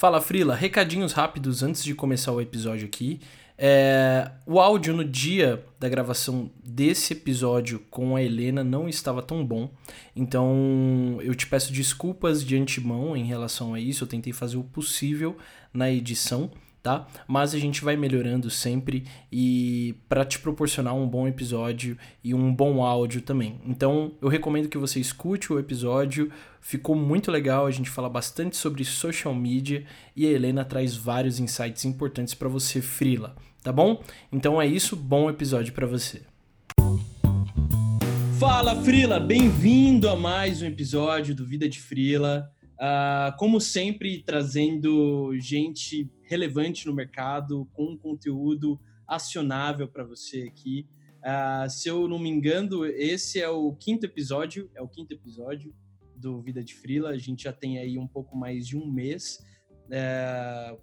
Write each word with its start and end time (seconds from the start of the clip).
Fala 0.00 0.20
Frila, 0.20 0.54
recadinhos 0.54 1.12
rápidos 1.12 1.60
antes 1.60 1.82
de 1.82 1.92
começar 1.92 2.30
o 2.30 2.40
episódio 2.40 2.86
aqui. 2.86 3.18
É, 3.58 4.30
o 4.46 4.60
áudio 4.60 4.94
no 4.94 5.04
dia 5.04 5.66
da 5.76 5.88
gravação 5.88 6.52
desse 6.64 7.14
episódio 7.14 7.80
com 7.90 8.14
a 8.14 8.22
Helena 8.22 8.62
não 8.62 8.88
estava 8.88 9.20
tão 9.20 9.44
bom, 9.44 9.68
então 10.14 11.18
eu 11.20 11.34
te 11.34 11.48
peço 11.48 11.72
desculpas 11.72 12.44
de 12.44 12.56
antemão 12.56 13.16
em 13.16 13.24
relação 13.24 13.74
a 13.74 13.80
isso. 13.80 14.04
Eu 14.04 14.08
tentei 14.08 14.32
fazer 14.32 14.56
o 14.56 14.62
possível 14.62 15.36
na 15.74 15.90
edição 15.90 16.48
tá? 16.82 17.06
Mas 17.26 17.54
a 17.54 17.58
gente 17.58 17.84
vai 17.84 17.96
melhorando 17.96 18.50
sempre 18.50 19.04
e 19.30 19.94
para 20.08 20.24
te 20.24 20.38
proporcionar 20.38 20.94
um 20.94 21.06
bom 21.06 21.26
episódio 21.26 21.96
e 22.22 22.34
um 22.34 22.54
bom 22.54 22.82
áudio 22.82 23.20
também. 23.22 23.60
Então, 23.66 24.12
eu 24.20 24.28
recomendo 24.28 24.68
que 24.68 24.78
você 24.78 25.00
escute 25.00 25.52
o 25.52 25.58
episódio. 25.58 26.30
Ficou 26.60 26.94
muito 26.94 27.30
legal, 27.30 27.66
a 27.66 27.70
gente 27.70 27.90
fala 27.90 28.08
bastante 28.08 28.56
sobre 28.56 28.84
social 28.84 29.34
media 29.34 29.84
e 30.14 30.26
a 30.26 30.30
Helena 30.30 30.64
traz 30.64 30.96
vários 30.96 31.38
insights 31.38 31.84
importantes 31.84 32.34
para 32.34 32.48
você 32.48 32.80
frila, 32.80 33.36
tá 33.62 33.72
bom? 33.72 34.02
Então 34.32 34.60
é 34.60 34.66
isso, 34.66 34.96
bom 34.96 35.28
episódio 35.28 35.72
para 35.72 35.86
você. 35.86 36.22
Fala 38.38 38.76
Frila, 38.82 39.18
bem-vindo 39.18 40.08
a 40.08 40.14
mais 40.14 40.62
um 40.62 40.66
episódio 40.66 41.34
do 41.34 41.44
Vida 41.44 41.68
de 41.68 41.80
Frila. 41.80 42.48
Uh, 42.74 43.36
como 43.36 43.60
sempre, 43.60 44.22
trazendo 44.22 45.36
gente 45.40 46.08
relevante 46.28 46.86
no 46.86 46.94
mercado, 46.94 47.68
com 47.72 47.96
conteúdo 47.96 48.80
acionável 49.06 49.88
para 49.88 50.04
você 50.04 50.42
aqui. 50.42 50.86
Uh, 51.18 51.68
se 51.68 51.88
eu 51.88 52.06
não 52.06 52.18
me 52.18 52.28
engano, 52.28 52.84
esse 52.84 53.40
é 53.40 53.48
o 53.48 53.74
quinto 53.74 54.06
episódio, 54.06 54.70
é 54.74 54.82
o 54.82 54.88
quinto 54.88 55.12
episódio 55.12 55.74
do 56.14 56.42
Vida 56.42 56.62
de 56.62 56.74
Frila. 56.74 57.10
A 57.10 57.18
gente 57.18 57.44
já 57.44 57.52
tem 57.52 57.78
aí 57.78 57.98
um 57.98 58.06
pouco 58.06 58.36
mais 58.36 58.66
de 58.66 58.76
um 58.76 58.90
mês 58.90 59.38
é, 59.90 60.76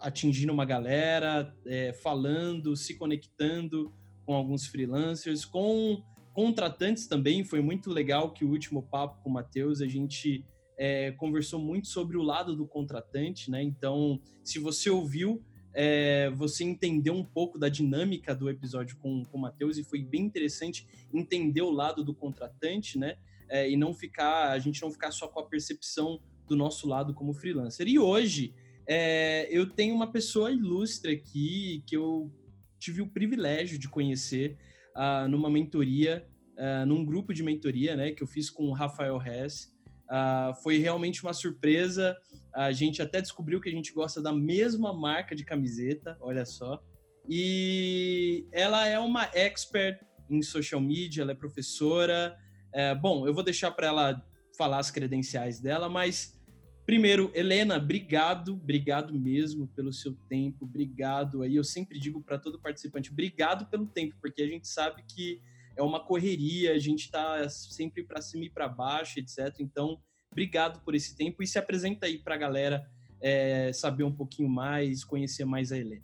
atingindo 0.00 0.52
uma 0.52 0.64
galera, 0.64 1.54
é, 1.66 1.92
falando, 1.92 2.76
se 2.76 2.96
conectando 2.96 3.94
com 4.24 4.34
alguns 4.34 4.66
freelancers, 4.66 5.44
com 5.44 6.02
contratantes 6.32 7.06
também. 7.06 7.44
Foi 7.44 7.60
muito 7.60 7.90
legal 7.90 8.32
que 8.32 8.44
o 8.44 8.50
último 8.50 8.82
papo 8.82 9.22
com 9.22 9.30
o 9.30 9.32
Matheus 9.32 9.80
a 9.80 9.86
gente 9.86 10.44
é, 10.82 11.12
conversou 11.12 11.60
muito 11.60 11.88
sobre 11.88 12.16
o 12.16 12.22
lado 12.22 12.56
do 12.56 12.66
contratante, 12.66 13.50
né? 13.50 13.62
Então, 13.62 14.18
se 14.42 14.58
você 14.58 14.88
ouviu, 14.88 15.44
é, 15.74 16.30
você 16.30 16.64
entendeu 16.64 17.12
um 17.12 17.22
pouco 17.22 17.58
da 17.58 17.68
dinâmica 17.68 18.34
do 18.34 18.48
episódio 18.48 18.96
com, 18.96 19.22
com 19.26 19.36
o 19.36 19.40
Matheus 19.42 19.76
e 19.76 19.84
foi 19.84 20.02
bem 20.02 20.22
interessante 20.22 20.88
entender 21.12 21.60
o 21.60 21.70
lado 21.70 22.02
do 22.02 22.14
contratante, 22.14 22.98
né? 22.98 23.18
É, 23.50 23.70
e 23.70 23.76
não 23.76 23.92
ficar, 23.92 24.52
a 24.52 24.58
gente 24.58 24.80
não 24.80 24.90
ficar 24.90 25.10
só 25.10 25.28
com 25.28 25.38
a 25.38 25.46
percepção 25.46 26.18
do 26.48 26.56
nosso 26.56 26.88
lado 26.88 27.12
como 27.12 27.34
freelancer. 27.34 27.86
E 27.86 27.98
hoje 27.98 28.54
é, 28.86 29.48
eu 29.50 29.68
tenho 29.68 29.94
uma 29.94 30.10
pessoa 30.10 30.50
ilustre 30.50 31.12
aqui 31.12 31.84
que 31.86 31.94
eu 31.94 32.32
tive 32.78 33.02
o 33.02 33.06
privilégio 33.06 33.78
de 33.78 33.86
conhecer 33.86 34.56
uh, 34.96 35.28
numa 35.28 35.50
mentoria, 35.50 36.26
uh, 36.56 36.86
num 36.86 37.04
grupo 37.04 37.34
de 37.34 37.42
mentoria, 37.42 37.94
né? 37.94 38.12
Que 38.12 38.22
eu 38.22 38.26
fiz 38.26 38.48
com 38.48 38.64
o 38.64 38.72
Rafael 38.72 39.20
Hess. 39.20 39.78
Uh, 40.10 40.54
foi 40.62 40.78
realmente 40.78 41.22
uma 41.22 41.32
surpresa. 41.32 42.16
A 42.52 42.72
gente 42.72 43.00
até 43.00 43.20
descobriu 43.20 43.60
que 43.60 43.68
a 43.68 43.72
gente 43.72 43.92
gosta 43.92 44.20
da 44.20 44.32
mesma 44.32 44.92
marca 44.92 45.36
de 45.36 45.44
camiseta, 45.44 46.16
olha 46.20 46.44
só. 46.44 46.82
E 47.28 48.44
ela 48.50 48.86
é 48.88 48.98
uma 48.98 49.30
expert 49.34 50.00
em 50.28 50.42
social 50.42 50.80
media, 50.80 51.22
ela 51.22 51.30
é 51.30 51.34
professora. 51.34 52.36
É, 52.72 52.94
bom, 52.94 53.26
eu 53.26 53.32
vou 53.32 53.44
deixar 53.44 53.70
para 53.70 53.86
ela 53.86 54.26
falar 54.56 54.78
as 54.78 54.90
credenciais 54.90 55.60
dela, 55.60 55.88
mas 55.88 56.38
primeiro, 56.84 57.30
Helena, 57.34 57.76
obrigado, 57.76 58.54
obrigado 58.54 59.14
mesmo 59.14 59.68
pelo 59.68 59.92
seu 59.92 60.14
tempo, 60.28 60.64
obrigado 60.64 61.42
aí. 61.42 61.54
Eu 61.54 61.64
sempre 61.64 62.00
digo 62.00 62.20
para 62.20 62.38
todo 62.38 62.60
participante, 62.60 63.12
obrigado 63.12 63.66
pelo 63.66 63.86
tempo, 63.86 64.16
porque 64.20 64.42
a 64.42 64.46
gente 64.46 64.66
sabe 64.66 65.04
que 65.06 65.40
é 65.76 65.82
uma 65.82 66.00
correria, 66.00 66.72
a 66.72 66.78
gente 66.78 67.04
está 67.04 67.48
sempre 67.48 68.04
para 68.04 68.20
cima 68.20 68.44
e 68.44 68.50
para 68.50 68.68
baixo, 68.68 69.18
etc. 69.18 69.54
Então, 69.60 69.98
obrigado 70.30 70.80
por 70.84 70.94
esse 70.94 71.16
tempo 71.16 71.42
e 71.42 71.46
se 71.46 71.58
apresenta 71.58 72.06
aí 72.06 72.18
para 72.18 72.34
a 72.34 72.38
galera 72.38 72.86
é, 73.20 73.72
saber 73.72 74.04
um 74.04 74.12
pouquinho 74.12 74.48
mais, 74.48 75.04
conhecer 75.04 75.44
mais 75.44 75.72
a 75.72 75.78
Helena. 75.78 76.02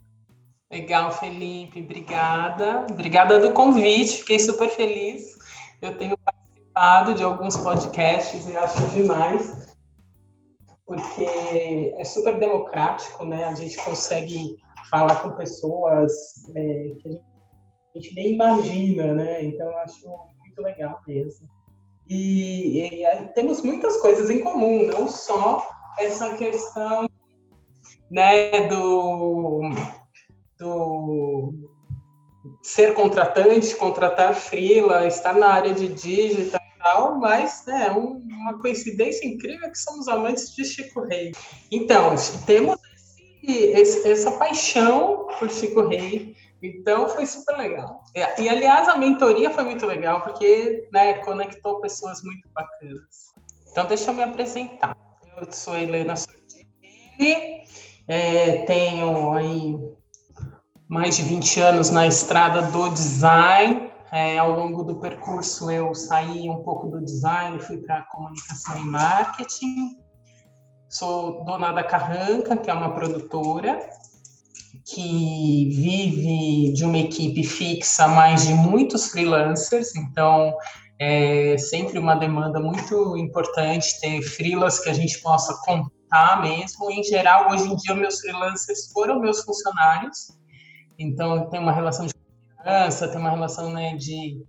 Legal, 0.71 1.11
Felipe, 1.11 1.81
obrigada. 1.81 2.85
Obrigada 2.91 3.39
do 3.39 3.53
convite, 3.53 4.17
fiquei 4.17 4.39
super 4.39 4.69
feliz. 4.69 5.37
Eu 5.81 5.97
tenho 5.97 6.17
participado 6.17 7.13
de 7.13 7.23
alguns 7.23 7.55
podcasts 7.55 8.47
e 8.47 8.55
acho 8.57 8.87
demais, 8.89 9.75
porque 10.85 11.93
é 11.97 12.03
super 12.03 12.37
democrático, 12.37 13.25
né? 13.25 13.45
A 13.45 13.55
gente 13.55 13.77
consegue 13.77 14.57
falar 14.89 15.15
com 15.21 15.31
pessoas 15.31 16.11
é, 16.55 16.95
que 17.01 17.07
a 17.07 17.11
gente 17.11 17.36
a 17.97 17.99
gente 17.99 18.15
nem 18.15 18.33
imagina, 18.33 19.13
né? 19.13 19.43
Então 19.43 19.75
acho 19.79 20.07
muito 20.39 20.61
legal 20.61 21.01
mesmo. 21.07 21.47
E, 22.07 22.79
e, 22.79 23.03
e, 23.03 23.27
temos 23.33 23.61
muitas 23.61 23.97
coisas 23.97 24.29
em 24.29 24.39
comum, 24.39 24.85
não 24.87 25.07
só 25.07 25.67
essa 25.99 26.35
questão 26.35 27.09
né, 28.09 28.67
do, 28.67 29.69
do 30.57 31.53
ser 32.61 32.93
contratante, 32.93 33.75
contratar 33.75 34.33
freela, 34.35 35.05
estar 35.05 35.33
na 35.33 35.47
área 35.47 35.73
de 35.73 35.89
digital 35.89 36.61
e 36.61 36.79
tal, 36.79 37.19
mas 37.19 37.65
né, 37.65 37.91
um, 37.91 38.23
uma 38.29 38.57
coincidência 38.59 39.27
incrível 39.27 39.67
é 39.67 39.69
que 39.69 39.79
somos 39.79 40.07
amantes 40.07 40.55
de 40.55 40.63
Chico 40.63 41.01
Rei. 41.01 41.33
Então, 41.69 42.15
temos 42.45 42.77
esse, 42.95 43.53
esse, 43.53 44.09
essa 44.09 44.31
paixão 44.31 45.27
por 45.37 45.49
Chico 45.49 45.87
Rei, 45.87 46.35
então 46.61 47.07
foi 47.09 47.25
super 47.25 47.57
legal. 47.57 48.03
E, 48.15 48.41
e, 48.41 48.49
aliás, 48.49 48.87
a 48.87 48.97
mentoria 48.97 49.49
foi 49.49 49.63
muito 49.63 49.85
legal, 49.85 50.21
porque 50.21 50.87
né, 50.91 51.15
conectou 51.19 51.79
pessoas 51.79 52.21
muito 52.23 52.47
bacanas. 52.53 53.33
Então 53.71 53.85
deixa 53.85 54.09
eu 54.09 54.15
me 54.15 54.23
apresentar. 54.23 54.97
Eu 55.39 55.51
sou 55.51 55.77
Helena 55.77 56.15
Sortini, 56.15 57.63
é, 58.07 58.63
tenho 58.65 59.33
aí 59.33 59.77
mais 60.87 61.17
de 61.17 61.23
20 61.23 61.59
anos 61.59 61.89
na 61.89 62.07
estrada 62.07 62.63
do 62.63 62.89
design. 62.89 63.91
É, 64.11 64.37
ao 64.37 64.51
longo 64.51 64.83
do 64.83 64.95
percurso 64.95 65.69
eu 65.69 65.93
saí 65.93 66.49
um 66.49 66.63
pouco 66.63 66.87
do 66.87 67.03
design, 67.03 67.59
fui 67.59 67.77
para 67.77 68.03
comunicação 68.03 68.77
e 68.77 68.85
marketing. 68.85 69.97
Sou 70.89 71.43
dona 71.43 71.73
da 71.73 71.83
Carranca, 71.83 72.55
que 72.55 72.69
é 72.69 72.73
uma 72.73 72.95
produtora, 72.95 73.77
que 74.85 75.69
vive 75.69 76.73
de 76.73 76.85
uma 76.85 76.97
equipe 76.97 77.43
fixa, 77.43 78.07
mais 78.07 78.45
de 78.45 78.53
muitos 78.53 79.09
freelancers, 79.09 79.95
então 79.95 80.53
é 80.99 81.57
sempre 81.57 81.99
uma 81.99 82.15
demanda 82.15 82.59
muito 82.59 83.17
importante 83.17 83.99
ter 83.99 84.21
freelas 84.21 84.79
que 84.79 84.89
a 84.89 84.93
gente 84.93 85.21
possa 85.21 85.55
contar 85.63 86.41
mesmo. 86.41 86.89
Em 86.89 87.03
geral, 87.03 87.51
hoje 87.51 87.69
em 87.69 87.75
dia, 87.75 87.93
meus 87.93 88.19
freelancers 88.19 88.91
foram 88.91 89.19
meus 89.19 89.43
funcionários, 89.43 90.37
então 90.97 91.49
tem 91.49 91.59
uma 91.59 91.71
relação 91.71 92.07
de 92.07 92.13
confiança, 92.13 93.07
tem 93.07 93.19
uma 93.19 93.29
relação 93.29 93.71
né, 93.71 93.95
de, 93.95 94.43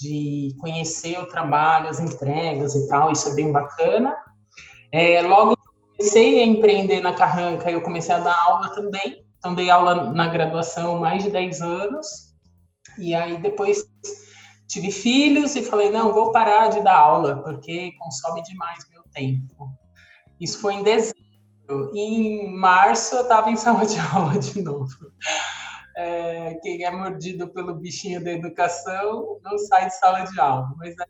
de 0.00 0.54
conhecer 0.60 1.18
o 1.18 1.26
trabalho, 1.26 1.88
as 1.88 2.00
entregas 2.00 2.74
e 2.74 2.88
tal, 2.88 3.12
isso 3.12 3.28
é 3.28 3.34
bem 3.34 3.52
bacana. 3.52 4.16
É, 4.90 5.22
logo 5.22 5.56
comecei 5.96 6.40
a 6.40 6.46
empreender 6.46 7.00
na 7.00 7.12
Carranca, 7.12 7.70
eu 7.70 7.80
comecei 7.80 8.14
a 8.14 8.18
dar 8.18 8.36
aula 8.46 8.70
também, 8.70 9.21
então, 9.42 9.56
dei 9.56 9.70
aula 9.70 10.12
na 10.12 10.28
graduação 10.28 11.00
mais 11.00 11.24
de 11.24 11.30
10 11.30 11.62
anos. 11.62 12.32
E 12.96 13.12
aí, 13.12 13.42
depois 13.42 13.84
tive 14.68 14.92
filhos 14.92 15.56
e 15.56 15.64
falei: 15.64 15.90
não, 15.90 16.12
vou 16.12 16.30
parar 16.30 16.68
de 16.68 16.80
dar 16.80 16.96
aula, 16.96 17.42
porque 17.42 17.90
consome 17.98 18.40
demais 18.44 18.88
meu 18.88 19.02
tempo. 19.12 19.76
Isso 20.40 20.60
foi 20.60 20.74
em 20.74 20.84
dezembro. 20.84 21.16
E 21.92 21.98
em 21.98 22.56
março, 22.56 23.16
eu 23.16 23.22
estava 23.22 23.50
em 23.50 23.56
sala 23.56 23.84
de 23.84 23.98
aula 24.14 24.38
de 24.38 24.62
novo. 24.62 25.12
É, 25.96 26.54
quem 26.62 26.84
é 26.84 26.90
mordido 26.92 27.48
pelo 27.48 27.74
bichinho 27.74 28.22
da 28.22 28.30
educação 28.30 29.40
não 29.42 29.58
sai 29.58 29.88
de 29.88 29.98
sala 29.98 30.22
de 30.22 30.38
aula. 30.38 30.72
Mas 30.76 30.94
aí 31.00 31.06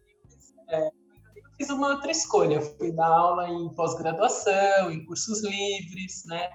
é, 0.71 0.87
eu 0.87 1.51
fiz 1.59 1.69
uma 1.69 1.89
outra 1.89 2.11
escolha. 2.11 2.63
Fui 2.63 2.91
dar 2.93 3.09
aula 3.09 3.47
em 3.47 3.69
pós-graduação, 3.75 4.91
em 4.91 5.05
cursos 5.05 5.45
livres, 5.45 6.23
né? 6.25 6.49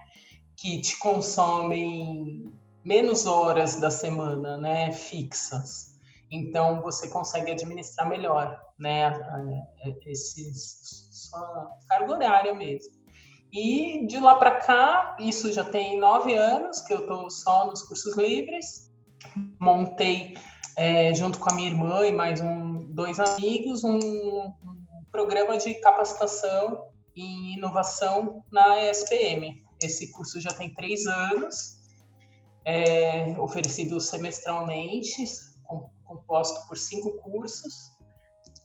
Que 0.58 0.82
te 0.82 0.98
consomem 0.98 2.52
menos 2.84 3.26
horas 3.26 3.80
da 3.80 3.92
semana, 3.92 4.58
né, 4.58 4.92
fixas. 4.92 5.98
Então 6.32 6.82
você 6.82 7.08
consegue 7.08 7.52
administrar 7.52 8.10
melhor, 8.10 8.60
né, 8.78 9.14
esses 10.06 11.08
sua 11.30 11.70
carga 11.88 12.14
horária 12.14 12.54
mesmo. 12.54 12.98
E 13.52 14.06
de 14.08 14.20
lá 14.20 14.36
para 14.36 14.60
cá, 14.60 15.16
isso 15.20 15.52
já 15.54 15.64
tem 15.64 16.00
nove 16.00 16.34
anos 16.34 16.82
que 16.82 16.94
eu 16.94 17.00
estou 17.00 17.30
só 17.30 17.66
nos 17.66 17.82
cursos 17.84 18.18
livres. 18.18 18.92
Montei 19.60 20.38
é, 20.76 21.14
junto 21.14 21.40
com 21.40 21.50
a 21.50 21.54
minha 21.54 21.70
irmã 21.70 22.06
e 22.06 22.12
mais 22.12 22.42
um, 22.42 22.86
dois 22.94 23.20
amigos 23.20 23.84
um, 23.84 23.98
um 23.98 25.06
programa 25.12 25.58
de 25.58 25.74
capacitação 25.76 26.88
em 27.16 27.54
inovação 27.54 28.44
na 28.52 28.84
ESPM. 28.84 29.67
Esse 29.82 30.12
curso 30.12 30.40
já 30.40 30.52
tem 30.54 30.74
três 30.74 31.06
anos, 31.06 31.78
é 32.66 33.36
oferecido 33.40 34.00
semestralmente, 34.00 35.24
composto 36.04 36.68
por 36.68 36.78
cinco 36.78 37.12
cursos. 37.22 37.92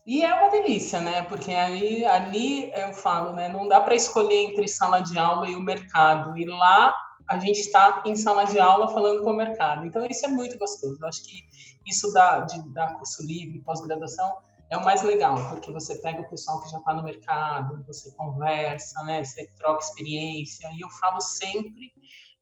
E 0.05 0.25
é 0.25 0.35
uma 0.35 0.50
delícia, 0.50 1.00
né? 1.00 1.23
Porque 1.23 1.53
aí, 1.53 2.05
ali 2.05 2.73
eu 2.73 2.93
falo, 2.93 3.32
né? 3.32 3.49
Não 3.49 3.69
dá 3.69 3.81
para 3.81 3.94
escolher 3.94 4.50
entre 4.50 4.67
sala 4.67 5.00
de 5.00 5.17
aula 5.19 5.49
e 5.49 5.55
o 5.55 5.61
mercado. 5.61 6.37
E 6.37 6.44
lá 6.44 6.94
a 7.29 7.38
gente 7.38 7.61
está 7.61 8.03
em 8.05 8.17
sala 8.17 8.44
de 8.44 8.58
aula 8.58 8.88
falando 8.88 9.23
com 9.23 9.31
o 9.31 9.37
mercado. 9.37 9.87
Então, 9.87 10.05
isso 10.06 10.26
é 10.26 10.29
muito 10.29 10.58
gostoso. 10.58 10.99
Eu 11.00 11.08
acho 11.08 11.23
que 11.23 11.44
isso 11.87 12.12
dá, 12.12 12.41
de 12.41 12.61
dar 12.70 12.94
curso 12.94 13.25
livre, 13.25 13.61
pós-graduação, 13.61 14.38
é 14.72 14.76
o 14.78 14.82
mais 14.82 15.02
legal, 15.02 15.36
porque 15.50 15.70
você 15.70 15.96
pega 15.96 16.22
o 16.22 16.30
pessoal 16.30 16.62
que 16.62 16.70
já 16.70 16.78
está 16.78 16.94
no 16.94 17.02
mercado, 17.02 17.84
você 17.86 18.10
conversa, 18.12 19.02
né? 19.04 19.22
Você 19.22 19.46
troca 19.58 19.84
experiência. 19.84 20.66
E 20.72 20.80
eu 20.80 20.88
falo 20.88 21.20
sempre 21.20 21.92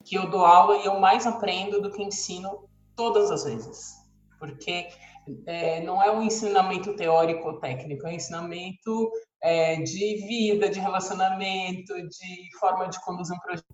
que 0.04 0.14
eu 0.14 0.30
dou 0.30 0.44
aula 0.44 0.76
e 0.76 0.86
eu 0.86 1.00
mais 1.00 1.26
aprendo 1.26 1.82
do 1.82 1.90
que 1.90 2.00
ensino 2.00 2.68
todas 2.94 3.32
as 3.32 3.42
vezes. 3.42 3.96
Porque 4.38 4.86
é, 5.44 5.82
não 5.82 6.00
é 6.00 6.08
um 6.12 6.22
ensinamento 6.22 6.94
teórico 6.94 7.48
ou 7.48 7.58
técnico, 7.58 8.06
é 8.06 8.10
um 8.10 8.14
ensinamento 8.14 9.10
é, 9.42 9.82
de 9.82 10.24
vida, 10.28 10.70
de 10.70 10.78
relacionamento, 10.78 11.94
de 11.94 12.58
forma 12.60 12.88
de 12.88 13.00
conduzir 13.04 13.36
um 13.36 13.40
projeto, 13.40 13.66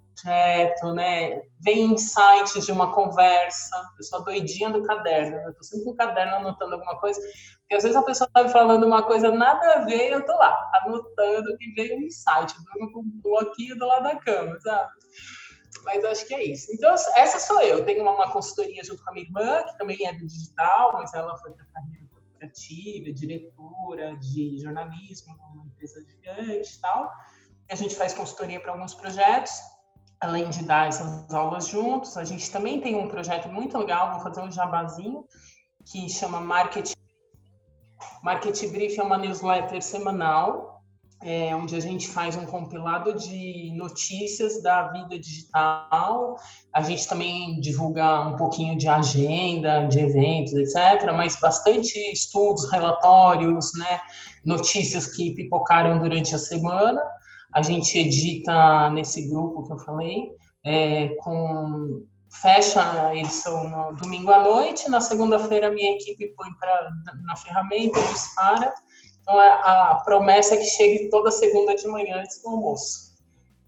né? 0.94 1.42
Vem 1.60 1.92
insights 1.92 2.64
de 2.64 2.72
uma 2.72 2.92
conversa. 2.92 3.76
Eu 3.98 4.04
sou 4.04 4.24
doidinha 4.24 4.70
do 4.70 4.82
caderno, 4.82 5.36
eu 5.38 5.54
tô 5.54 5.62
sempre 5.62 5.84
com 5.84 5.90
o 5.90 5.96
caderno 5.96 6.36
anotando 6.36 6.74
alguma 6.74 6.98
coisa, 6.98 7.20
porque 7.60 7.74
às 7.74 7.82
vezes 7.82 7.96
a 7.96 8.02
pessoa 8.02 8.30
tá 8.32 8.44
me 8.44 8.50
falando 8.50 8.86
uma 8.86 9.02
coisa 9.02 9.30
nada 9.30 9.74
a 9.74 9.84
ver, 9.84 10.12
eu 10.12 10.24
tô 10.24 10.32
lá, 10.32 10.70
anotando 10.84 11.56
e 11.60 11.72
veio 11.74 11.98
um 11.98 12.02
insight, 12.02 12.54
eu 12.78 12.90
com 12.92 13.00
um 13.00 13.20
bloquinho 13.22 13.76
do 13.76 13.86
lado 13.86 14.04
da 14.04 14.16
cama, 14.16 14.58
sabe? 14.60 14.90
Mas 15.84 16.04
acho 16.04 16.26
que 16.26 16.34
é 16.34 16.44
isso. 16.44 16.72
Então, 16.72 16.92
essa 16.92 17.38
sou 17.38 17.60
eu. 17.60 17.84
Tenho 17.84 18.02
uma, 18.02 18.12
uma 18.12 18.32
consultoria 18.32 18.82
junto 18.82 19.04
com 19.04 19.10
a 19.10 19.12
minha 19.12 19.26
irmã, 19.26 19.62
que 19.62 19.78
também 19.78 20.06
é 20.06 20.12
do 20.12 20.26
digital, 20.26 20.92
mas 20.94 21.14
ela 21.14 21.36
foi 21.38 21.52
para 21.52 21.64
a 21.64 21.68
carreira 21.68 22.06
corporativa, 22.10 23.12
diretora 23.12 24.16
de 24.16 24.58
jornalismo 24.58 25.36
numa 25.54 25.66
empresa 25.66 26.00
gigante 26.02 26.76
e 26.76 26.80
tal. 26.80 27.12
A 27.70 27.74
gente 27.74 27.94
faz 27.94 28.12
consultoria 28.14 28.60
para 28.60 28.72
alguns 28.72 28.94
projetos, 28.94 29.52
além 30.20 30.48
de 30.48 30.64
dar 30.64 30.88
essas 30.88 31.32
aulas 31.32 31.68
juntos. 31.68 32.16
A 32.16 32.24
gente 32.24 32.50
também 32.50 32.80
tem 32.80 32.94
um 32.94 33.08
projeto 33.08 33.48
muito 33.48 33.76
legal, 33.78 34.12
vou 34.12 34.20
fazer 34.20 34.40
um 34.40 34.50
jabazinho, 34.50 35.24
que 35.84 36.08
chama 36.08 36.40
Market 36.40 36.92
Market 38.22 38.70
Brief 38.70 38.98
é 38.98 39.02
uma 39.02 39.16
newsletter 39.16 39.82
semanal 39.82 40.76
é, 41.22 41.54
onde 41.56 41.74
a 41.74 41.80
gente 41.80 42.08
faz 42.08 42.36
um 42.36 42.44
compilado 42.44 43.14
de 43.14 43.72
notícias 43.74 44.62
da 44.62 44.88
vida 44.88 45.18
digital. 45.18 46.36
A 46.72 46.82
gente 46.82 47.08
também 47.08 47.58
divulga 47.60 48.20
um 48.20 48.36
pouquinho 48.36 48.76
de 48.76 48.86
agenda, 48.86 49.86
de 49.86 49.98
eventos, 49.98 50.52
etc., 50.52 51.10
mas 51.14 51.38
bastante 51.40 51.98
estudos, 52.12 52.70
relatórios, 52.70 53.72
né, 53.78 54.00
notícias 54.44 55.06
que 55.06 55.34
pipocaram 55.34 55.98
durante 55.98 56.34
a 56.34 56.38
semana. 56.38 57.02
A 57.56 57.62
gente 57.62 57.98
edita 57.98 58.90
nesse 58.90 59.30
grupo 59.30 59.66
que 59.66 59.72
eu 59.72 59.78
falei, 59.78 60.28
é, 60.62 61.08
com 61.20 62.04
fecha 62.30 63.08
a 63.08 63.16
edição 63.16 63.70
no 63.70 63.96
domingo 63.96 64.30
à 64.30 64.44
noite, 64.44 64.90
na 64.90 65.00
segunda-feira 65.00 65.68
a 65.68 65.70
minha 65.70 65.92
equipe 65.92 66.34
põe 66.36 66.52
pra, 66.60 66.90
na 67.24 67.34
ferramenta, 67.34 67.98
dispara, 68.12 68.74
então, 69.22 69.40
é, 69.40 69.48
a 69.48 70.02
promessa 70.04 70.54
é 70.54 70.58
que 70.58 70.66
chegue 70.66 71.08
toda 71.08 71.30
segunda 71.30 71.74
de 71.74 71.88
manhã 71.88 72.20
antes 72.20 72.42
do 72.42 72.48
almoço. 72.50 73.16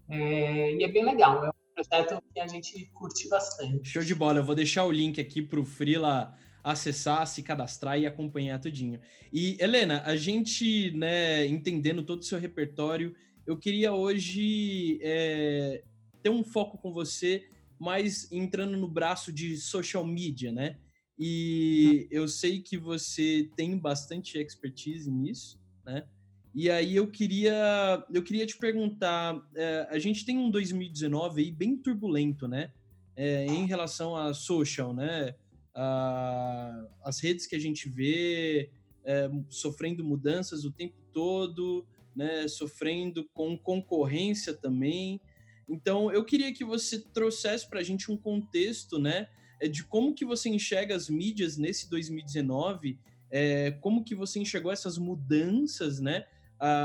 É, 0.07 0.75
e 0.75 0.83
é 0.83 0.87
bem 0.87 1.03
legal, 1.03 1.43
é 1.43 1.49
um 1.49 1.73
projeto 1.73 2.21
que 2.31 2.39
a 2.39 2.45
gente 2.45 2.91
curte 2.93 3.27
bastante. 3.27 3.89
Show 3.89 4.03
de 4.03 4.13
bola, 4.13 4.37
eu 4.37 4.45
vou 4.45 4.53
deixar 4.53 4.85
o 4.85 4.91
link 4.91 5.19
aqui 5.19 5.41
para 5.41 5.59
o 5.59 5.65
Frila 5.65 6.37
acessar, 6.63 7.25
se 7.25 7.41
cadastrar 7.41 7.97
e 7.97 8.05
acompanhar 8.05 8.59
tudinho. 8.59 8.99
E, 9.33 9.57
Helena, 9.59 10.03
a 10.05 10.15
gente, 10.15 10.91
né, 10.91 11.47
entendendo 11.47 12.03
todo 12.03 12.19
o 12.19 12.23
seu 12.25 12.39
repertório, 12.39 13.15
eu 13.49 13.57
queria 13.57 13.91
hoje 13.91 14.99
é, 15.01 15.81
ter 16.21 16.29
um 16.29 16.43
foco 16.43 16.77
com 16.77 16.93
você, 16.93 17.49
mais 17.79 18.31
entrando 18.31 18.77
no 18.77 18.87
braço 18.87 19.33
de 19.33 19.57
social 19.57 20.05
media, 20.05 20.51
né? 20.51 20.77
E 21.17 22.07
eu 22.11 22.27
sei 22.27 22.61
que 22.61 22.77
você 22.77 23.49
tem 23.55 23.75
bastante 23.75 24.37
expertise 24.37 25.09
nisso, 25.09 25.59
né? 25.83 26.05
E 26.53 26.69
aí 26.69 26.95
eu 26.95 27.09
queria, 27.09 28.05
eu 28.13 28.21
queria 28.21 28.45
te 28.45 28.55
perguntar, 28.55 29.43
é, 29.55 29.87
a 29.89 29.97
gente 29.97 30.23
tem 30.23 30.37
um 30.37 30.51
2019 30.51 31.41
aí 31.41 31.51
bem 31.51 31.75
turbulento, 31.75 32.47
né? 32.47 32.71
É, 33.15 33.47
em 33.47 33.65
relação 33.65 34.15
a 34.15 34.31
social, 34.31 34.93
né? 34.93 35.33
A, 35.73 36.87
as 37.03 37.19
redes 37.19 37.47
que 37.47 37.55
a 37.55 37.59
gente 37.59 37.89
vê 37.89 38.69
é, 39.03 39.27
sofrendo 39.49 40.03
mudanças 40.03 40.65
o 40.65 40.71
tempo 40.71 41.01
todo, 41.11 41.83
né? 42.15 42.47
Sofrendo 42.47 43.27
com 43.33 43.57
concorrência 43.57 44.53
também. 44.53 45.19
Então 45.67 46.11
eu 46.11 46.23
queria 46.25 46.53
que 46.53 46.63
você 46.63 46.99
trouxesse 46.99 47.69
para 47.69 47.79
a 47.79 47.83
gente 47.83 48.11
um 48.11 48.17
contexto, 48.17 48.97
né? 48.97 49.27
é 49.59 49.67
de 49.67 49.83
como 49.83 50.13
que 50.13 50.25
você 50.25 50.49
enxerga 50.49 50.95
as 50.95 51.09
mídias 51.09 51.57
nesse 51.57 51.89
2019, 51.89 52.97
é, 53.29 53.71
como 53.71 54.03
que 54.03 54.15
você 54.15 54.39
enxergou 54.39 54.71
essas 54.71 54.97
mudanças, 54.97 55.99
né? 55.99 56.25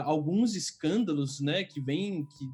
Alguns 0.05 0.55
escândalos, 0.55 1.41
né, 1.41 1.65
que 1.65 1.81
vêm 1.81 2.25
que 2.25 2.49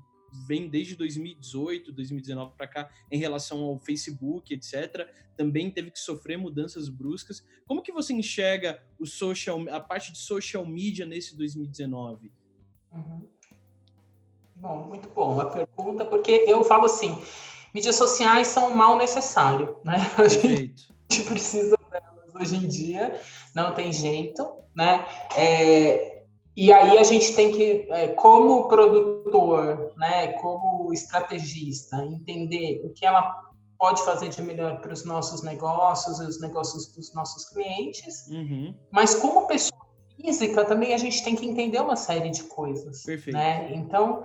vem 0.46 0.68
desde 0.70 0.94
2018, 0.94 1.92
2019 1.92 2.54
para 2.56 2.66
cá 2.66 2.90
em 3.10 3.18
relação 3.18 3.60
ao 3.60 3.78
Facebook, 3.78 4.54
etc. 4.54 5.06
Também 5.36 5.70
teve 5.70 5.90
que 5.90 5.98
sofrer 5.98 6.38
mudanças 6.38 6.88
bruscas. 6.88 7.44
Como 7.66 7.82
que 7.82 7.92
você 7.92 8.14
enxerga 8.14 8.82
o 8.98 9.04
social, 9.04 9.68
a 9.68 9.80
parte 9.80 10.12
de 10.12 10.18
social 10.18 10.64
media 10.64 11.04
nesse 11.04 11.36
2019? 11.36 12.32
Uhum. 12.92 13.28
Bom, 14.56 14.76
muito 14.88 15.08
bom 15.08 15.40
a 15.40 15.46
pergunta, 15.46 16.04
porque 16.04 16.44
eu 16.46 16.62
falo 16.64 16.84
assim, 16.84 17.16
mídias 17.74 17.96
sociais 17.96 18.48
são 18.48 18.70
um 18.70 18.74
mal 18.74 18.96
necessário, 18.96 19.76
né? 19.84 19.96
A 20.18 20.28
gente 20.28 20.86
precisa 21.26 21.76
delas 21.90 22.34
hoje 22.34 22.56
em 22.56 22.68
dia, 22.68 23.20
não 23.54 23.72
tem 23.72 23.92
jeito, 23.92 24.46
né? 24.74 25.06
É, 25.36 26.20
e 26.56 26.72
aí 26.72 26.98
a 26.98 27.02
gente 27.04 27.34
tem 27.34 27.52
que, 27.52 27.86
é, 27.90 28.08
como 28.08 28.68
produtor, 28.68 29.92
né, 29.96 30.32
como 30.34 30.92
estrategista, 30.92 31.96
entender 32.04 32.82
o 32.84 32.90
que 32.90 33.06
ela 33.06 33.50
pode 33.78 34.04
fazer 34.04 34.28
de 34.28 34.42
melhor 34.42 34.78
para 34.80 34.92
os 34.92 35.04
nossos 35.06 35.42
negócios 35.42 36.20
e 36.20 36.24
os 36.24 36.38
negócios 36.38 36.92
dos 36.92 37.14
nossos 37.14 37.48
clientes, 37.48 38.26
uhum. 38.28 38.74
mas 38.90 39.14
como 39.14 39.46
pessoa 39.46 39.79
física 40.20 40.64
também 40.64 40.94
a 40.94 40.98
gente 40.98 41.22
tem 41.22 41.34
que 41.34 41.46
entender 41.46 41.80
uma 41.80 41.96
série 41.96 42.30
de 42.30 42.44
coisas, 42.44 43.02
Perfeito. 43.04 43.36
né? 43.36 43.70
Então 43.74 44.22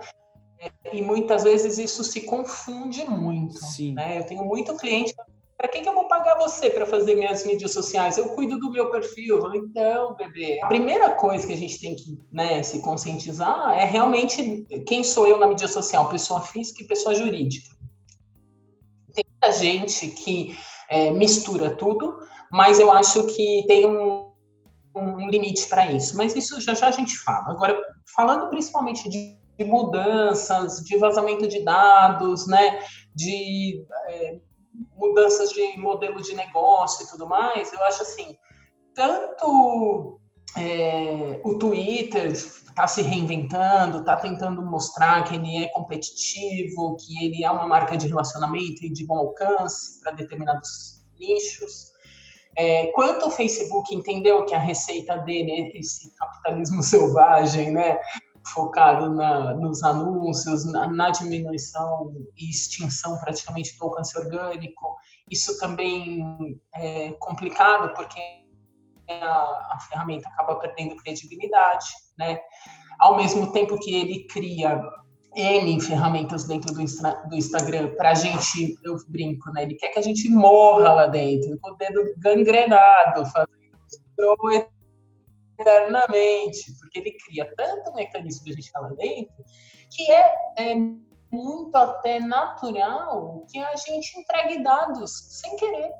e 0.92 1.02
muitas 1.02 1.44
vezes 1.44 1.78
isso 1.78 2.02
se 2.04 2.22
confunde 2.22 3.04
muito. 3.04 3.58
Sim. 3.58 3.94
Né? 3.94 4.18
Eu 4.18 4.24
tenho 4.24 4.44
muito 4.44 4.76
cliente. 4.76 5.14
Para 5.56 5.68
que, 5.68 5.80
que 5.80 5.88
eu 5.88 5.94
vou 5.94 6.06
pagar 6.06 6.36
você 6.36 6.68
para 6.68 6.84
fazer 6.84 7.14
minhas 7.14 7.46
mídias 7.46 7.72
sociais? 7.72 8.18
Eu 8.18 8.28
cuido 8.30 8.58
do 8.58 8.70
meu 8.70 8.90
perfil. 8.90 9.36
Eu 9.36 9.42
falo, 9.42 9.56
então, 9.56 10.14
bebê. 10.14 10.60
A 10.62 10.66
primeira 10.66 11.14
coisa 11.14 11.46
que 11.46 11.52
a 11.52 11.56
gente 11.56 11.80
tem 11.80 11.94
que 11.94 12.18
né, 12.30 12.62
se 12.62 12.80
conscientizar 12.82 13.78
é 13.78 13.84
realmente 13.84 14.66
quem 14.86 15.02
sou 15.02 15.26
eu 15.26 15.38
na 15.38 15.46
mídia 15.46 15.68
social, 15.68 16.08
pessoa 16.10 16.40
física 16.42 16.82
e 16.82 16.86
pessoa 16.86 17.14
jurídica. 17.14 17.74
Tem 19.14 19.24
muita 19.30 19.58
gente 19.58 20.08
que 20.08 20.56
é, 20.90 21.10
mistura 21.10 21.70
tudo, 21.70 22.18
mas 22.52 22.78
eu 22.78 22.92
acho 22.92 23.26
que 23.26 23.64
tem 23.66 23.86
um, 23.86 24.25
um 24.98 25.28
limite 25.28 25.68
para 25.68 25.90
isso. 25.92 26.16
Mas 26.16 26.34
isso 26.34 26.60
já 26.60 26.74
já 26.74 26.88
a 26.88 26.92
gente 26.92 27.18
fala. 27.18 27.50
Agora, 27.50 27.80
falando 28.14 28.48
principalmente 28.48 29.08
de 29.08 29.36
de 29.58 29.64
mudanças, 29.64 30.84
de 30.84 30.96
vazamento 30.98 31.48
de 31.48 31.64
dados, 31.64 32.46
né, 32.46 32.78
de 33.14 33.84
é, 34.08 34.38
mudanças 34.96 35.50
de 35.50 35.78
modelo 35.78 36.20
de 36.20 36.34
negócio 36.34 37.04
e 37.04 37.08
tudo 37.08 37.26
mais, 37.26 37.72
eu 37.72 37.82
acho 37.84 38.02
assim, 38.02 38.36
tanto 38.94 40.20
é, 40.56 41.40
o 41.42 41.58
Twitter 41.58 42.26
está 42.26 42.86
se 42.86 43.00
reinventando, 43.00 44.00
está 44.00 44.16
tentando 44.16 44.62
mostrar 44.62 45.24
que 45.24 45.34
ele 45.34 45.64
é 45.64 45.68
competitivo, 45.68 46.96
que 46.96 47.24
ele 47.24 47.42
é 47.42 47.50
uma 47.50 47.66
marca 47.66 47.96
de 47.96 48.06
relacionamento 48.06 48.84
e 48.84 48.92
de 48.92 49.06
bom 49.06 49.18
alcance 49.18 50.00
para 50.00 50.12
determinados 50.12 51.02
nichos. 51.18 51.95
É, 52.56 52.86
quanto 52.92 53.26
o 53.26 53.30
Facebook 53.30 53.94
entendeu 53.94 54.44
que 54.46 54.54
a 54.54 54.58
receita 54.58 55.18
dele 55.18 55.50
é 55.52 55.78
esse 55.78 56.14
capitalismo 56.16 56.82
selvagem, 56.84 57.70
né? 57.70 57.98
focado 58.52 59.10
na, 59.10 59.54
nos 59.54 59.82
anúncios, 59.82 60.64
na, 60.70 60.86
na, 60.86 61.10
diminuição 61.10 62.12
e 62.36 62.48
extinção 62.48 63.18
praticamente 63.18 63.76
do 63.76 63.84
alcance 63.84 64.16
orgânico. 64.18 64.96
Isso 65.28 65.58
também 65.58 66.60
é 66.74 67.10
complicado 67.18 67.92
porque 67.94 68.20
a, 69.08 69.74
a 69.74 69.78
ferramenta 69.88 70.28
acaba 70.28 70.56
perdendo 70.56 70.96
credibilidade, 70.96 71.86
né? 72.18 72.38
Ao 72.98 73.16
mesmo 73.16 73.52
tempo 73.52 73.78
que 73.78 73.94
ele 73.94 74.26
cria 74.26 74.80
N 75.36 75.80
ferramentas 75.80 76.44
dentro 76.44 76.72
do, 76.72 76.82
do 76.82 77.36
Instagram 77.36 77.94
para 77.94 78.12
a 78.12 78.14
gente, 78.14 78.78
eu 78.82 78.96
brinco, 79.08 79.52
né? 79.52 79.64
Ele 79.64 79.74
quer 79.74 79.88
que 79.88 79.98
a 79.98 80.02
gente 80.02 80.30
morra 80.30 80.94
lá 80.94 81.06
dentro, 81.06 81.58
com 81.60 81.72
o 81.72 81.76
dedo 81.76 82.02
gangrenado, 82.18 83.26
fazendo 83.26 84.66
eternamente, 85.58 86.72
porque 86.80 86.98
ele 87.00 87.12
cria 87.12 87.52
tanto 87.54 87.94
mecanismo 87.94 88.44
de 88.44 88.52
a 88.52 88.54
gente 88.54 88.66
estar 88.66 88.80
lá 88.80 88.88
dentro, 88.88 89.44
que 89.90 90.10
é, 90.10 90.34
é 90.58 90.74
muito 91.30 91.76
até 91.76 92.18
natural 92.18 93.44
que 93.50 93.58
a 93.58 93.76
gente 93.76 94.18
entregue 94.18 94.62
dados 94.62 95.40
sem 95.40 95.56
querer, 95.56 95.92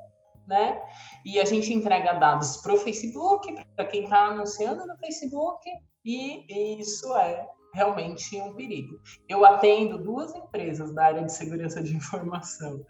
né? 0.47 0.81
E 1.25 1.39
a 1.39 1.45
gente 1.45 1.73
entrega 1.75 2.15
dados 2.15 2.57
para 2.59 2.73
o 2.73 2.79
Facebook, 2.79 3.55
para 3.75 3.85
quem 3.85 4.05
está 4.05 4.27
anunciando 4.29 4.87
no 4.87 4.97
Facebook, 4.97 5.69
e 6.05 6.81
isso 6.81 7.15
é 7.17 7.47
realmente 7.77 8.41
um 8.41 8.55
perigo. 8.55 8.99
Eu 9.29 9.45
atendo 9.45 9.99
duas 9.99 10.35
empresas 10.35 10.93
da 10.95 11.05
área 11.05 11.23
de 11.23 11.33
segurança 11.33 11.83
de 11.83 11.95
informação. 11.95 12.85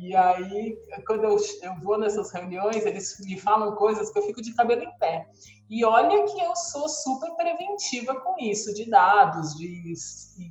E 0.00 0.16
aí, 0.16 0.78
quando 1.06 1.24
eu, 1.24 1.36
eu 1.62 1.74
vou 1.82 1.98
nessas 1.98 2.32
reuniões, 2.32 2.86
eles 2.86 3.20
me 3.20 3.38
falam 3.38 3.76
coisas 3.76 4.10
que 4.10 4.18
eu 4.18 4.22
fico 4.22 4.40
de 4.40 4.54
cabelo 4.54 4.82
em 4.82 4.98
pé. 4.98 5.28
E 5.68 5.84
olha 5.84 6.24
que 6.24 6.40
eu 6.40 6.56
sou 6.56 6.88
super 6.88 7.30
preventiva 7.36 8.18
com 8.18 8.34
isso, 8.40 8.74
de 8.74 8.88
dados, 8.88 9.54
de 9.54 9.94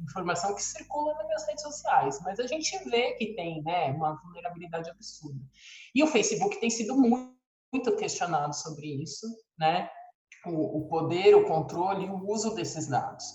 informação 0.05 0.53
que 0.53 0.63
circula 0.63 1.15
nas 1.15 1.25
minhas 1.25 1.47
redes 1.47 1.63
sociais. 1.63 2.19
Mas 2.23 2.39
a 2.39 2.45
gente 2.47 2.77
vê 2.89 3.13
que 3.13 3.33
tem 3.33 3.61
né, 3.63 3.91
uma 3.91 4.13
vulnerabilidade 4.23 4.89
absurda. 4.89 5.41
E 5.93 6.03
o 6.03 6.07
Facebook 6.07 6.59
tem 6.61 6.69
sido 6.69 6.95
muito, 6.95 7.35
muito 7.73 7.95
questionado 7.95 8.55
sobre 8.55 8.87
isso, 9.01 9.27
né? 9.57 9.89
O, 10.45 10.79
o 10.79 10.87
poder, 10.87 11.35
o 11.35 11.45
controle 11.45 12.05
e 12.05 12.09
o 12.09 12.29
uso 12.29 12.55
desses 12.55 12.87
dados. 12.87 13.25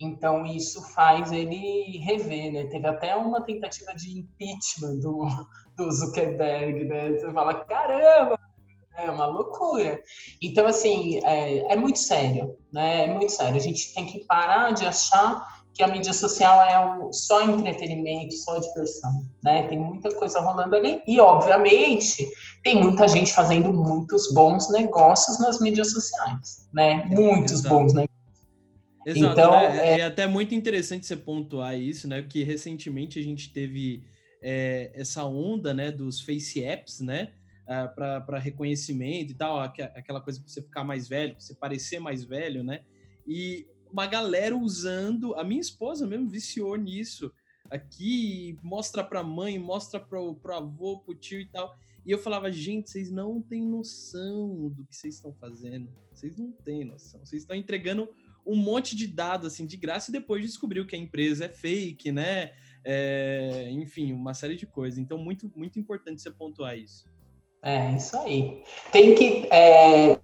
Então, 0.00 0.44
isso 0.44 0.82
faz 0.92 1.30
ele 1.30 1.98
rever, 1.98 2.52
né? 2.52 2.64
Teve 2.66 2.86
até 2.86 3.14
uma 3.14 3.40
tentativa 3.42 3.94
de 3.94 4.18
impeachment 4.18 4.96
do, 5.00 5.26
do 5.76 5.90
Zuckerberg, 5.90 6.84
né? 6.84 7.12
Você 7.12 7.32
fala, 7.32 7.54
caramba, 7.64 8.38
é 8.96 9.10
uma 9.10 9.26
loucura. 9.26 10.00
Então, 10.42 10.66
assim, 10.66 11.20
é, 11.24 11.72
é, 11.72 11.76
muito 11.76 11.98
sério, 11.98 12.56
né? 12.72 13.04
É 13.04 13.06
muito 13.06 13.32
sério. 13.32 13.56
A 13.56 13.60
gente 13.60 13.94
tem 13.94 14.06
que 14.06 14.24
parar 14.24 14.72
de 14.72 14.84
achar 14.84 15.64
que 15.72 15.82
a 15.82 15.88
mídia 15.88 16.12
social 16.12 16.62
é 16.62 16.78
um, 16.78 17.12
só 17.12 17.42
entretenimento, 17.42 18.32
só 18.34 18.58
diversão, 18.58 19.24
né? 19.42 19.66
Tem 19.66 19.78
muita 19.78 20.14
coisa 20.14 20.40
rolando 20.40 20.76
ali 20.76 21.02
e, 21.06 21.18
obviamente, 21.20 22.28
tem 22.62 22.80
muita 22.80 23.08
gente 23.08 23.32
fazendo 23.32 23.72
muitos 23.72 24.32
bons 24.32 24.70
negócios 24.70 25.38
nas 25.40 25.60
mídias 25.60 25.90
sociais, 25.90 26.68
né? 26.72 27.04
Muitos 27.06 27.54
Exato. 27.54 27.74
bons 27.74 27.92
negócios. 27.92 28.23
Exato, 29.06 29.32
então, 29.32 29.50
né? 29.52 29.76
é... 29.76 30.00
é... 30.00 30.02
até 30.04 30.26
muito 30.26 30.54
interessante 30.54 31.06
você 31.06 31.16
pontuar 31.16 31.78
isso, 31.78 32.08
né? 32.08 32.22
Porque 32.22 32.42
recentemente 32.42 33.18
a 33.18 33.22
gente 33.22 33.52
teve 33.52 34.04
é, 34.42 34.90
essa 34.94 35.24
onda, 35.24 35.72
né, 35.72 35.90
dos 35.90 36.20
face 36.20 36.62
apps, 36.62 37.00
né? 37.00 37.32
Uh, 37.64 37.94
para 37.94 38.38
reconhecimento 38.38 39.32
e 39.32 39.34
tal, 39.34 39.58
aquela 39.58 40.20
coisa 40.20 40.38
para 40.38 40.48
você 40.50 40.60
ficar 40.60 40.84
mais 40.84 41.08
velho, 41.08 41.32
para 41.32 41.40
você 41.40 41.54
parecer 41.54 41.98
mais 41.98 42.22
velho, 42.22 42.62
né? 42.62 42.82
E 43.26 43.66
uma 43.90 44.06
galera 44.06 44.54
usando, 44.54 45.34
a 45.34 45.42
minha 45.42 45.60
esposa 45.60 46.06
mesmo 46.06 46.28
viciou 46.28 46.76
nisso. 46.76 47.32
Aqui 47.70 48.58
mostra 48.62 49.02
para 49.02 49.22
mãe, 49.22 49.58
mostra 49.58 49.98
para 49.98 50.20
o 50.20 50.38
avô, 50.52 50.98
para 50.98 51.12
o 51.12 51.14
tio 51.14 51.40
e 51.40 51.46
tal. 51.46 51.74
E 52.04 52.10
eu 52.10 52.18
falava, 52.18 52.52
gente, 52.52 52.90
vocês 52.90 53.10
não 53.10 53.40
têm 53.40 53.66
noção 53.66 54.68
do 54.68 54.84
que 54.84 54.94
vocês 54.94 55.14
estão 55.14 55.32
fazendo. 55.32 55.88
Vocês 56.12 56.36
não 56.36 56.52
têm 56.52 56.84
noção. 56.84 57.24
Vocês 57.24 57.42
estão 57.42 57.56
entregando 57.56 58.08
um 58.46 58.56
monte 58.56 58.94
de 58.94 59.06
dados 59.06 59.52
assim 59.52 59.66
de 59.66 59.76
graça 59.76 60.10
e 60.10 60.12
depois 60.12 60.42
descobriu 60.42 60.86
que 60.86 60.96
a 60.96 60.98
empresa 60.98 61.46
é 61.46 61.48
fake, 61.48 62.12
né? 62.12 62.52
É, 62.84 63.68
enfim, 63.70 64.12
uma 64.12 64.34
série 64.34 64.56
de 64.56 64.66
coisas. 64.66 64.98
Então, 64.98 65.16
muito, 65.16 65.50
muito 65.56 65.78
importante 65.78 66.20
você 66.20 66.30
pontuar 66.30 66.76
isso. 66.76 67.04
É, 67.62 67.92
isso 67.92 68.16
aí. 68.18 68.62
Tem 68.92 69.14
que. 69.14 69.48
É, 69.50 70.18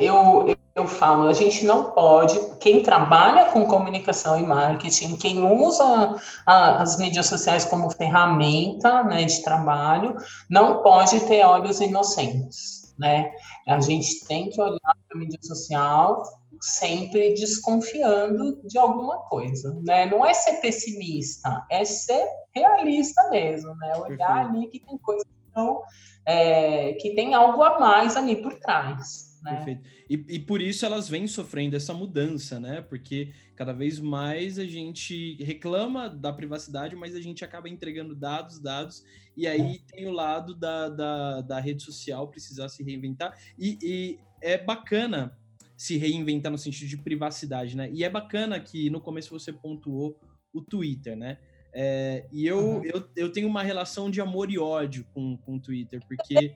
eu, 0.00 0.54
eu 0.74 0.86
falo, 0.86 1.28
a 1.28 1.32
gente 1.32 1.64
não 1.64 1.92
pode. 1.92 2.38
Quem 2.58 2.82
trabalha 2.82 3.52
com 3.52 3.66
comunicação 3.66 4.38
e 4.38 4.42
marketing, 4.44 5.16
quem 5.16 5.44
usa 5.44 6.16
a, 6.44 6.82
as 6.82 6.98
mídias 6.98 7.26
sociais 7.26 7.64
como 7.64 7.88
ferramenta 7.90 9.04
né, 9.04 9.24
de 9.24 9.42
trabalho, 9.44 10.16
não 10.50 10.82
pode 10.82 11.20
ter 11.20 11.44
olhos 11.44 11.80
inocentes. 11.80 12.94
Né? 12.98 13.30
A 13.68 13.80
gente 13.80 14.26
tem 14.26 14.50
que 14.50 14.60
olhar 14.60 14.78
para 14.80 15.16
a 15.16 15.18
mídia 15.18 15.38
social 15.40 16.22
sempre 16.62 17.34
desconfiando 17.34 18.62
de 18.64 18.78
alguma 18.78 19.18
coisa, 19.28 19.76
né? 19.84 20.06
Não 20.06 20.24
é 20.24 20.32
ser 20.32 20.60
pessimista, 20.60 21.66
é 21.68 21.84
ser 21.84 22.24
realista 22.54 23.28
mesmo, 23.30 23.74
né? 23.74 23.96
Olhar 23.96 24.46
Perfeito. 24.46 24.56
ali 24.56 24.68
que 24.68 24.78
tem 24.78 24.96
coisa 24.98 25.24
que, 25.24 25.56
não, 25.56 25.82
é, 26.24 26.92
que 26.92 27.16
tem 27.16 27.34
algo 27.34 27.60
a 27.64 27.80
mais 27.80 28.16
ali 28.16 28.40
por 28.40 28.54
trás. 28.60 29.40
Né? 29.42 29.56
Perfeito. 29.56 29.82
E, 30.08 30.24
e 30.36 30.38
por 30.38 30.62
isso 30.62 30.86
elas 30.86 31.08
vêm 31.08 31.26
sofrendo 31.26 31.74
essa 31.74 31.92
mudança, 31.92 32.60
né? 32.60 32.80
Porque 32.80 33.32
cada 33.56 33.72
vez 33.72 33.98
mais 33.98 34.56
a 34.56 34.64
gente 34.64 35.42
reclama 35.42 36.08
da 36.08 36.32
privacidade, 36.32 36.94
mas 36.94 37.16
a 37.16 37.20
gente 37.20 37.44
acaba 37.44 37.68
entregando 37.68 38.14
dados, 38.14 38.60
dados, 38.60 39.02
e 39.36 39.48
aí 39.48 39.80
é. 39.82 39.96
tem 39.96 40.06
o 40.06 40.12
lado 40.12 40.54
da, 40.54 40.88
da, 40.88 41.40
da 41.40 41.58
rede 41.58 41.82
social 41.82 42.28
precisar 42.28 42.68
se 42.68 42.84
reinventar. 42.84 43.36
E, 43.58 43.78
e 43.82 44.20
é 44.40 44.56
bacana 44.56 45.36
se 45.82 45.96
reinventar 45.96 46.52
no 46.52 46.56
sentido 46.56 46.88
de 46.88 46.96
privacidade, 46.96 47.76
né? 47.76 47.90
E 47.92 48.04
é 48.04 48.08
bacana 48.08 48.60
que 48.60 48.88
no 48.88 49.00
começo 49.00 49.36
você 49.36 49.52
pontuou 49.52 50.16
o 50.54 50.60
Twitter, 50.60 51.16
né? 51.16 51.38
É, 51.74 52.24
e 52.30 52.46
eu, 52.46 52.58
uhum. 52.58 52.84
eu, 52.84 53.04
eu 53.16 53.32
tenho 53.32 53.48
uma 53.48 53.64
relação 53.64 54.08
de 54.08 54.20
amor 54.20 54.48
e 54.48 54.60
ódio 54.60 55.04
com, 55.12 55.36
com 55.38 55.56
o 55.56 55.60
Twitter, 55.60 56.00
porque. 56.06 56.54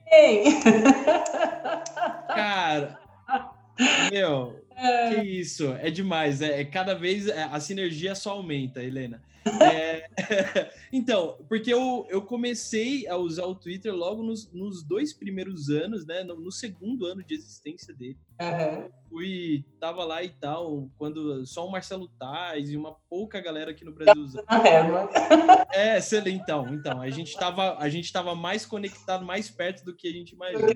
Cara, 2.29 2.97
meu, 4.13 4.63
é. 4.73 5.15
que 5.15 5.21
isso, 5.27 5.73
é 5.73 5.91
demais. 5.91 6.41
É, 6.41 6.61
é 6.61 6.63
cada 6.63 6.93
vez 6.93 7.27
é, 7.27 7.43
a 7.43 7.59
sinergia 7.59 8.15
só 8.15 8.31
aumenta, 8.31 8.81
Helena. 8.81 9.21
É, 9.61 10.09
então, 10.89 11.37
porque 11.49 11.73
eu, 11.73 12.07
eu 12.09 12.21
comecei 12.21 13.05
a 13.09 13.17
usar 13.17 13.43
o 13.45 13.55
Twitter 13.55 13.93
logo 13.93 14.23
nos, 14.23 14.49
nos 14.53 14.83
dois 14.83 15.11
primeiros 15.11 15.69
anos, 15.69 16.05
né? 16.05 16.23
No, 16.23 16.39
no 16.39 16.51
segundo 16.51 17.05
ano 17.05 17.21
de 17.21 17.33
existência 17.33 17.93
dele. 17.93 18.17
Uhum. 18.39 18.89
Fui, 19.09 19.65
tava 19.79 20.03
lá 20.03 20.21
e 20.21 20.29
tal, 20.29 20.89
quando 20.97 21.45
só 21.45 21.65
o 21.65 21.71
Marcelo 21.71 22.09
Tais 22.19 22.69
e 22.69 22.75
uma 22.75 22.93
pouca 23.09 23.39
galera 23.39 23.71
aqui 23.71 23.85
no 23.85 23.93
Brasil 23.93 24.21
usava. 24.21 24.45
É, 25.73 25.97
excelente. 25.97 26.41
Então, 26.41 26.73
então, 26.73 27.01
a 27.01 27.09
gente 27.09 27.35
tava, 27.37 27.77
a 27.77 27.87
gente 27.89 28.11
tava 28.11 28.35
mais 28.35 28.65
conectado, 28.65 29.25
mais 29.25 29.49
perto 29.49 29.85
do 29.85 29.95
que 29.95 30.07
a 30.07 30.11
gente 30.11 30.33
imagina. 30.33 30.73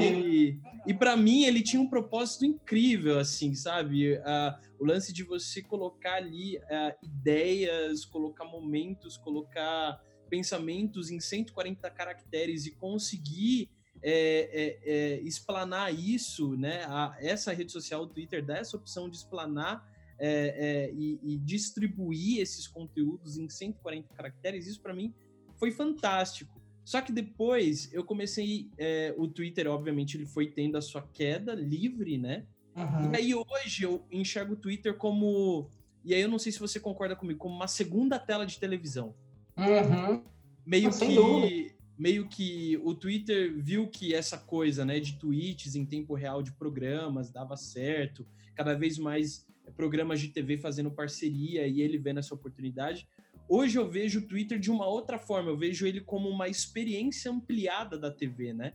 E, 0.00 0.60
e 0.86 0.94
para 0.94 1.16
mim, 1.16 1.44
ele 1.44 1.62
tinha 1.62 1.82
um 1.82 1.88
propósito 1.88 2.44
incrível, 2.46 3.18
assim, 3.18 3.54
sabe? 3.54 4.14
Uh, 4.14 4.54
o 4.78 4.84
lance 4.84 5.12
de 5.12 5.24
você 5.24 5.60
colocar 5.60 6.14
ali 6.14 6.58
uh, 6.58 6.94
ideias, 7.02 8.04
colocar 8.04 8.44
momentos, 8.44 9.16
colocar 9.16 10.00
pensamentos 10.28 11.10
em 11.10 11.20
140 11.20 11.90
caracteres 11.90 12.66
e 12.66 12.72
conseguir 12.72 13.70
é, 14.02 14.78
é, 14.82 14.92
é, 14.92 15.20
explanar 15.20 15.94
isso, 15.94 16.56
né? 16.56 16.84
A, 16.84 17.16
essa 17.20 17.52
rede 17.52 17.72
social, 17.72 18.02
o 18.02 18.06
Twitter, 18.06 18.44
dá 18.44 18.58
essa 18.58 18.76
opção 18.76 19.08
de 19.08 19.16
explanar 19.16 19.86
é, 20.18 20.88
é, 20.88 20.92
e, 20.94 21.20
e, 21.22 21.38
distribuir 21.38 22.40
esses 22.40 22.66
conteúdos 22.66 23.36
em 23.36 23.48
140 23.48 24.14
caracteres, 24.14 24.66
isso 24.66 24.80
para 24.80 24.94
mim 24.94 25.12
foi 25.56 25.70
fantástico. 25.70 26.60
Só 26.84 27.00
que 27.00 27.12
depois 27.12 27.92
eu 27.92 28.04
comecei, 28.04 28.70
é, 28.78 29.14
o 29.18 29.26
Twitter, 29.26 29.66
obviamente, 29.66 30.16
ele 30.16 30.24
foi 30.24 30.46
tendo 30.46 30.78
a 30.78 30.80
sua 30.80 31.02
queda 31.02 31.54
livre, 31.54 32.16
né? 32.16 32.46
Uhum. 32.76 33.12
E 33.12 33.16
aí 33.16 33.34
hoje 33.34 33.82
eu 33.82 34.06
enxergo 34.10 34.52
o 34.52 34.56
Twitter 34.56 34.96
como, 34.96 35.68
e 36.04 36.14
aí 36.14 36.20
eu 36.20 36.28
não 36.28 36.38
sei 36.38 36.52
se 36.52 36.60
você 36.60 36.78
concorda 36.78 37.16
comigo, 37.16 37.38
como 37.38 37.54
uma 37.54 37.68
segunda 37.68 38.18
tela 38.18 38.46
de 38.46 38.58
televisão. 38.58 39.14
Uhum. 39.56 40.22
Meio 40.64 40.92
Sem 40.92 41.08
que 41.10 41.75
meio 41.98 42.28
que 42.28 42.78
o 42.84 42.94
Twitter 42.94 43.54
viu 43.56 43.88
que 43.88 44.14
essa 44.14 44.36
coisa, 44.36 44.84
né, 44.84 45.00
de 45.00 45.18
tweets 45.18 45.74
em 45.74 45.84
tempo 45.84 46.14
real 46.14 46.42
de 46.42 46.52
programas 46.52 47.30
dava 47.30 47.56
certo, 47.56 48.26
cada 48.54 48.74
vez 48.74 48.98
mais 48.98 49.46
programas 49.76 50.20
de 50.20 50.28
TV 50.28 50.56
fazendo 50.56 50.90
parceria 50.90 51.66
e 51.66 51.80
ele 51.80 51.98
vendo 51.98 52.20
essa 52.20 52.34
oportunidade. 52.34 53.08
Hoje 53.48 53.78
eu 53.78 53.88
vejo 53.88 54.20
o 54.20 54.22
Twitter 54.26 54.58
de 54.58 54.70
uma 54.70 54.86
outra 54.86 55.18
forma, 55.18 55.50
eu 55.50 55.56
vejo 55.56 55.86
ele 55.86 56.00
como 56.00 56.28
uma 56.28 56.48
experiência 56.48 57.30
ampliada 57.30 57.98
da 57.98 58.10
TV, 58.10 58.52
né? 58.52 58.72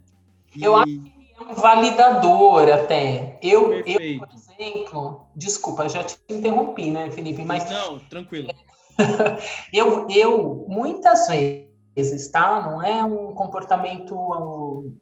E... 0.56 0.64
Eu 0.64 0.76
acho 0.76 0.86
que 0.86 1.14
é 1.38 1.44
um 1.44 1.54
validador 1.54 2.70
até. 2.72 3.40
Eu, 3.42 3.74
eu, 3.74 4.20
por 4.20 4.30
exemplo, 4.34 5.28
desculpa, 5.36 5.90
já 5.90 6.04
te 6.04 6.18
interrompi, 6.30 6.90
né, 6.90 7.12
Felipe? 7.12 7.44
Mas 7.44 7.70
não, 7.70 8.00
tranquilo. 8.00 8.50
eu, 9.74 10.08
eu 10.10 10.66
muitas 10.70 11.28
vezes 11.28 11.71
vezes, 11.96 12.30
tá? 12.30 12.62
Não 12.62 12.82
é 12.82 13.04
um 13.04 13.34
comportamento 13.34 14.94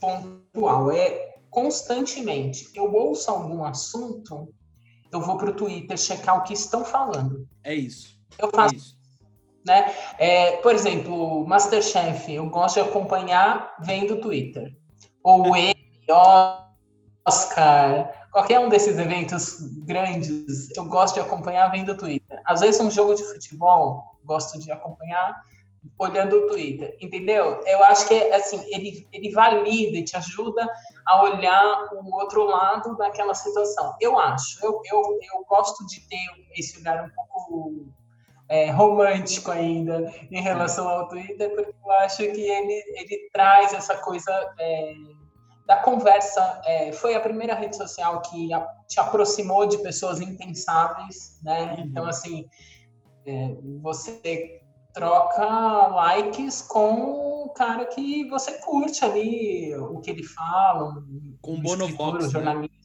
pontual, 0.00 0.90
é 0.90 1.36
constantemente. 1.50 2.68
Eu 2.74 2.92
ouço 2.92 3.30
algum 3.30 3.64
assunto, 3.64 4.48
eu 5.12 5.20
vou 5.20 5.36
para 5.36 5.50
o 5.50 5.54
Twitter 5.54 5.96
checar 5.96 6.38
o 6.38 6.42
que 6.42 6.54
estão 6.54 6.84
falando. 6.84 7.46
É 7.62 7.74
isso. 7.74 8.18
Eu 8.38 8.50
faço. 8.50 8.74
Isso. 8.74 9.02
Né? 9.64 9.94
É, 10.18 10.56
por 10.56 10.74
exemplo, 10.74 11.46
Masterchef, 11.46 12.32
eu 12.32 12.48
gosto 12.50 12.74
de 12.74 12.88
acompanhar 12.88 13.76
vendo 13.80 14.20
Twitter. 14.20 14.74
Ou 15.22 15.54
ele, 15.54 15.76
Oscar, 17.24 18.28
qualquer 18.32 18.58
um 18.58 18.68
desses 18.68 18.98
eventos 18.98 19.60
grandes, 19.84 20.68
eu 20.76 20.84
gosto 20.86 21.14
de 21.14 21.20
acompanhar 21.20 21.70
vendo 21.70 21.96
Twitter. 21.96 22.42
Às 22.44 22.60
vezes 22.60 22.80
um 22.80 22.90
jogo 22.90 23.14
de 23.14 23.22
futebol, 23.22 24.18
gosto 24.24 24.58
de 24.58 24.72
acompanhar 24.72 25.40
olhando 25.98 26.36
o 26.36 26.46
Twitter, 26.48 26.96
entendeu? 27.00 27.60
Eu 27.66 27.82
acho 27.84 28.08
que 28.08 28.14
assim, 28.32 28.62
ele, 28.68 29.06
ele 29.12 29.30
valida 29.30 29.98
e 29.98 30.04
te 30.04 30.16
ajuda 30.16 30.68
a 31.06 31.22
olhar 31.22 31.88
o 31.92 32.14
outro 32.16 32.44
lado 32.44 32.96
daquela 32.96 33.34
situação. 33.34 33.94
Eu 34.00 34.18
acho, 34.18 34.64
eu, 34.64 34.80
eu, 34.84 35.00
eu 35.00 35.44
gosto 35.48 35.86
de 35.86 36.00
ter 36.08 36.18
esse 36.56 36.80
olhar 36.80 37.04
um 37.04 37.10
pouco 37.10 37.86
é, 38.48 38.70
romântico 38.70 39.50
ainda 39.50 40.12
em 40.30 40.40
relação 40.40 40.88
ao 40.88 41.08
Twitter, 41.08 41.54
porque 41.54 41.74
eu 41.84 41.90
acho 41.92 42.18
que 42.18 42.40
ele, 42.40 42.84
ele 42.96 43.30
traz 43.32 43.72
essa 43.72 43.96
coisa 43.96 44.54
é, 44.58 44.94
da 45.66 45.76
conversa. 45.76 46.60
É, 46.66 46.92
foi 46.92 47.14
a 47.14 47.20
primeira 47.20 47.54
rede 47.54 47.76
social 47.76 48.20
que 48.22 48.52
a, 48.52 48.60
te 48.86 49.00
aproximou 49.00 49.66
de 49.66 49.78
pessoas 49.78 50.20
impensáveis, 50.20 51.40
né? 51.42 51.74
Uhum. 51.78 51.84
Então, 51.84 52.04
assim, 52.04 52.46
é, 53.26 53.56
você 53.80 54.61
troca 54.92 55.46
likes 55.88 56.62
com 56.62 57.44
o 57.44 57.48
cara 57.50 57.86
que 57.86 58.28
você 58.28 58.52
curte 58.58 59.04
ali, 59.04 59.74
o 59.76 60.00
que 60.00 60.10
ele 60.10 60.22
fala, 60.22 61.02
com 61.40 61.54
um 61.54 61.62
bonovox, 61.62 62.24
né? 62.24 62.30
jornalista. 62.30 62.76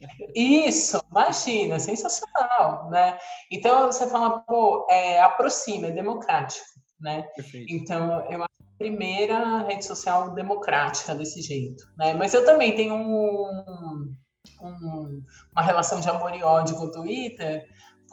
Né? 0.00 0.08
Isso, 0.34 1.02
imagina, 1.10 1.78
sensacional, 1.78 2.90
né? 2.90 3.18
Então 3.50 3.86
você 3.86 4.06
fala, 4.08 4.40
pô, 4.40 4.86
é, 4.90 5.20
aproxima, 5.20 5.86
é 5.86 5.92
democrático, 5.92 6.64
né? 7.00 7.22
Perfeito. 7.34 7.72
Então 7.72 8.20
eu 8.30 8.42
acho 8.42 8.54
a 8.62 8.78
primeira 8.78 9.62
rede 9.62 9.84
social 9.84 10.34
democrática 10.34 11.14
desse 11.14 11.40
jeito, 11.40 11.84
né? 11.96 12.12
Mas 12.14 12.34
eu 12.34 12.44
também 12.44 12.74
tenho 12.74 12.94
um, 12.94 14.14
um, 14.60 15.22
uma 15.52 15.62
relação 15.62 16.00
de 16.00 16.08
amor 16.08 16.34
e 16.34 16.42
ódio 16.42 16.76
com 16.76 16.84
o 16.84 16.90
Twitter, 16.90 17.64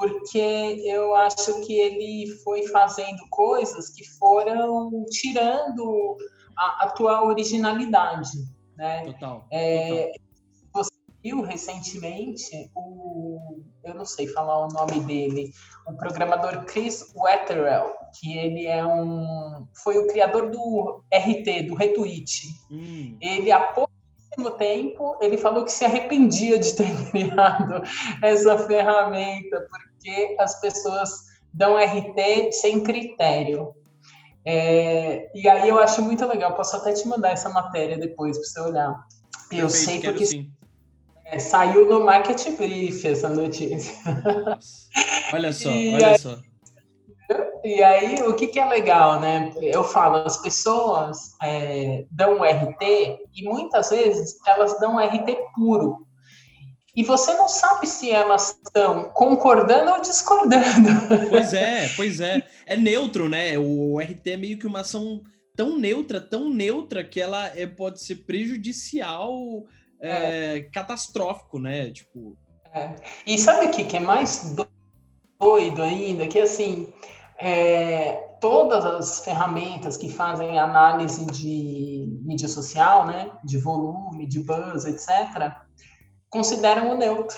porque 0.01 0.81
eu 0.83 1.13
acho 1.13 1.61
que 1.63 1.79
ele 1.79 2.35
foi 2.43 2.65
fazendo 2.69 3.21
coisas 3.29 3.89
que 3.89 4.03
foram 4.17 5.05
tirando 5.11 6.17
a, 6.57 6.85
a 6.85 6.89
tua 6.89 7.23
originalidade, 7.23 8.31
né? 8.75 9.05
Total. 9.05 9.45
É, 9.51 10.07
total. 10.07 10.21
Você 10.73 10.91
viu 11.23 11.41
recentemente 11.43 12.71
o, 12.75 13.61
eu 13.83 13.93
não 13.93 14.05
sei 14.05 14.25
falar 14.25 14.65
o 14.65 14.69
nome 14.69 15.01
dele, 15.01 15.51
o 15.85 15.95
programador 15.95 16.65
Chris 16.65 17.13
Wetterell, 17.15 17.93
que 18.19 18.35
ele 18.35 18.65
é 18.65 18.83
um, 18.83 19.67
foi 19.83 19.99
o 19.99 20.07
criador 20.07 20.49
do 20.49 21.03
RT, 21.13 21.67
do 21.67 21.75
retweet. 21.75 22.47
Hum. 22.71 23.17
Ele 23.21 23.51
apoia 23.51 23.91
mesmo 24.37 24.51
tempo, 24.51 25.17
ele 25.21 25.37
falou 25.37 25.65
que 25.65 25.71
se 25.71 25.85
arrependia 25.85 26.57
de 26.57 26.75
ter 26.75 26.89
criado 27.11 27.83
essa 28.21 28.57
ferramenta, 28.59 29.67
porque 29.69 29.90
as 30.39 30.59
pessoas 30.59 31.09
dão 31.53 31.75
RT 31.77 32.51
sem 32.51 32.81
critério. 32.81 33.73
É, 34.43 35.29
e 35.35 35.47
aí 35.47 35.69
eu 35.69 35.77
acho 35.79 36.01
muito 36.01 36.25
legal, 36.25 36.55
posso 36.55 36.75
até 36.75 36.93
te 36.93 37.07
mandar 37.07 37.31
essa 37.31 37.49
matéria 37.49 37.97
depois 37.97 38.37
para 38.37 38.47
você 38.47 38.59
olhar. 38.61 38.89
Eu 39.51 39.67
Perfeito, 39.67 39.71
sei 39.71 39.99
porque 39.99 40.51
é, 41.25 41.39
saiu 41.39 41.87
no 41.87 42.03
Market 42.03 42.57
Brief 42.57 43.05
essa 43.05 43.29
notícia. 43.29 43.95
Olha 45.33 45.53
só, 45.53 45.69
e 45.69 45.93
olha 45.93 46.07
aí, 46.07 46.19
só. 46.19 46.37
E 47.63 47.83
aí, 47.83 48.15
o 48.23 48.33
que, 48.33 48.47
que 48.47 48.59
é 48.59 48.65
legal, 48.65 49.19
né? 49.19 49.53
Eu 49.61 49.83
falo, 49.83 50.17
as 50.25 50.37
pessoas 50.37 51.35
é, 51.41 52.05
dão 52.11 52.43
RT 52.43 52.81
e 53.33 53.43
muitas 53.43 53.91
vezes 53.91 54.35
elas 54.45 54.79
dão 54.79 54.97
RT 54.97 55.37
puro. 55.55 56.05
E 56.95 57.03
você 57.03 57.33
não 57.33 57.47
sabe 57.47 57.87
se 57.87 58.11
elas 58.11 58.59
estão 58.65 59.05
concordando 59.11 59.91
ou 59.91 60.01
discordando. 60.01 60.89
Pois 61.29 61.53
é, 61.53 61.87
pois 61.95 62.19
é. 62.19 62.43
É 62.65 62.75
neutro, 62.75 63.29
né? 63.29 63.57
O 63.57 63.97
RT 63.99 64.27
é 64.27 64.37
meio 64.37 64.59
que 64.59 64.67
uma 64.67 64.81
ação 64.81 65.21
tão 65.55 65.77
neutra, 65.77 66.19
tão 66.19 66.49
neutra, 66.49 67.03
que 67.03 67.21
ela 67.21 67.47
é, 67.55 67.65
pode 67.65 68.01
ser 68.01 68.25
prejudicial, 68.25 69.63
é, 70.01 70.57
é. 70.57 70.61
catastrófico, 70.63 71.59
né? 71.59 71.91
Tipo. 71.91 72.37
É. 72.73 72.95
E 73.25 73.37
sabe 73.37 73.67
o 73.67 73.71
que, 73.71 73.85
que 73.85 73.97
é 73.97 73.99
mais 74.01 74.53
doido 75.39 75.81
ainda? 75.81 76.27
Que 76.27 76.39
assim, 76.39 76.91
é, 77.39 78.13
todas 78.41 78.85
as 78.85 79.23
ferramentas 79.23 79.97
que 79.97 80.09
fazem 80.09 80.59
análise 80.59 81.25
de 81.25 82.19
mídia 82.23 82.47
social, 82.47 83.05
né, 83.05 83.31
de 83.43 83.57
volume, 83.57 84.27
de 84.27 84.39
buzz, 84.39 84.85
etc., 84.85 85.53
consideram 86.31 86.91
o 86.91 86.97
neutro, 86.97 87.37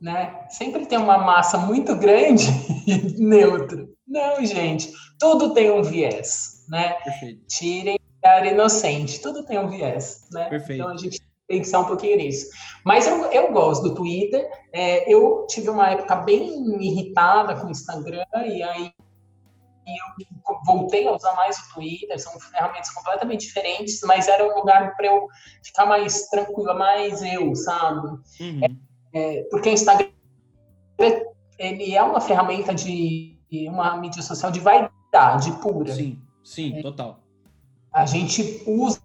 né? 0.00 0.46
Sempre 0.48 0.86
tem 0.86 0.98
uma 0.98 1.18
massa 1.18 1.58
muito 1.58 1.94
grande 1.96 2.46
neutro. 3.18 3.92
Não, 4.06 4.42
gente, 4.44 4.90
tudo 5.18 5.52
tem 5.52 5.70
um 5.70 5.82
viés, 5.82 6.64
né? 6.68 6.94
Perfeito. 7.04 7.42
Tirem 7.48 7.98
a 8.24 8.46
inocente, 8.46 9.20
tudo 9.20 9.44
tem 9.44 9.58
um 9.58 9.68
viés, 9.68 10.28
né? 10.32 10.48
Perfeito. 10.48 10.80
Então 10.80 10.92
a 10.92 10.96
gente 10.96 11.18
tem 11.18 11.58
que 11.58 11.64
pensar 11.64 11.80
um 11.80 11.86
pouquinho 11.86 12.16
nisso. 12.16 12.48
Mas 12.84 13.06
eu, 13.06 13.24
eu 13.32 13.52
gosto 13.52 13.82
do 13.82 13.94
Twitter. 13.94 14.48
É, 14.72 15.12
eu 15.12 15.46
tive 15.48 15.68
uma 15.68 15.90
época 15.90 16.16
bem 16.16 16.50
irritada 16.80 17.56
com 17.56 17.66
o 17.66 17.70
Instagram 17.70 18.24
e 18.46 18.62
aí 18.62 18.92
e 19.86 19.92
eu 19.92 20.60
voltei 20.64 21.06
a 21.06 21.12
usar 21.12 21.34
mais 21.34 21.58
o 21.58 21.74
Twitter, 21.74 22.18
são 22.18 22.38
ferramentas 22.38 22.90
completamente 22.90 23.46
diferentes, 23.46 24.00
mas 24.02 24.28
era 24.28 24.44
um 24.44 24.56
lugar 24.56 24.94
para 24.96 25.06
eu 25.06 25.28
ficar 25.62 25.86
mais 25.86 26.28
tranquila, 26.28 26.74
mais 26.74 27.22
eu, 27.22 27.54
sabe? 27.54 28.08
Uhum. 28.40 28.60
É, 29.12 29.38
é, 29.38 29.42
porque 29.50 29.70
o 29.70 29.72
Instagram 29.72 30.08
ele 31.58 31.94
é 31.94 32.02
uma 32.02 32.20
ferramenta 32.20 32.74
de 32.74 33.38
uma 33.68 33.96
mídia 33.96 34.22
social 34.22 34.50
de 34.50 34.60
vaidade 34.60 35.52
pura. 35.60 35.92
Sim, 35.92 36.18
sim, 36.44 36.78
é, 36.78 36.82
total. 36.82 37.20
A 37.92 38.06
gente 38.06 38.62
usa 38.66 39.00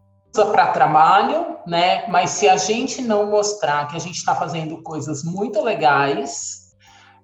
para 0.52 0.72
trabalho, 0.72 1.58
né? 1.66 2.08
Mas 2.08 2.30
se 2.32 2.48
a 2.48 2.56
gente 2.56 3.02
não 3.02 3.30
mostrar 3.30 3.88
que 3.88 3.96
a 3.96 4.00
gente 4.00 4.16
está 4.16 4.36
fazendo 4.36 4.82
coisas 4.84 5.24
muito 5.24 5.62
legais, 5.62 6.76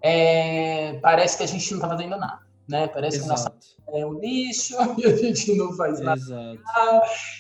é, 0.02 1.00
parece 1.02 1.38
que 1.38 1.44
a 1.44 1.48
gente 1.48 1.72
não 1.72 1.78
está 1.78 1.88
fazendo 1.88 2.18
nada 2.18 2.43
né? 2.68 2.88
Parece 2.88 3.18
Exato. 3.18 3.24
que 3.24 3.30
nossa 3.30 3.74
é 3.94 4.06
um 4.06 4.20
lixo 4.20 4.76
e 4.98 5.06
a 5.08 5.16
gente 5.16 5.56
não 5.56 5.74
faz 5.74 6.00
nada. 6.00 6.20
Exato. 6.20 6.60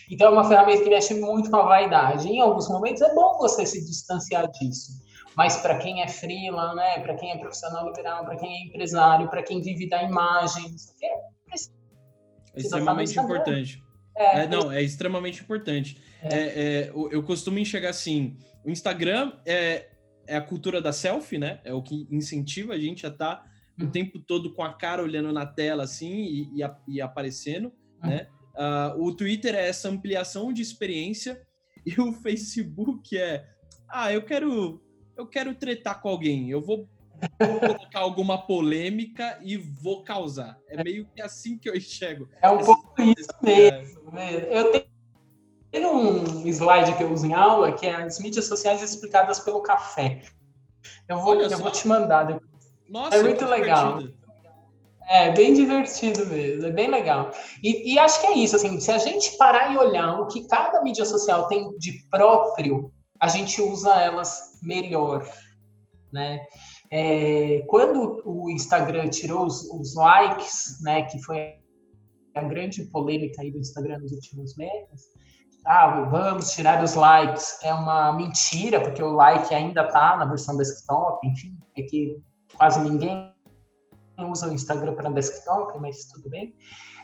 Então 0.09 0.27
é 0.27 0.29
uma 0.29 0.47
ferramenta 0.47 0.83
que 0.83 0.89
mexe 0.89 1.13
muito 1.15 1.49
com 1.49 1.57
a 1.57 1.63
vaidade. 1.63 2.27
Em 2.27 2.39
alguns 2.39 2.67
momentos 2.69 3.01
é 3.01 3.13
bom 3.13 3.38
você 3.38 3.65
se 3.65 3.83
distanciar 3.86 4.49
disso. 4.51 4.91
Mas 5.36 5.57
para 5.57 5.77
quem 5.79 6.03
é 6.03 6.07
freela, 6.07 6.75
né? 6.75 6.99
Para 6.99 7.15
quem 7.15 7.31
é 7.31 7.38
profissional 7.38 7.88
liberal, 7.88 8.23
para 8.23 8.36
quem 8.36 8.53
é 8.53 8.67
empresário, 8.67 9.29
para 9.29 9.41
quem 9.41 9.62
vive 9.62 9.89
da 9.89 10.03
imagem, 10.03 10.75
é, 11.01 11.07
é 12.55 12.59
extremamente 12.59 13.17
importante. 13.17 13.83
É, 14.15 14.41
é, 14.41 14.47
não, 14.47 14.71
é 14.71 14.81
extremamente 14.83 15.41
importante. 15.41 15.99
É. 16.21 16.36
é. 16.36 16.39
É, 16.39 16.89
eu 16.89 17.23
costumo 17.23 17.57
enxergar 17.57 17.89
assim: 17.89 18.38
o 18.63 18.69
Instagram 18.69 19.33
é, 19.45 19.88
é 20.27 20.36
a 20.36 20.41
cultura 20.41 20.81
da 20.81 20.93
selfie, 20.93 21.39
né? 21.39 21.59
É 21.63 21.73
o 21.73 21.81
que 21.81 22.07
incentiva 22.12 22.73
a 22.73 22.79
gente 22.79 23.05
a 23.05 23.09
estar 23.09 23.38
tá 23.38 23.52
o 23.81 23.88
tempo 23.88 24.19
todo 24.19 24.53
com 24.53 24.63
a 24.63 24.73
cara 24.73 25.01
olhando 25.01 25.31
na 25.31 25.45
tela 25.45 25.83
assim 25.83 26.13
e, 26.13 26.62
e, 26.62 26.71
e 26.88 27.01
aparecendo, 27.01 27.73
uhum. 28.03 28.09
né? 28.09 28.27
Uh, 28.53 29.03
o 29.03 29.15
Twitter 29.15 29.55
é 29.55 29.67
essa 29.67 29.89
ampliação 29.89 30.53
de 30.53 30.62
experiência 30.62 31.41
e 31.86 31.99
o 31.99 32.13
Facebook 32.13 33.17
é, 33.17 33.47
ah, 33.89 34.13
eu 34.13 34.23
quero, 34.23 34.81
eu 35.17 35.27
quero 35.27 35.55
tretar 35.55 36.01
com 36.01 36.09
alguém, 36.09 36.49
eu 36.49 36.62
vou 36.62 36.88
colocar 37.38 37.99
alguma 37.99 38.45
polêmica 38.45 39.39
e 39.41 39.57
vou 39.57 40.03
causar. 40.03 40.57
É 40.67 40.83
meio 40.83 41.07
que 41.15 41.21
assim 41.21 41.57
que 41.57 41.69
eu 41.69 41.75
enxergo. 41.75 42.27
É 42.41 42.49
um 42.49 42.59
pouco 42.59 43.01
isso 43.01 43.29
mesmo. 43.41 44.12
Né? 44.12 44.47
Eu 44.49 44.71
tenho 45.71 45.95
um 45.95 46.47
slide 46.47 46.95
que 46.97 47.03
eu 47.03 47.12
uso 47.12 47.25
em 47.25 47.33
aula 47.33 47.71
que 47.71 47.86
é 47.86 47.95
as 47.95 48.19
mídias 48.19 48.45
sociais 48.45 48.81
explicadas 48.81 49.39
pelo 49.39 49.62
café. 49.62 50.21
Eu 51.07 51.19
vou, 51.19 51.36
eu 51.36 51.57
vou 51.57 51.71
te 51.71 51.88
mandar 51.88 52.23
depois. 52.23 52.52
Nossa, 52.89 53.17
é 53.17 53.24
muito 53.24 53.46
legal. 53.46 53.98
Divertido. 53.98 54.24
É, 55.10 55.32
bem 55.32 55.54
divertido 55.54 56.26
mesmo, 56.28 56.65
é 56.65 56.72
bem 56.72 56.89
legal. 56.89 57.32
E, 57.62 57.93
e, 57.93 58.00
acho 58.00 58.22
que 58.22 58.28
é 58.28 58.38
isso, 58.38 58.56
assim, 58.56 58.80
se 58.80 58.91
a 58.91 58.98
gente 58.98 59.38
parar 59.38 59.74
e 59.74 59.78
olhar 59.78 60.19
o 60.19 60.28
que 60.28 60.48
cada 60.48 60.82
mídia 60.82 61.06
social 61.06 61.48
tem 61.48 61.78
de 61.78 62.08
próprio, 62.10 62.91
a 63.19 63.28
gente 63.28 63.62
usa 63.62 63.93
elas 63.96 64.60
melhor, 64.62 65.28
né? 66.12 66.39
É, 66.89 67.63
quando 67.67 68.22
o 68.26 68.50
Instagram 68.50 69.10
tirou 69.10 69.46
os, 69.46 69.63
os, 69.72 69.96
likes, 69.96 70.80
né, 70.82 71.04
que 71.04 71.19
foi 71.24 71.56
a 72.36 72.43
grande 72.43 72.84
polêmica 72.86 73.41
aí 73.41 73.52
do 73.52 73.60
Instagram 73.60 74.00
nos 74.00 74.12
últimos 74.12 74.56
meses, 74.56 75.02
ah, 75.65 76.02
vamos 76.10 76.52
tirar 76.52 76.84
os 76.84 76.93
likes, 76.93 77.58
é 77.63 77.74
uma 77.74 78.13
mentira, 78.13 78.80
porque 78.82 79.02
o 79.02 79.13
like 79.13 79.54
ainda 79.54 79.88
tá 79.88 80.17
na 80.17 80.26
versão 80.26 80.56
desktop, 80.56 81.26
enfim, 81.28 81.58
é 81.78 81.82
que 81.82 82.22
quase 82.57 82.79
ninguém 82.79 83.33
usa 84.29 84.47
o 84.47 84.53
Instagram 84.53 84.93
para 84.95 85.09
desktop, 85.09 85.79
mas 85.79 86.05
tudo 86.05 86.29
bem. 86.29 86.55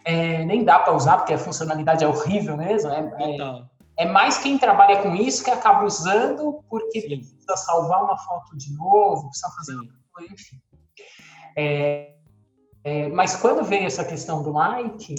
É, 0.06 0.46
nem 0.46 0.64
dá 0.64 0.80
para 0.80 0.96
usar, 0.96 1.18
porque 1.18 1.34
a 1.34 1.38
funcionalidade 1.38 2.04
é 2.04 2.08
horrível 2.08 2.56
mesmo. 2.56 2.90
É, 2.92 3.00
é, 3.00 3.64
é, 3.98 4.06
mais 4.06 4.38
quem 4.38 4.58
trabalha 4.58 5.02
com 5.02 5.16
isso 5.16 5.44
que 5.44 5.50
acaba 5.50 5.86
usando, 5.86 6.64
porque 6.70 7.02
Sim. 7.02 7.18
precisa 7.18 7.58
salvar 7.58 8.04
uma 8.04 8.18
foto 8.18 8.58
de 8.58 8.74
novo, 8.76 9.28
precisa 9.28 9.50
fazer 9.56 9.74
Sim. 9.74 10.34
enfim. 10.34 10.62
É, 11.58 12.16
é, 12.84 13.10
mas 13.10 13.36
quando 13.36 13.64
veio 13.64 13.86
essa 13.86 14.06
questão 14.06 14.42
do 14.42 14.52
like, 14.52 15.16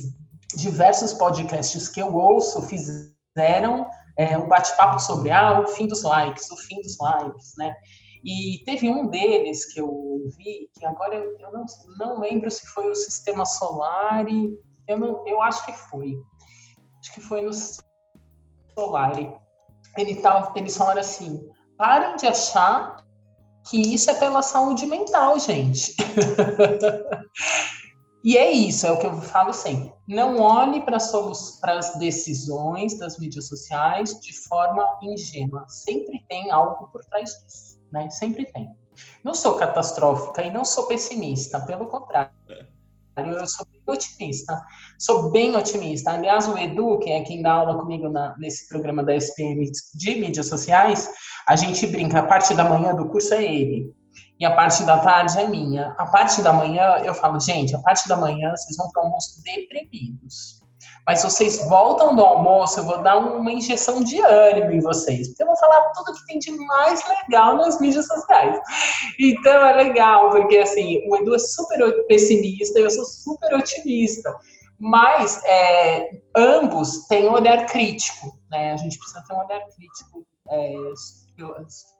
diversos 0.56 1.12
podcasts 1.12 1.88
que 1.88 2.00
eu 2.00 2.14
ouço 2.14 2.62
fizeram 2.62 3.86
é, 4.16 4.36
um 4.36 4.48
bate-papo 4.48 4.98
sobre 4.98 5.30
ah, 5.30 5.60
o 5.60 5.66
fim 5.68 5.86
dos 5.86 6.02
likes, 6.02 6.50
o 6.50 6.56
fim 6.56 6.80
dos 6.80 6.98
likes, 6.98 7.54
né? 7.58 7.74
E 8.22 8.62
teve 8.64 8.88
um 8.88 9.06
deles 9.06 9.72
que 9.72 9.80
eu 9.80 10.22
vi, 10.36 10.70
que 10.74 10.84
agora 10.84 11.14
eu, 11.14 11.38
eu 11.38 11.52
não, 11.52 11.64
não 11.98 12.20
lembro 12.20 12.50
se 12.50 12.66
foi 12.66 12.90
o 12.90 12.94
Sistema 12.94 13.46
Solar, 13.46 14.26
eu, 14.86 15.24
eu 15.26 15.42
acho 15.42 15.64
que 15.64 15.72
foi. 15.72 16.14
Acho 16.98 17.14
que 17.14 17.20
foi 17.20 17.40
no 17.40 17.50
Solar. 18.74 19.12
Ele 19.96 20.16
tava, 20.16 20.52
eles 20.58 20.76
falaram 20.76 21.00
assim: 21.00 21.48
parem 21.78 22.16
de 22.16 22.26
achar 22.26 23.02
que 23.68 23.80
isso 23.80 24.10
é 24.10 24.14
pela 24.14 24.42
saúde 24.42 24.84
mental, 24.84 25.38
gente. 25.38 25.94
e 28.22 28.36
é 28.36 28.50
isso, 28.50 28.86
é 28.86 28.92
o 28.92 28.98
que 28.98 29.06
eu 29.06 29.18
falo 29.22 29.54
sempre. 29.54 29.94
Não 30.06 30.40
olhe 30.40 30.82
para 30.82 30.98
as 30.98 31.98
decisões 31.98 32.98
das 32.98 33.18
mídias 33.18 33.48
sociais 33.48 34.20
de 34.20 34.38
forma 34.46 34.84
ingênua. 35.02 35.64
Sempre 35.68 36.22
tem 36.28 36.50
algo 36.50 36.88
por 36.88 37.02
trás 37.06 37.30
disso 37.30 37.79
né? 37.92 38.08
Sempre 38.10 38.46
tem. 38.46 38.70
Não 39.24 39.34
sou 39.34 39.54
catastrófica 39.54 40.42
e 40.42 40.50
não 40.50 40.64
sou 40.64 40.86
pessimista, 40.86 41.60
pelo 41.60 41.86
contrário. 41.86 42.30
Eu 43.16 43.46
sou 43.46 43.66
bem 43.66 43.82
otimista. 43.86 44.62
Sou 44.98 45.30
bem 45.30 45.54
otimista. 45.54 46.12
Aliás, 46.12 46.48
o 46.48 46.56
Edu, 46.56 46.98
que 46.98 47.10
é 47.10 47.22
quem 47.22 47.42
dá 47.42 47.52
aula 47.52 47.78
comigo 47.78 48.08
na, 48.08 48.34
nesse 48.38 48.68
programa 48.68 49.02
da 49.02 49.14
SPM 49.14 49.70
de 49.94 50.14
mídias 50.14 50.46
sociais, 50.46 51.10
a 51.46 51.56
gente 51.56 51.86
brinca, 51.86 52.20
a 52.20 52.26
parte 52.26 52.54
da 52.54 52.64
manhã 52.64 52.94
do 52.94 53.08
curso 53.08 53.34
é 53.34 53.44
ele. 53.44 53.94
E 54.38 54.44
a 54.44 54.54
parte 54.54 54.84
da 54.84 54.98
tarde 54.98 55.38
é 55.38 55.46
minha. 55.46 55.94
A 55.98 56.06
parte 56.06 56.40
da 56.40 56.52
manhã, 56.52 57.02
eu 57.04 57.12
falo, 57.12 57.38
gente, 57.38 57.74
a 57.74 57.78
parte 57.80 58.08
da 58.08 58.16
manhã 58.16 58.50
vocês 58.56 58.76
vão 58.76 58.90
para 58.90 59.02
o 59.02 59.04
almoço 59.06 59.42
deprimidos. 59.44 60.59
Mas 61.06 61.22
vocês 61.22 61.68
voltam 61.68 62.14
do 62.14 62.22
almoço, 62.22 62.80
eu 62.80 62.84
vou 62.84 63.02
dar 63.02 63.18
uma 63.18 63.52
injeção 63.52 64.02
de 64.02 64.20
ânimo 64.20 64.72
em 64.72 64.80
vocês. 64.80 65.28
Porque 65.28 65.42
eu 65.42 65.46
vou 65.46 65.56
falar 65.56 65.90
tudo 65.92 66.14
que 66.14 66.26
tem 66.26 66.38
de 66.38 66.50
mais 66.52 67.02
legal 67.08 67.56
nas 67.56 67.80
mídias 67.80 68.06
sociais. 68.06 68.58
Então 69.18 69.66
é 69.66 69.72
legal, 69.72 70.30
porque 70.30 70.58
assim, 70.58 71.02
o 71.08 71.16
Edu 71.16 71.34
é 71.34 71.38
super 71.38 72.06
pessimista 72.06 72.78
e 72.78 72.82
eu 72.82 72.90
sou 72.90 73.04
super 73.04 73.54
otimista. 73.54 74.34
Mas 74.78 75.44
é, 75.44 76.22
ambos 76.34 77.06
têm 77.06 77.28
um 77.28 77.32
olhar 77.32 77.66
crítico, 77.66 78.38
né? 78.50 78.72
A 78.72 78.76
gente 78.76 78.98
precisa 78.98 79.22
ter 79.26 79.34
um 79.34 79.38
olhar 79.38 79.60
crítico, 79.68 80.26
é, 80.48 80.74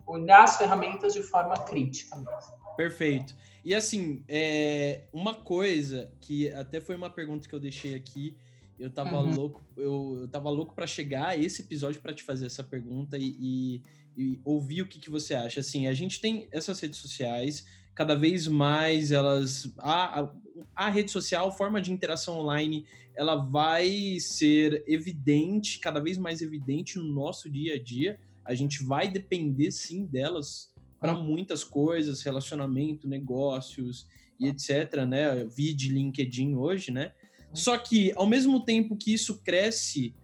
olhar 0.06 0.44
as 0.44 0.56
ferramentas 0.56 1.12
de 1.12 1.22
forma 1.22 1.56
crítica 1.58 2.16
mesmo. 2.16 2.60
Perfeito. 2.76 3.34
E 3.62 3.74
assim, 3.74 4.24
é, 4.26 5.02
uma 5.12 5.34
coisa 5.34 6.10
que 6.20 6.50
até 6.52 6.80
foi 6.80 6.96
uma 6.96 7.10
pergunta 7.10 7.46
que 7.46 7.54
eu 7.54 7.60
deixei 7.60 7.94
aqui, 7.94 8.36
eu 8.80 8.90
tava 8.90 9.20
uhum. 9.20 9.34
louco, 9.34 9.62
eu, 9.76 10.18
eu 10.22 10.28
tava 10.28 10.48
louco 10.48 10.74
para 10.74 10.86
chegar 10.86 11.28
a 11.28 11.36
esse 11.36 11.60
episódio 11.60 12.00
para 12.00 12.14
te 12.14 12.22
fazer 12.22 12.46
essa 12.46 12.64
pergunta 12.64 13.18
e, 13.18 13.36
e, 13.38 13.82
e, 14.16 14.40
ouvir 14.42 14.82
o 14.82 14.86
que, 14.86 14.98
que 14.98 15.10
você 15.10 15.34
acha. 15.34 15.60
Assim, 15.60 15.86
a 15.86 15.92
gente 15.92 16.18
tem 16.18 16.48
essas 16.50 16.80
redes 16.80 16.98
sociais, 16.98 17.66
cada 17.94 18.14
vez 18.14 18.48
mais 18.48 19.12
elas. 19.12 19.70
A, 19.78 20.20
a, 20.22 20.30
a 20.74 20.90
rede 20.90 21.10
social, 21.10 21.54
forma 21.54 21.80
de 21.80 21.92
interação 21.92 22.38
online, 22.38 22.86
ela 23.14 23.36
vai 23.36 24.18
ser 24.18 24.82
evidente, 24.86 25.78
cada 25.78 26.00
vez 26.00 26.16
mais 26.16 26.40
evidente 26.40 26.98
no 26.98 27.04
nosso 27.04 27.50
dia 27.50 27.74
a 27.74 27.82
dia. 27.82 28.18
A 28.42 28.54
gente 28.54 28.82
vai 28.82 29.10
depender 29.10 29.70
sim 29.70 30.06
delas 30.06 30.72
para 30.98 31.12
muitas 31.12 31.62
coisas, 31.62 32.22
relacionamento, 32.22 33.06
negócios 33.06 34.06
e 34.38 34.48
etc, 34.48 35.04
né? 35.06 35.44
Vide 35.44 35.90
LinkedIn 35.90 36.54
hoje, 36.54 36.90
né? 36.90 37.12
Só 37.52 37.76
que, 37.76 38.12
ao 38.16 38.26
mesmo 38.26 38.64
tempo 38.64 38.96
que 38.96 39.12
isso 39.12 39.42
cresce, 39.42 40.14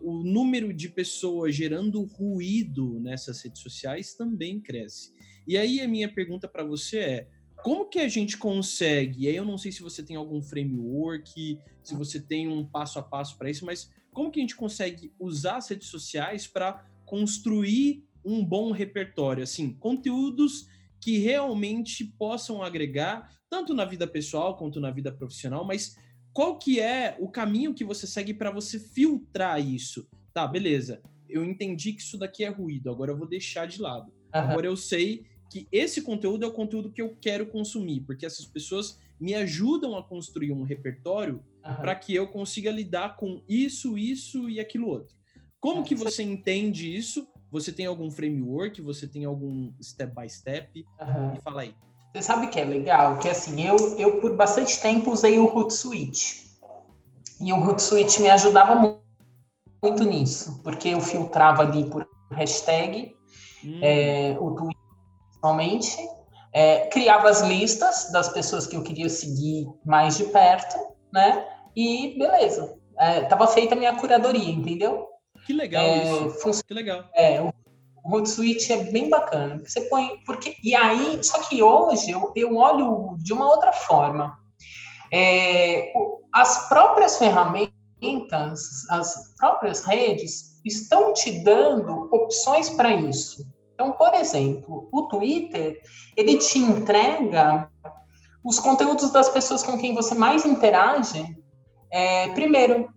o 0.00 0.22
número 0.22 0.72
de 0.72 0.88
pessoas 0.88 1.54
gerando 1.54 2.02
ruído 2.04 3.00
nessas 3.00 3.42
redes 3.42 3.62
sociais 3.62 4.14
também 4.14 4.60
cresce. 4.60 5.12
E 5.46 5.58
aí 5.58 5.80
a 5.80 5.88
minha 5.88 6.12
pergunta 6.12 6.48
para 6.48 6.64
você 6.64 6.98
é: 6.98 7.28
como 7.62 7.88
que 7.88 7.98
a 7.98 8.08
gente 8.08 8.36
consegue? 8.36 9.24
E 9.24 9.28
aí 9.28 9.36
eu 9.36 9.44
não 9.44 9.58
sei 9.58 9.72
se 9.72 9.82
você 9.82 10.02
tem 10.02 10.16
algum 10.16 10.40
framework, 10.42 11.58
se 11.82 11.94
você 11.94 12.20
tem 12.20 12.48
um 12.48 12.64
passo 12.64 12.98
a 12.98 13.02
passo 13.02 13.36
para 13.36 13.50
isso, 13.50 13.64
mas 13.64 13.90
como 14.12 14.30
que 14.30 14.38
a 14.38 14.42
gente 14.42 14.56
consegue 14.56 15.12
usar 15.18 15.56
as 15.56 15.68
redes 15.68 15.88
sociais 15.88 16.46
para 16.46 16.86
construir 17.04 18.04
um 18.24 18.44
bom 18.44 18.70
repertório, 18.70 19.42
assim, 19.42 19.74
conteúdos 19.74 20.66
que 21.00 21.18
realmente 21.18 22.04
possam 22.04 22.62
agregar 22.62 23.28
tanto 23.50 23.74
na 23.74 23.84
vida 23.84 24.06
pessoal 24.06 24.56
quanto 24.56 24.80
na 24.80 24.90
vida 24.90 25.12
profissional, 25.12 25.64
mas 25.64 25.96
qual 26.34 26.58
que 26.58 26.80
é 26.80 27.16
o 27.20 27.28
caminho 27.28 27.72
que 27.72 27.84
você 27.84 28.06
segue 28.08 28.34
para 28.34 28.50
você 28.50 28.78
filtrar 28.78 29.64
isso? 29.64 30.06
Tá, 30.34 30.46
beleza. 30.46 31.00
Eu 31.28 31.44
entendi 31.44 31.92
que 31.92 32.02
isso 32.02 32.18
daqui 32.18 32.44
é 32.44 32.48
ruído, 32.48 32.90
agora 32.90 33.12
eu 33.12 33.16
vou 33.16 33.26
deixar 33.26 33.66
de 33.66 33.80
lado. 33.80 34.06
Uhum. 34.06 34.40
Agora 34.40 34.66
eu 34.66 34.76
sei 34.76 35.24
que 35.48 35.68
esse 35.70 36.02
conteúdo 36.02 36.44
é 36.44 36.48
o 36.48 36.52
conteúdo 36.52 36.90
que 36.90 37.00
eu 37.00 37.16
quero 37.20 37.46
consumir, 37.46 38.00
porque 38.00 38.26
essas 38.26 38.44
pessoas 38.44 38.98
me 39.20 39.32
ajudam 39.34 39.96
a 39.96 40.02
construir 40.02 40.50
um 40.50 40.64
repertório 40.64 41.40
uhum. 41.64 41.74
para 41.76 41.94
que 41.94 42.12
eu 42.12 42.26
consiga 42.26 42.70
lidar 42.70 43.16
com 43.16 43.40
isso, 43.48 43.96
isso 43.96 44.50
e 44.50 44.58
aquilo 44.58 44.88
outro. 44.88 45.14
Como 45.60 45.84
que 45.84 45.94
você 45.94 46.22
entende 46.22 46.94
isso? 46.94 47.26
Você 47.50 47.72
tem 47.72 47.86
algum 47.86 48.10
framework? 48.10 48.82
Você 48.82 49.06
tem 49.06 49.24
algum 49.24 49.72
step 49.80 50.12
by 50.14 50.28
step? 50.28 50.84
Uhum. 51.00 51.32
Me 51.32 51.40
fala 51.40 51.62
aí. 51.62 51.74
Você 52.14 52.22
sabe 52.22 52.46
que 52.46 52.60
é 52.60 52.64
legal? 52.64 53.18
Que 53.18 53.28
assim, 53.28 53.66
eu, 53.66 53.76
eu 53.98 54.20
por 54.20 54.36
bastante 54.36 54.80
tempo 54.80 55.10
usei 55.10 55.36
o 55.36 55.52
Hootsuite. 55.52 56.44
E 57.40 57.52
o 57.52 57.56
Hootsuite 57.56 58.22
me 58.22 58.30
ajudava 58.30 58.76
muito, 58.76 59.00
muito 59.82 60.04
nisso, 60.04 60.60
porque 60.62 60.90
eu 60.90 61.00
filtrava 61.00 61.62
ali 61.62 61.90
por 61.90 62.08
hashtag, 62.30 63.12
hum. 63.64 63.80
é, 63.82 64.36
o 64.40 64.52
Twitter 64.52 64.84
principalmente, 65.26 65.96
é, 66.52 66.86
criava 66.86 67.28
as 67.28 67.40
listas 67.40 68.12
das 68.12 68.28
pessoas 68.28 68.64
que 68.64 68.76
eu 68.76 68.84
queria 68.84 69.08
seguir 69.08 69.66
mais 69.84 70.16
de 70.16 70.24
perto, 70.26 70.78
né? 71.12 71.44
E 71.74 72.16
beleza. 72.16 72.78
É, 72.96 73.22
tava 73.22 73.48
feita 73.48 73.74
a 73.74 73.78
minha 73.78 73.96
curadoria, 73.96 74.52
entendeu? 74.52 75.08
Que 75.44 75.52
legal 75.52 75.82
é, 75.82 76.28
isso. 76.28 76.62
Que 76.62 76.74
legal. 76.74 77.06
É, 77.12 77.42
o 77.42 77.52
o 78.04 78.16
Hootsuite 78.16 78.70
é 78.70 78.84
bem 78.84 79.08
bacana. 79.08 79.62
Você 79.64 79.80
põe. 79.82 80.18
Porque, 80.26 80.56
e 80.62 80.74
aí, 80.74 81.18
só 81.24 81.40
que 81.40 81.62
hoje 81.62 82.10
eu, 82.10 82.30
eu 82.36 82.54
olho 82.56 83.16
de 83.18 83.32
uma 83.32 83.48
outra 83.48 83.72
forma. 83.72 84.38
É, 85.10 85.90
as 86.30 86.68
próprias 86.68 87.16
ferramentas, 87.16 88.88
as 88.90 89.34
próprias 89.38 89.84
redes 89.84 90.60
estão 90.64 91.14
te 91.14 91.42
dando 91.42 92.08
opções 92.12 92.68
para 92.68 92.94
isso. 92.94 93.46
Então, 93.72 93.92
por 93.92 94.12
exemplo, 94.14 94.86
o 94.92 95.08
Twitter, 95.08 95.80
ele 96.14 96.36
te 96.36 96.58
entrega 96.58 97.70
os 98.44 98.60
conteúdos 98.60 99.10
das 99.10 99.30
pessoas 99.30 99.62
com 99.62 99.78
quem 99.78 99.94
você 99.94 100.14
mais 100.14 100.44
interage, 100.44 101.34
é, 101.90 102.28
primeiro. 102.28 102.92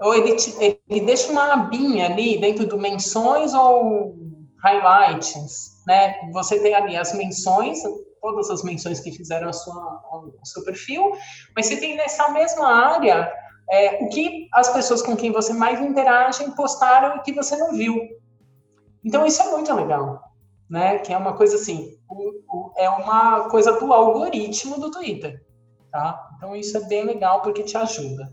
Ou 0.00 0.14
ele, 0.14 0.36
te, 0.36 0.54
ele 0.88 1.00
deixa 1.02 1.30
uma 1.30 1.52
abinha 1.52 2.06
ali 2.06 2.40
dentro 2.40 2.66
do 2.66 2.78
menções 2.78 3.52
ou 3.52 4.27
highlights, 4.62 5.82
né? 5.86 6.14
Você 6.32 6.60
tem 6.60 6.74
ali 6.74 6.96
as 6.96 7.12
menções, 7.14 7.78
todas 8.20 8.50
as 8.50 8.62
menções 8.62 9.00
que 9.00 9.12
fizeram 9.12 9.48
a 9.48 9.52
sua, 9.52 10.02
o 10.12 10.46
seu 10.46 10.64
perfil, 10.64 11.12
mas 11.54 11.66
você 11.66 11.76
tem 11.78 11.96
nessa 11.96 12.30
mesma 12.30 12.66
área 12.66 13.32
é, 13.70 14.02
o 14.04 14.08
que 14.08 14.48
as 14.52 14.68
pessoas 14.70 15.02
com 15.02 15.16
quem 15.16 15.30
você 15.30 15.52
mais 15.52 15.80
interage 15.80 16.48
postaram 16.52 17.16
e 17.16 17.20
que 17.20 17.32
você 17.32 17.56
não 17.56 17.72
viu. 17.72 17.96
Então 19.04 19.26
isso 19.26 19.42
é 19.42 19.50
muito 19.50 19.72
legal, 19.74 20.22
né? 20.68 20.98
Que 20.98 21.12
é 21.12 21.16
uma 21.16 21.36
coisa 21.36 21.56
assim, 21.56 21.96
é 22.76 22.88
uma 22.88 23.48
coisa 23.48 23.78
do 23.78 23.92
algoritmo 23.92 24.78
do 24.78 24.90
Twitter, 24.90 25.44
tá? 25.92 26.28
Então 26.36 26.56
isso 26.56 26.76
é 26.76 26.80
bem 26.88 27.04
legal 27.04 27.42
porque 27.42 27.62
te 27.62 27.76
ajuda. 27.76 28.32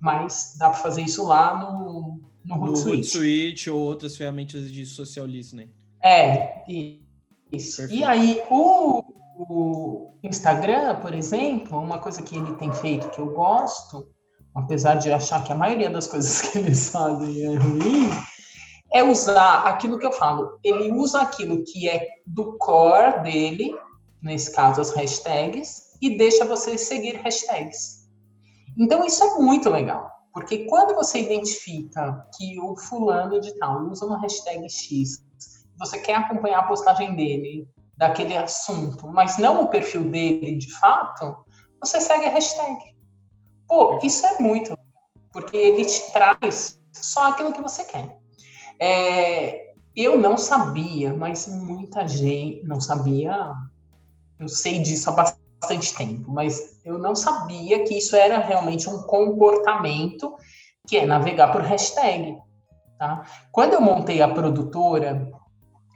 Mas 0.00 0.54
dá 0.58 0.70
para 0.70 0.78
fazer 0.78 1.02
isso 1.02 1.26
lá 1.26 1.56
no, 1.56 2.17
no 2.56 2.66
Hootsuite. 2.66 3.70
ou 3.70 3.80
outras 3.80 4.16
ferramentas 4.16 4.70
de 4.72 4.86
social 4.86 5.26
listening. 5.26 5.70
É, 6.02 6.62
isso. 7.52 7.78
Perfeito. 7.78 7.94
E 7.94 8.04
aí, 8.04 8.42
o, 8.50 9.02
o 9.38 10.18
Instagram, 10.22 10.96
por 10.96 11.14
exemplo, 11.14 11.78
uma 11.78 11.98
coisa 11.98 12.22
que 12.22 12.36
ele 12.36 12.54
tem 12.54 12.72
feito 12.72 13.10
que 13.10 13.20
eu 13.20 13.32
gosto, 13.32 14.08
apesar 14.54 14.96
de 14.96 15.12
achar 15.12 15.44
que 15.44 15.52
a 15.52 15.56
maioria 15.56 15.90
das 15.90 16.06
coisas 16.06 16.40
que 16.50 16.58
eles 16.58 16.90
fazem 16.90 17.42
é 17.42 17.56
ruim, 17.56 18.10
é 18.92 19.02
usar 19.02 19.64
aquilo 19.64 19.98
que 19.98 20.06
eu 20.06 20.12
falo. 20.12 20.58
Ele 20.64 20.90
usa 20.92 21.20
aquilo 21.20 21.62
que 21.64 21.88
é 21.88 22.06
do 22.26 22.56
core 22.58 23.22
dele, 23.22 23.74
nesse 24.22 24.52
caso 24.52 24.80
as 24.80 24.90
hashtags, 24.94 25.88
e 26.00 26.16
deixa 26.16 26.44
você 26.44 26.78
seguir 26.78 27.16
hashtags. 27.16 28.08
Então 28.78 29.04
isso 29.04 29.22
é 29.24 29.38
muito 29.38 29.68
legal, 29.68 30.10
porque 30.38 30.66
quando 30.66 30.94
você 30.94 31.20
identifica 31.20 32.24
que 32.36 32.60
o 32.60 32.76
fulano 32.76 33.40
de 33.40 33.58
tal 33.58 33.88
usa 33.88 34.06
uma 34.06 34.20
hashtag 34.20 34.70
X, 34.70 35.24
você 35.76 35.98
quer 35.98 36.14
acompanhar 36.14 36.60
a 36.60 36.68
postagem 36.68 37.16
dele 37.16 37.68
daquele 37.96 38.36
assunto, 38.36 39.08
mas 39.08 39.36
não 39.36 39.64
o 39.64 39.68
perfil 39.68 40.08
dele 40.08 40.56
de 40.56 40.72
fato, 40.78 41.44
você 41.80 42.00
segue 42.00 42.26
a 42.26 42.30
hashtag. 42.30 42.78
Pô, 43.66 43.98
isso 44.00 44.24
é 44.26 44.38
muito 44.38 44.78
porque 45.32 45.56
ele 45.56 45.84
te 45.84 46.12
traz 46.12 46.80
só 46.92 47.30
aquilo 47.30 47.52
que 47.52 47.60
você 47.60 47.82
quer. 47.82 48.16
É, 48.78 49.72
eu 49.96 50.16
não 50.16 50.38
sabia, 50.38 51.12
mas 51.12 51.48
muita 51.48 52.06
gente 52.06 52.64
não 52.64 52.80
sabia. 52.80 53.52
Eu 54.38 54.46
sei 54.48 54.78
disso 54.78 55.10
há 55.10 55.14
bastante 55.60 55.94
tempo, 55.94 56.30
mas 56.30 56.80
eu 56.84 56.98
não 56.98 57.14
sabia 57.14 57.84
que 57.84 57.98
isso 57.98 58.14
era 58.16 58.38
realmente 58.38 58.88
um 58.88 59.02
comportamento 59.02 60.34
que 60.86 60.96
é 60.96 61.06
navegar 61.06 61.52
por 61.52 61.62
hashtag. 61.62 62.36
Tá? 62.98 63.24
Quando 63.52 63.74
eu 63.74 63.80
montei 63.80 64.22
a 64.22 64.28
produtora, 64.28 65.30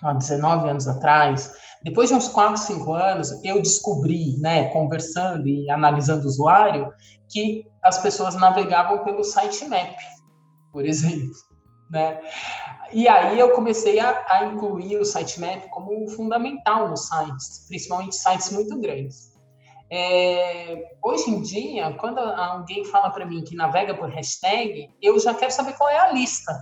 há 0.03 0.12
19 0.12 0.68
anos 0.68 0.88
atrás, 0.88 1.53
depois 1.83 2.09
de 2.09 2.14
uns 2.14 2.29
4, 2.29 2.57
5 2.59 2.92
anos, 2.92 3.44
eu 3.44 3.61
descobri, 3.61 4.37
né, 4.38 4.68
conversando 4.68 5.48
e 5.48 5.68
analisando 5.70 6.25
o 6.25 6.29
usuário, 6.29 6.92
que 7.29 7.66
as 7.83 7.98
pessoas 7.98 8.35
navegavam 8.35 9.03
pelo 9.05 9.25
sitemap, 9.25 9.96
por 10.72 10.85
exemplo. 10.85 11.33
Né? 11.90 12.20
E 12.92 13.09
aí 13.09 13.38
eu 13.38 13.51
comecei 13.51 13.98
a, 13.98 14.25
a 14.29 14.44
incluir 14.46 14.98
o 14.98 15.05
sitemap 15.05 15.68
como 15.70 16.09
fundamental 16.11 16.88
nos 16.88 17.09
sites, 17.09 17.66
principalmente 17.68 18.14
sites 18.16 18.53
muito 18.53 18.79
grandes. 18.79 19.32
É, 19.94 20.96
hoje 21.05 21.31
em 21.31 21.42
dia, 21.42 21.92
quando 21.98 22.18
alguém 22.18 22.83
fala 22.87 23.11
para 23.11 23.26
mim 23.26 23.44
que 23.44 23.55
navega 23.55 23.94
por 23.94 24.09
hashtag, 24.09 24.88
eu 25.02 25.20
já 25.20 25.35
quero 25.35 25.52
saber 25.52 25.74
qual 25.74 25.90
é 25.90 25.98
a 25.98 26.12
lista, 26.12 26.59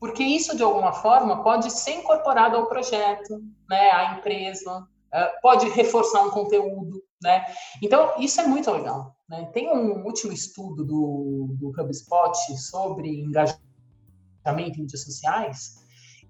porque 0.00 0.22
isso 0.22 0.56
de 0.56 0.62
alguma 0.62 0.90
forma 0.90 1.42
pode 1.42 1.70
ser 1.70 1.96
incorporado 1.96 2.56
ao 2.56 2.66
projeto, 2.66 3.38
né, 3.68 3.90
à 3.90 4.14
empresa, 4.16 4.82
é, 5.12 5.26
pode 5.42 5.68
reforçar 5.68 6.22
um 6.22 6.30
conteúdo, 6.30 7.02
né? 7.22 7.44
Então 7.82 8.14
isso 8.18 8.40
é 8.40 8.46
muito 8.46 8.70
legal. 8.70 9.14
Né? 9.28 9.44
Tem 9.52 9.70
um 9.70 10.02
último 10.02 10.32
estudo 10.32 10.86
do, 10.86 11.54
do 11.58 11.68
HubSpot 11.78 12.34
sobre 12.56 13.10
engajamento 13.20 14.78
em 14.78 14.80
mídias 14.80 15.04
sociais, 15.04 15.74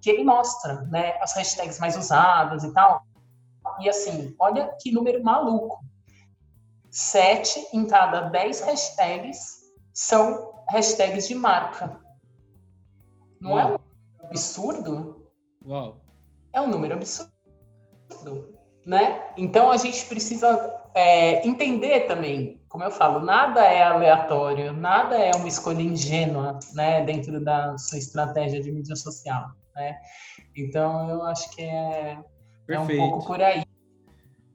que 0.03 0.11
ele 0.11 0.25
mostra 0.25 0.83
né, 0.91 1.17
as 1.21 1.33
hashtags 1.37 1.79
mais 1.79 1.97
usadas 1.97 2.65
e 2.65 2.73
tal. 2.73 3.03
E 3.79 3.89
assim, 3.89 4.35
olha 4.41 4.75
que 4.81 4.91
número 4.91 5.23
maluco. 5.23 5.79
Sete 6.95 7.67
em 7.73 7.87
cada 7.87 8.29
dez 8.29 8.61
hashtags 8.61 9.65
são 9.93 10.53
hashtags 10.71 11.27
de 11.27 11.35
marca. 11.35 12.01
Não 13.41 13.53
Uau. 13.53 13.59
é 13.59 13.67
um 13.67 14.27
absurdo? 14.29 15.29
Uau. 15.67 16.01
É 16.53 16.61
um 16.61 16.69
número 16.69 16.95
absurdo. 16.95 17.33
Né? 18.87 19.29
Então 19.37 19.73
a 19.73 19.77
gente 19.77 20.07
precisa 20.07 20.81
é, 20.95 21.45
entender 21.45 22.07
também 22.07 22.65
como 22.75 22.83
eu 22.83 22.91
falo, 22.91 23.21
nada 23.21 23.61
é 23.61 23.85
aleatório, 23.85 24.73
nada 24.73 25.17
é 25.17 25.31
uma 25.37 25.47
escolha 25.47 25.81
ingênua, 25.81 26.59
né, 26.73 27.05
dentro 27.05 27.41
da 27.41 27.79
sua 27.79 27.99
estratégia 27.99 28.61
de 28.61 28.73
mídia 28.73 28.97
social, 28.97 29.51
né? 29.77 29.97
Então, 30.57 31.09
eu 31.09 31.23
acho 31.23 31.49
que 31.53 31.63
é, 31.63 32.19
é 32.69 32.81
um 32.81 32.87
pouco 32.89 33.27
por 33.29 33.41
aí. 33.41 33.63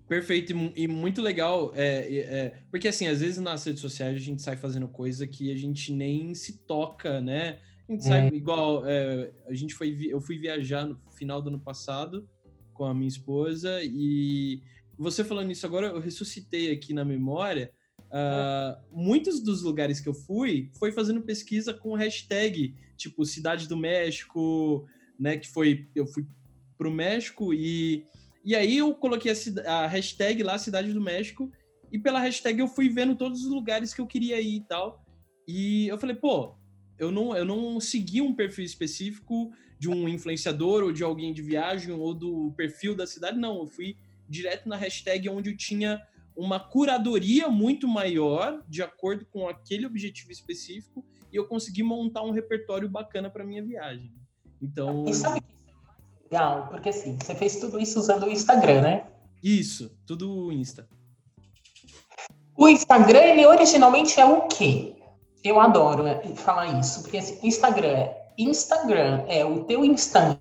Perfeito, 0.09 0.51
e 0.75 0.87
muito 0.87 1.21
legal, 1.21 1.71
é, 1.75 2.17
é, 2.17 2.63
porque 2.71 2.87
assim, 2.87 3.07
às 3.07 3.21
vezes 3.21 3.37
nas 3.37 3.63
redes 3.63 3.79
sociais 3.79 4.15
a 4.15 4.19
gente 4.19 4.41
sai 4.41 4.57
fazendo 4.57 4.87
coisa 4.87 5.27
que 5.27 5.51
a 5.51 5.55
gente 5.55 5.93
nem 5.93 6.33
se 6.33 6.57
toca, 6.65 7.21
né? 7.21 7.59
A 7.87 7.91
gente 7.91 8.03
sai, 8.03 8.27
é. 8.27 8.35
igual, 8.35 8.85
é, 8.87 9.31
a 9.47 9.53
gente 9.53 9.75
foi, 9.75 9.95
eu 10.09 10.19
fui 10.19 10.37
viajar 10.37 10.85
no 10.85 10.99
final 11.11 11.41
do 11.41 11.49
ano 11.49 11.59
passado 11.59 12.27
com 12.73 12.85
a 12.85 12.93
minha 12.93 13.07
esposa, 13.07 13.81
e 13.83 14.61
você 14.97 15.23
falando 15.23 15.51
isso 15.51 15.65
agora, 15.65 15.87
eu 15.87 15.99
ressuscitei 15.99 16.71
aqui 16.71 16.93
na 16.93 17.05
memória 17.05 17.71
Uh, 18.09 18.75
muitos 18.91 19.39
dos 19.39 19.61
lugares 19.61 19.99
que 19.99 20.09
eu 20.09 20.15
fui 20.15 20.71
foi 20.79 20.91
fazendo 20.91 21.21
pesquisa 21.21 21.73
com 21.73 21.93
hashtag, 21.93 22.75
tipo 22.97 23.23
Cidade 23.23 23.67
do 23.67 23.77
México, 23.77 24.87
né? 25.19 25.37
Que 25.37 25.47
foi. 25.47 25.87
Eu 25.95 26.07
fui 26.07 26.25
pro 26.77 26.91
México 26.91 27.53
e. 27.53 28.05
E 28.43 28.55
aí 28.55 28.77
eu 28.77 28.93
coloquei 28.93 29.31
a, 29.31 29.71
a 29.71 29.87
hashtag 29.87 30.43
lá, 30.43 30.57
Cidade 30.57 30.93
do 30.93 31.01
México, 31.01 31.51
e 31.91 31.99
pela 31.99 32.19
hashtag 32.19 32.59
eu 32.59 32.67
fui 32.67 32.89
vendo 32.89 33.15
todos 33.15 33.43
os 33.43 33.51
lugares 33.51 33.93
que 33.93 34.01
eu 34.01 34.07
queria 34.07 34.39
ir 34.39 34.57
e 34.57 34.61
tal. 34.61 35.03
E 35.47 35.87
eu 35.87 35.97
falei, 35.97 36.15
pô, 36.15 36.55
eu 36.97 37.11
não, 37.11 37.35
eu 37.35 37.45
não 37.45 37.79
segui 37.79 38.21
um 38.21 38.33
perfil 38.33 38.65
específico 38.65 39.51
de 39.79 39.89
um 39.89 40.07
influenciador 40.07 40.83
ou 40.83 40.91
de 40.91 41.03
alguém 41.03 41.33
de 41.33 41.41
viagem 41.41 41.91
ou 41.91 42.13
do 42.13 42.53
perfil 42.55 42.95
da 42.95 43.07
cidade, 43.07 43.39
não. 43.39 43.59
Eu 43.59 43.67
fui 43.67 43.95
direto 44.27 44.67
na 44.67 44.75
hashtag 44.75 45.27
onde 45.29 45.49
eu 45.49 45.57
tinha 45.57 46.01
uma 46.35 46.59
curadoria 46.59 47.49
muito 47.49 47.87
maior 47.87 48.63
de 48.67 48.81
acordo 48.81 49.25
com 49.25 49.47
aquele 49.47 49.85
objetivo 49.85 50.31
específico 50.31 51.05
e 51.31 51.35
eu 51.35 51.47
consegui 51.47 51.83
montar 51.83 52.23
um 52.23 52.31
repertório 52.31 52.89
bacana 52.89 53.29
para 53.29 53.45
minha 53.45 53.63
viagem. 53.63 54.13
Então. 54.61 55.05
E 55.07 55.13
sabe 55.13 55.41
que 55.41 55.58
legal? 56.29 56.67
Porque 56.69 56.89
assim, 56.89 57.17
você 57.19 57.33
fez 57.33 57.57
tudo 57.57 57.79
isso 57.79 57.99
usando 57.99 58.23
o 58.23 58.31
Instagram, 58.31 58.81
né? 58.81 59.03
Isso, 59.43 59.91
tudo 60.05 60.51
Insta. 60.51 60.87
O 62.55 62.67
Instagram, 62.67 63.21
ele 63.21 63.45
originalmente 63.45 64.19
é 64.19 64.25
o 64.25 64.41
quê? 64.47 64.95
Eu 65.43 65.59
adoro 65.59 66.05
é, 66.05 66.21
falar 66.35 66.79
isso, 66.79 67.01
porque 67.01 67.17
assim, 67.17 67.39
Instagram 67.41 67.87
é 67.87 68.19
Instagram 68.37 69.25
é 69.27 69.43
o 69.43 69.63
teu 69.65 69.83
instante 69.83 70.37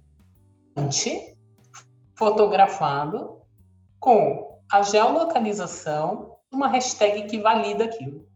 fotografado 2.15 3.41
com 3.99 4.61
a 4.71 4.83
geolocalização, 4.83 6.37
uma 6.53 6.69
hashtag 6.69 7.29
que 7.29 7.41
valida 7.41 7.85
aquilo. 7.85 8.27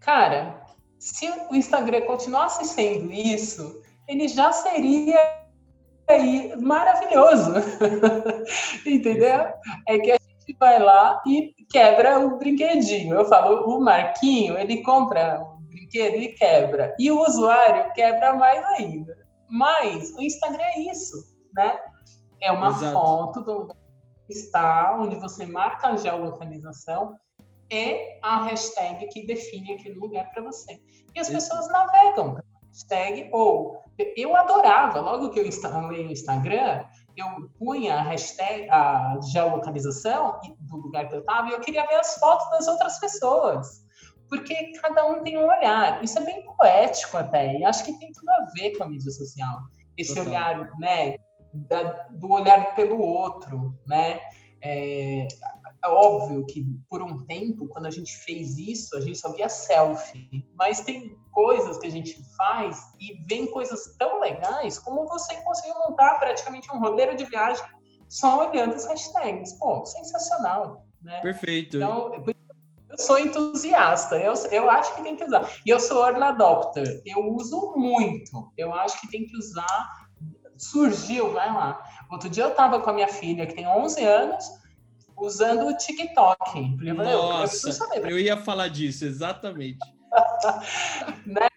Cara, 0.00 0.64
se 0.98 1.28
o 1.50 1.54
Instagram 1.54 2.02
continuasse 2.02 2.64
sendo 2.64 3.12
isso, 3.12 3.82
ele 4.06 4.28
já 4.28 4.52
seria 4.52 5.18
aí 6.08 6.54
maravilhoso. 6.56 7.52
Entendeu? 8.86 9.52
É 9.86 9.98
que 9.98 10.12
a 10.12 10.18
gente 10.18 10.56
vai 10.58 10.78
lá 10.78 11.22
e 11.26 11.54
quebra 11.70 12.18
o 12.18 12.38
brinquedinho. 12.38 13.14
Eu 13.14 13.24
falo, 13.26 13.68
o 13.68 13.80
Marquinho, 13.80 14.58
ele 14.58 14.82
compra 14.82 15.40
o 15.40 15.58
brinquedo 15.68 16.16
e 16.16 16.32
quebra. 16.34 16.94
E 16.98 17.10
o 17.10 17.20
usuário 17.20 17.92
quebra 17.92 18.34
mais 18.34 18.64
ainda. 18.78 19.16
Mas 19.48 20.14
o 20.16 20.22
Instagram 20.22 20.62
é 20.62 20.80
isso, 20.80 21.16
né? 21.54 21.78
É 22.40 22.52
uma 22.52 22.68
Exato. 22.68 22.92
foto 22.92 23.40
do 23.42 23.68
está, 24.28 24.94
onde 25.00 25.16
você 25.16 25.46
marca 25.46 25.88
a 25.88 25.96
geolocalização, 25.96 27.16
é 27.70 28.18
a 28.22 28.44
hashtag 28.44 29.08
que 29.08 29.26
define 29.26 29.72
aquele 29.72 29.98
lugar 29.98 30.30
para 30.30 30.42
você. 30.42 30.80
E 31.14 31.20
as 31.20 31.28
pessoas 31.30 31.66
navegam 31.68 32.38
hashtag, 32.78 33.28
ou 33.32 33.82
eu 34.16 34.36
adorava, 34.36 35.00
logo 35.00 35.30
que 35.30 35.40
eu 35.40 35.46
instalei 35.46 36.06
o 36.06 36.12
Instagram, 36.12 36.84
eu 37.16 37.26
punha 37.58 37.96
a 37.96 38.02
hashtag, 38.02 38.68
a 38.70 39.18
geolocalização 39.32 40.38
do 40.60 40.76
lugar 40.76 41.08
que 41.08 41.16
eu 41.16 41.20
estava 41.20 41.48
e 41.48 41.52
eu 41.52 41.60
queria 41.60 41.84
ver 41.86 41.96
as 41.96 42.14
fotos 42.14 42.48
das 42.50 42.68
outras 42.68 42.98
pessoas. 43.00 43.86
Porque 44.28 44.72
cada 44.80 45.06
um 45.06 45.22
tem 45.22 45.38
um 45.38 45.46
olhar. 45.46 46.04
Isso 46.04 46.18
é 46.18 46.22
bem 46.22 46.44
poético 46.44 47.16
até, 47.16 47.58
e 47.58 47.64
acho 47.64 47.84
que 47.84 47.98
tem 47.98 48.12
tudo 48.12 48.30
a 48.30 48.44
ver 48.54 48.76
com 48.76 48.84
a 48.84 48.88
mídia 48.88 49.10
social. 49.10 49.58
Esse 49.96 50.14
Total. 50.14 50.28
olhar, 50.28 50.70
né, 50.78 51.16
da, 51.52 51.82
do 52.10 52.30
olhar 52.30 52.74
pelo 52.76 53.00
outro, 53.00 53.74
né? 53.86 54.20
É, 54.62 55.26
é, 55.84 55.88
óbvio 55.88 56.44
que 56.46 56.64
por 56.88 57.02
um 57.02 57.24
tempo, 57.26 57.68
quando 57.68 57.86
a 57.86 57.90
gente 57.90 58.16
fez 58.18 58.58
isso, 58.58 58.96
a 58.96 59.00
gente 59.00 59.18
só 59.18 59.32
via 59.32 59.48
selfie, 59.48 60.46
mas 60.54 60.80
tem 60.80 61.16
coisas 61.30 61.78
que 61.78 61.86
a 61.86 61.90
gente 61.90 62.20
faz 62.36 62.80
e 63.00 63.24
vem 63.28 63.46
coisas 63.50 63.96
tão 63.96 64.20
legais 64.20 64.78
como 64.78 65.06
você 65.06 65.36
conseguiu 65.42 65.74
montar 65.74 66.18
praticamente 66.18 66.70
um 66.72 66.80
roteiro 66.80 67.16
de 67.16 67.24
viagem 67.24 67.64
só 68.08 68.48
olhando 68.48 68.74
as 68.74 68.86
hashtags. 68.86 69.52
Pô, 69.54 69.84
sensacional, 69.84 70.84
né? 71.02 71.20
Perfeito. 71.20 71.76
Então, 71.76 72.12
eu 72.14 72.98
sou 72.98 73.18
entusiasta, 73.18 74.16
eu, 74.16 74.32
eu 74.50 74.70
acho 74.70 74.96
que 74.96 75.02
tem 75.02 75.14
que 75.14 75.24
usar. 75.24 75.48
E 75.64 75.70
eu 75.70 75.78
sou 75.78 76.04
early 76.06 76.24
adopter, 76.24 77.02
eu 77.06 77.32
uso 77.34 77.74
muito. 77.76 78.52
Eu 78.56 78.74
acho 78.74 79.00
que 79.00 79.08
tem 79.08 79.26
que 79.26 79.36
usar 79.36 80.08
surgiu, 80.58 81.32
vai 81.32 81.52
lá. 81.52 81.82
Outro 82.10 82.28
dia 82.28 82.44
eu 82.44 82.54
tava 82.54 82.80
com 82.80 82.90
a 82.90 82.92
minha 82.92 83.08
filha, 83.08 83.46
que 83.46 83.54
tem 83.54 83.66
11 83.66 84.04
anos, 84.04 84.44
usando 85.20 85.66
o 85.66 85.76
TikTok. 85.76 86.76
Nossa, 86.94 87.96
eu, 87.96 88.06
eu, 88.06 88.18
ia 88.18 88.36
falar 88.36 88.68
disso, 88.68 89.04
exatamente. 89.04 89.78
né? 91.26 91.48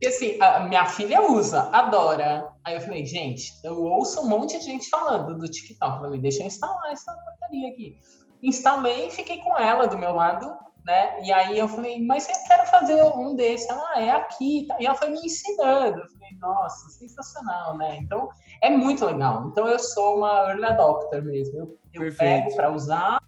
E 0.00 0.06
assim, 0.06 0.40
a 0.40 0.60
minha 0.60 0.86
filha 0.86 1.20
usa, 1.30 1.68
adora. 1.72 2.50
Aí 2.64 2.74
eu 2.74 2.80
falei, 2.80 3.04
gente, 3.04 3.52
eu 3.62 3.82
ouço 3.82 4.22
um 4.22 4.28
monte 4.28 4.58
de 4.58 4.64
gente 4.64 4.88
falando 4.88 5.36
do 5.36 5.46
TikTok. 5.46 5.96
Eu 5.96 6.00
falei, 6.00 6.20
deixa 6.20 6.42
eu 6.42 6.46
instalar 6.46 6.90
essa 6.90 7.12
porcaria 7.12 7.68
aqui. 7.68 7.98
instalei 8.42 9.08
e 9.08 9.10
fiquei 9.10 9.38
com 9.38 9.58
ela 9.58 9.86
do 9.86 9.98
meu 9.98 10.14
lado, 10.14 10.50
né? 10.84 11.22
E 11.22 11.32
aí 11.32 11.58
eu 11.58 11.68
falei, 11.68 12.04
mas 12.04 12.28
eu 12.28 12.34
quero 12.46 12.66
fazer 12.66 13.02
um 13.02 13.34
desse. 13.34 13.70
Ela, 13.70 13.84
ah, 13.94 14.00
é 14.00 14.10
aqui. 14.10 14.66
E 14.78 14.86
ela 14.86 14.94
foi 14.94 15.10
me 15.10 15.18
ensinando. 15.18 15.98
Eu 15.98 16.08
falei, 16.08 16.36
nossa, 16.40 16.88
sensacional, 16.90 17.76
né? 17.76 17.98
Então, 17.98 18.28
é 18.62 18.70
muito 18.70 19.04
legal. 19.04 19.48
Então, 19.48 19.68
eu 19.68 19.78
sou 19.78 20.18
uma 20.18 20.50
early 20.50 20.64
adopter 20.64 21.22
mesmo. 21.22 21.58
Eu, 21.58 21.78
eu 21.94 22.16
pego 22.16 22.54
para 22.54 22.72
usar, 22.72 23.20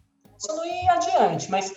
ir 0.64 0.88
adiante. 0.88 1.50
Mas, 1.50 1.72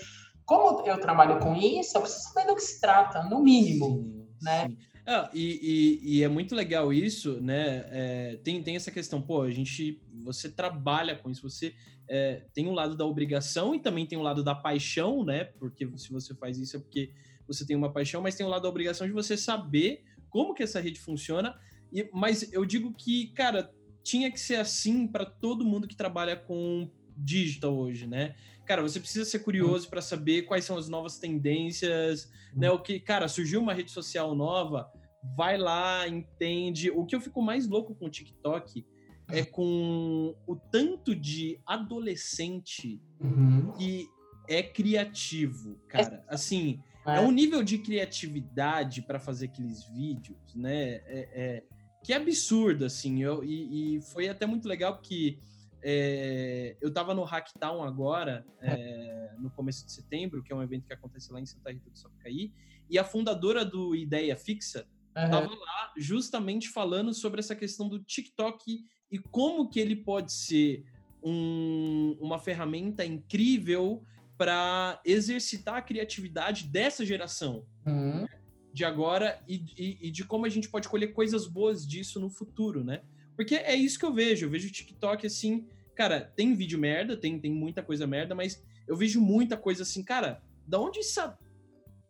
como 0.46 0.82
eu 0.86 1.00
trabalho 1.00 1.40
com 1.40 1.56
isso, 1.56 1.98
eu 1.98 2.02
preciso 2.02 2.34
saber 2.34 2.48
do 2.48 2.56
que 2.56 2.62
se 2.62 2.80
trata, 2.80 3.24
no 3.24 3.42
mínimo, 3.42 4.28
né? 4.42 4.68
Sim. 4.68 4.78
Ah, 5.08 5.30
e, 5.34 6.00
e, 6.04 6.18
e, 6.18 6.24
é 6.24 6.28
muito 6.28 6.56
legal 6.56 6.92
isso, 6.92 7.40
né? 7.40 7.86
É, 7.90 8.40
tem, 8.44 8.62
tem 8.64 8.76
essa 8.76 8.90
questão, 8.90 9.22
pô, 9.22 9.44
a 9.44 9.52
gente, 9.52 10.02
você 10.24 10.50
trabalha 10.50 11.16
com 11.16 11.30
isso, 11.30 11.48
você 11.48 11.76
é, 12.08 12.42
tem 12.54 12.68
um 12.68 12.74
lado 12.74 12.96
da 12.96 13.06
obrigação 13.06 13.76
e 13.76 13.80
também 13.80 14.06
tem 14.08 14.18
um 14.18 14.24
lado 14.24 14.44
da 14.44 14.56
paixão, 14.56 15.24
né? 15.24 15.44
Porque 15.44 15.88
se 15.98 16.12
você 16.12 16.34
faz 16.34 16.58
isso 16.58 16.78
é 16.78 16.80
porque 16.80 17.12
você 17.48 17.66
tem 17.66 17.76
uma 17.76 17.92
paixão, 17.92 18.22
mas 18.22 18.34
tem 18.34 18.46
um 18.46 18.50
lado 18.50 18.64
da 18.64 18.70
obrigação 18.70 19.06
de 19.06 19.14
você 19.14 19.38
saber 19.38 20.04
como 20.30 20.56
que 20.56 20.64
essa 20.64 20.80
rede 20.80 21.00
funciona. 21.00 21.56
E, 21.94 22.10
mas 22.12 22.52
eu 22.52 22.66
digo 22.66 22.92
que, 22.92 23.28
cara, 23.28 23.72
tinha 24.04 24.32
que 24.32 24.40
ser 24.40 24.56
assim 24.56 25.08
para 25.08 25.26
todo 25.26 25.66
mundo 25.66 25.88
que 25.88 25.96
trabalha 25.96 26.36
com 26.36 26.90
digital 27.16 27.76
hoje, 27.76 28.08
né? 28.08 28.36
Cara, 28.66 28.82
você 28.82 29.00
precisa 29.00 29.26
ser 29.26 29.40
curioso 29.40 29.90
para 29.90 30.02
saber 30.02 30.44
quais 30.44 30.66
são 30.66 30.78
as 30.78 30.90
novas 30.90 31.18
tendências, 31.18 32.32
né? 32.56 32.70
O 32.72 32.80
que, 32.80 33.00
cara, 33.00 33.28
surgiu 33.28 33.62
uma 33.62 33.74
rede 33.74 33.92
social 33.92 34.34
nova, 34.36 34.92
vai 35.36 35.58
lá, 35.58 36.08
entende. 36.08 36.90
O 36.90 37.06
que 37.06 37.16
eu 37.16 37.22
fico 37.22 37.42
mais 37.42 37.68
louco 37.68 37.96
com 37.96 38.06
o 38.06 38.10
TikTok 38.10 38.86
é 39.30 39.44
com 39.44 40.36
o 40.48 40.56
tanto 40.56 41.16
de 41.16 41.60
adolescente 41.66 43.02
uhum. 43.20 43.72
que 43.74 44.08
é 44.48 44.62
criativo, 44.62 45.80
cara. 45.88 46.24
Assim, 46.28 46.80
é, 47.06 47.18
é 47.18 47.20
um 47.22 47.32
nível 47.32 47.64
de 47.64 47.78
criatividade 47.78 49.02
para 49.02 49.20
fazer 49.20 49.46
aqueles 49.46 49.84
vídeos, 49.86 50.38
né? 50.56 51.02
É, 51.06 51.30
é, 51.34 51.64
que 52.04 52.14
é 52.14 52.18
absurdo, 52.18 52.86
assim. 52.86 53.24
Eu, 53.24 53.44
e, 53.44 53.98
e 53.98 54.02
foi 54.02 54.30
até 54.30 54.46
muito 54.46 54.68
legal 54.68 54.96
porque 54.96 55.40
é, 55.88 56.76
eu 56.82 56.90
estava 56.90 57.14
no 57.14 57.24
Hacktown 57.24 57.84
agora, 57.84 58.44
é, 58.60 59.36
no 59.38 59.52
começo 59.52 59.86
de 59.86 59.92
setembro, 59.92 60.42
que 60.42 60.52
é 60.52 60.56
um 60.56 60.64
evento 60.64 60.88
que 60.88 60.94
acontece 60.94 61.32
lá 61.32 61.40
em 61.40 61.46
Santa 61.46 61.72
Rita 61.72 61.92
do 61.92 62.00
Sapucaí, 62.00 62.52
e 62.90 62.98
a 62.98 63.04
fundadora 63.04 63.64
do 63.64 63.96
Ideia 63.96 64.36
Fixa 64.36 64.88
estava 65.10 65.48
uhum. 65.48 65.60
lá 65.60 65.94
justamente 65.96 66.70
falando 66.70 67.14
sobre 67.14 67.40
essa 67.40 67.56
questão 67.56 67.88
do 67.88 68.00
TikTok 68.00 68.84
e 69.12 69.20
como 69.20 69.70
que 69.70 69.80
ele 69.80 69.96
pode 69.96 70.34
ser 70.34 70.84
um, 71.24 72.18
uma 72.20 72.40
ferramenta 72.40 73.06
incrível 73.06 74.04
para 74.40 75.00
exercitar 75.06 75.76
a 75.76 75.82
criatividade 75.84 76.68
dessa 76.68 77.06
geração 77.06 77.64
uhum. 77.86 78.26
de 78.74 78.84
agora 78.84 79.40
e, 79.48 79.64
e, 79.78 80.08
e 80.08 80.12
de 80.12 80.24
como 80.24 80.48
a 80.48 80.50
gente 80.50 80.68
pode 80.68 80.90
colher 80.90 81.14
coisas 81.14 81.46
boas 81.46 81.86
disso 81.88 82.20
no 82.20 82.30
futuro, 82.30 82.84
né? 82.84 83.04
Porque 83.36 83.56
é 83.56 83.76
isso 83.76 84.00
que 84.00 84.06
eu 84.06 84.14
vejo. 84.14 84.46
Eu 84.46 84.50
vejo 84.50 84.68
o 84.68 84.72
TikTok 84.72 85.28
assim, 85.28 85.68
cara, 85.96 86.32
tem 86.36 86.54
vídeo 86.56 86.78
merda, 86.78 87.18
tem, 87.18 87.40
tem 87.40 87.52
muita 87.52 87.82
coisa 87.82 88.06
merda, 88.06 88.36
mas 88.36 88.62
eu 88.88 88.96
vejo 88.96 89.20
muita 89.22 89.58
coisa 89.58 89.84
assim, 89.84 90.04
cara, 90.04 90.42
da 90.68 90.80
onde 90.80 91.00
essa 91.00 91.38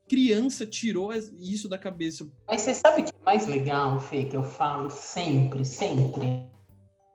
criança 0.07 0.65
tirou 0.65 1.13
isso 1.13 1.67
da 1.67 1.77
cabeça? 1.77 2.27
Mas 2.47 2.61
você 2.61 2.73
sabe 2.73 3.01
o 3.01 3.05
que 3.05 3.11
é 3.11 3.25
mais 3.25 3.47
legal, 3.47 3.99
Fê, 3.99 4.25
que 4.25 4.35
eu 4.35 4.43
falo 4.43 4.89
sempre, 4.89 5.65
sempre? 5.65 6.45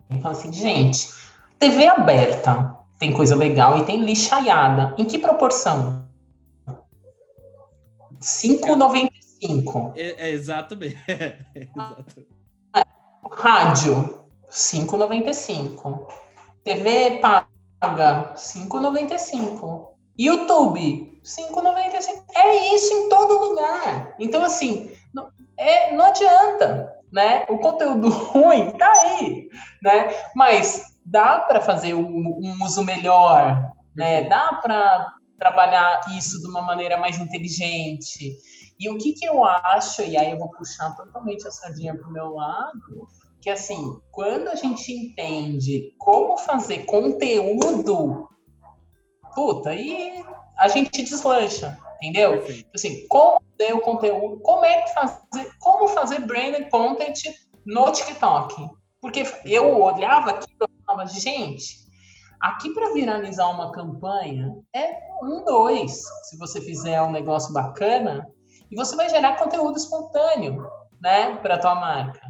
Eu 0.09 0.20
falo 0.20 0.37
assim, 0.37 0.52
gente, 0.52 1.09
TV 1.59 1.87
aberta 1.87 2.76
tem 2.98 3.12
coisa 3.12 3.35
legal 3.35 3.78
e 3.78 3.87
tem 3.87 4.04
lixaiada. 4.04 4.94
Em 4.98 5.04
que 5.04 5.18
proporção? 5.18 6.06
5,95. 8.20 9.94
É, 9.96 10.28
é 10.28 10.30
exatamente. 10.30 10.98
É, 11.09 11.37
exatamente. 11.54 12.28
Rádio, 13.30 14.20
5,95. 14.50 16.09
TV 16.64 17.20
paga 17.20 18.35
5,95. 18.35 19.88
YouTube, 20.18 21.20
5,95. 21.25 22.25
É 22.35 22.75
isso 22.75 22.92
em 22.92 23.09
todo 23.09 23.49
lugar. 23.49 24.14
Então, 24.18 24.44
assim, 24.44 24.92
não, 25.14 25.31
é, 25.57 25.94
não 25.94 26.05
adianta, 26.05 26.94
né? 27.12 27.44
O 27.49 27.59
conteúdo 27.59 28.09
ruim 28.33 28.70
tá 28.73 28.92
aí, 28.92 29.49
né? 29.83 30.14
Mas 30.35 30.83
dá 31.05 31.40
para 31.40 31.61
fazer 31.61 31.94
um, 31.94 32.05
um, 32.05 32.64
uso 32.64 32.85
melhor, 32.85 33.73
né? 33.94 34.25
Dá 34.25 34.61
para 34.62 35.14
trabalhar 35.38 36.03
isso 36.16 36.40
de 36.40 36.49
uma 36.49 36.62
maneira 36.62 36.99
mais 36.99 37.18
inteligente. 37.18 38.37
E 38.79 38.88
o 38.90 38.99
que, 38.99 39.12
que 39.12 39.27
eu 39.27 39.44
acho, 39.44 40.03
e 40.03 40.16
aí 40.16 40.31
eu 40.31 40.38
vou 40.38 40.51
puxar 40.51 40.94
totalmente 40.94 41.46
a 41.46 41.51
sardinha 41.51 41.96
para 41.96 42.09
o 42.09 42.12
meu 42.12 42.35
lado, 42.35 43.09
que 43.40 43.48
assim, 43.48 43.98
quando 44.11 44.48
a 44.48 44.55
gente 44.55 44.92
entende 44.92 45.94
como 45.98 46.37
fazer 46.37 46.85
conteúdo, 46.85 48.29
puta, 49.35 49.70
aí 49.70 50.24
a 50.59 50.68
gente 50.68 51.03
deslancha, 51.03 51.79
entendeu? 51.96 52.33
Perfeito. 52.33 52.70
Assim, 52.74 53.07
como 53.09 53.40
fazer 53.59 53.72
o 53.72 53.81
conteúdo, 53.81 54.40
como 54.40 54.64
é 54.64 54.83
que 54.83 54.92
fazer, 54.92 55.50
como 55.59 55.88
fazer 55.88 56.20
branded 56.26 56.68
content 56.70 57.18
no 57.64 57.90
TikTok? 57.90 58.68
Porque 59.00 59.24
eu 59.46 59.81
olhava 59.81 60.31
aqui 60.31 60.46
e 60.53 60.85
falava, 60.85 61.07
gente, 61.07 61.79
aqui 62.38 62.74
para 62.74 62.92
viralizar 62.92 63.48
uma 63.48 63.72
campanha 63.72 64.55
é 64.74 64.98
um, 65.22 65.42
dois. 65.44 66.03
Se 66.24 66.37
você 66.37 66.61
fizer 66.61 67.00
um 67.00 67.11
negócio 67.11 67.53
bacana, 67.55 68.29
e 68.70 68.76
você 68.76 68.94
vai 68.94 69.09
gerar 69.09 69.37
conteúdo 69.37 69.76
espontâneo, 69.76 70.64
né, 71.00 71.37
para 71.37 71.59
tua 71.59 71.74
marca. 71.74 72.20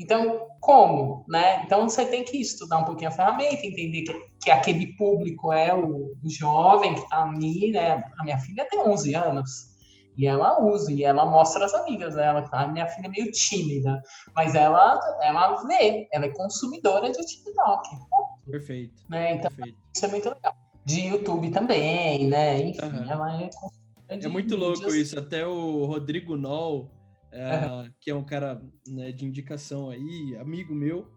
Então, 0.00 0.48
como, 0.60 1.26
né? 1.28 1.62
Então 1.62 1.86
você 1.86 2.06
tem 2.06 2.24
que 2.24 2.38
estudar 2.38 2.78
um 2.78 2.84
pouquinho 2.84 3.10
a 3.10 3.12
ferramenta, 3.12 3.66
entender 3.66 4.02
que, 4.02 4.30
que 4.44 4.50
aquele 4.50 4.96
público 4.96 5.52
é 5.52 5.74
o, 5.74 6.16
o 6.24 6.30
jovem 6.30 6.94
que 6.94 7.00
está 7.00 7.22
ali, 7.22 7.70
né? 7.70 8.02
A 8.18 8.24
minha 8.24 8.38
filha 8.38 8.66
tem 8.70 8.80
11 8.80 9.14
anos 9.14 9.70
e 10.16 10.26
ela 10.26 10.58
usa 10.62 10.90
e 10.90 11.04
ela 11.04 11.26
mostra 11.26 11.66
as 11.66 11.74
amigas 11.74 12.14
dela. 12.14 12.48
A 12.50 12.66
minha 12.66 12.86
filha 12.86 13.08
é 13.08 13.10
meio 13.10 13.30
tímida, 13.30 14.02
mas 14.34 14.54
ela 14.54 14.98
ela 15.22 15.62
vê, 15.64 16.08
ela 16.14 16.24
é 16.24 16.30
consumidora 16.30 17.12
de 17.12 17.18
TikTok. 17.18 17.88
Perfeito. 18.50 19.02
Né? 19.06 19.34
Então 19.34 19.50
Perfeito. 19.50 19.78
isso 19.94 20.06
é 20.06 20.08
muito 20.08 20.28
legal. 20.30 20.54
De 20.82 21.00
YouTube 21.08 21.50
também, 21.50 22.26
né? 22.26 22.58
Enfim, 22.58 22.86
uhum. 22.86 23.10
ela 23.10 23.42
é 23.42 23.50
é 24.08 24.28
muito 24.28 24.56
louco 24.56 24.88
isso. 24.88 25.18
Até 25.18 25.46
o 25.46 25.84
Rodrigo 25.84 26.36
Noll 26.36 26.90
é, 27.32 27.90
que 28.00 28.10
é 28.10 28.14
um 28.14 28.24
cara 28.24 28.60
né, 28.86 29.12
de 29.12 29.24
indicação 29.24 29.90
aí, 29.90 30.36
amigo 30.38 30.74
meu. 30.74 31.08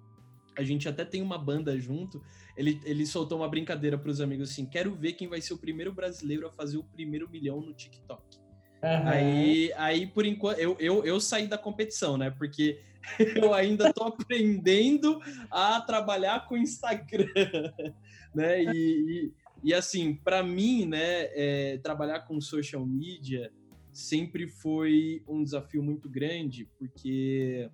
A 0.56 0.64
gente 0.64 0.88
até 0.88 1.04
tem 1.04 1.22
uma 1.22 1.38
banda 1.38 1.78
junto. 1.80 2.22
Ele, 2.56 2.80
ele 2.86 3.06
soltou 3.06 3.40
uma 3.40 3.50
brincadeira 3.50 3.98
para 3.98 4.12
os 4.12 4.22
amigos 4.22 4.52
assim: 4.52 4.66
quero 4.66 4.96
ver 4.96 5.14
quem 5.14 5.28
vai 5.28 5.42
ser 5.42 5.54
o 5.54 5.58
primeiro 5.58 5.92
brasileiro 5.92 6.48
a 6.48 6.52
fazer 6.52 6.78
o 6.78 6.84
primeiro 6.84 7.28
milhão 7.30 7.60
no 7.60 7.74
TikTok. 7.74 8.38
Uhum. 8.84 9.08
Aí, 9.08 9.74
aí, 9.78 10.08
por 10.08 10.26
enquanto, 10.26 10.60
eu, 10.60 10.76
eu, 10.80 11.06
eu 11.06 11.20
saí 11.20 11.48
da 11.48 11.58
competição, 11.58 12.18
né? 12.18 12.30
Porque 12.30 12.80
eu 13.36 13.54
ainda 13.54 13.92
tô 13.92 14.04
aprendendo 14.04 15.20
a 15.50 15.82
trabalhar 15.82 16.46
com 16.48 16.58
Instagram, 16.58 17.26
né? 18.36 18.62
E, 18.64 18.72
e, 18.76 19.34
e 19.64 19.74
assim, 19.74 20.14
para 20.14 20.44
mim, 20.44 20.86
né, 20.86 21.30
é, 21.34 21.80
trabalhar 21.82 22.20
com 22.28 22.40
social 22.42 22.86
media 22.86 23.52
sempre 23.94 24.48
foi 24.48 25.24
um 25.28 25.44
desafio 25.44 25.84
muito 25.84 26.10
grande, 26.10 26.68
porque 26.78 27.70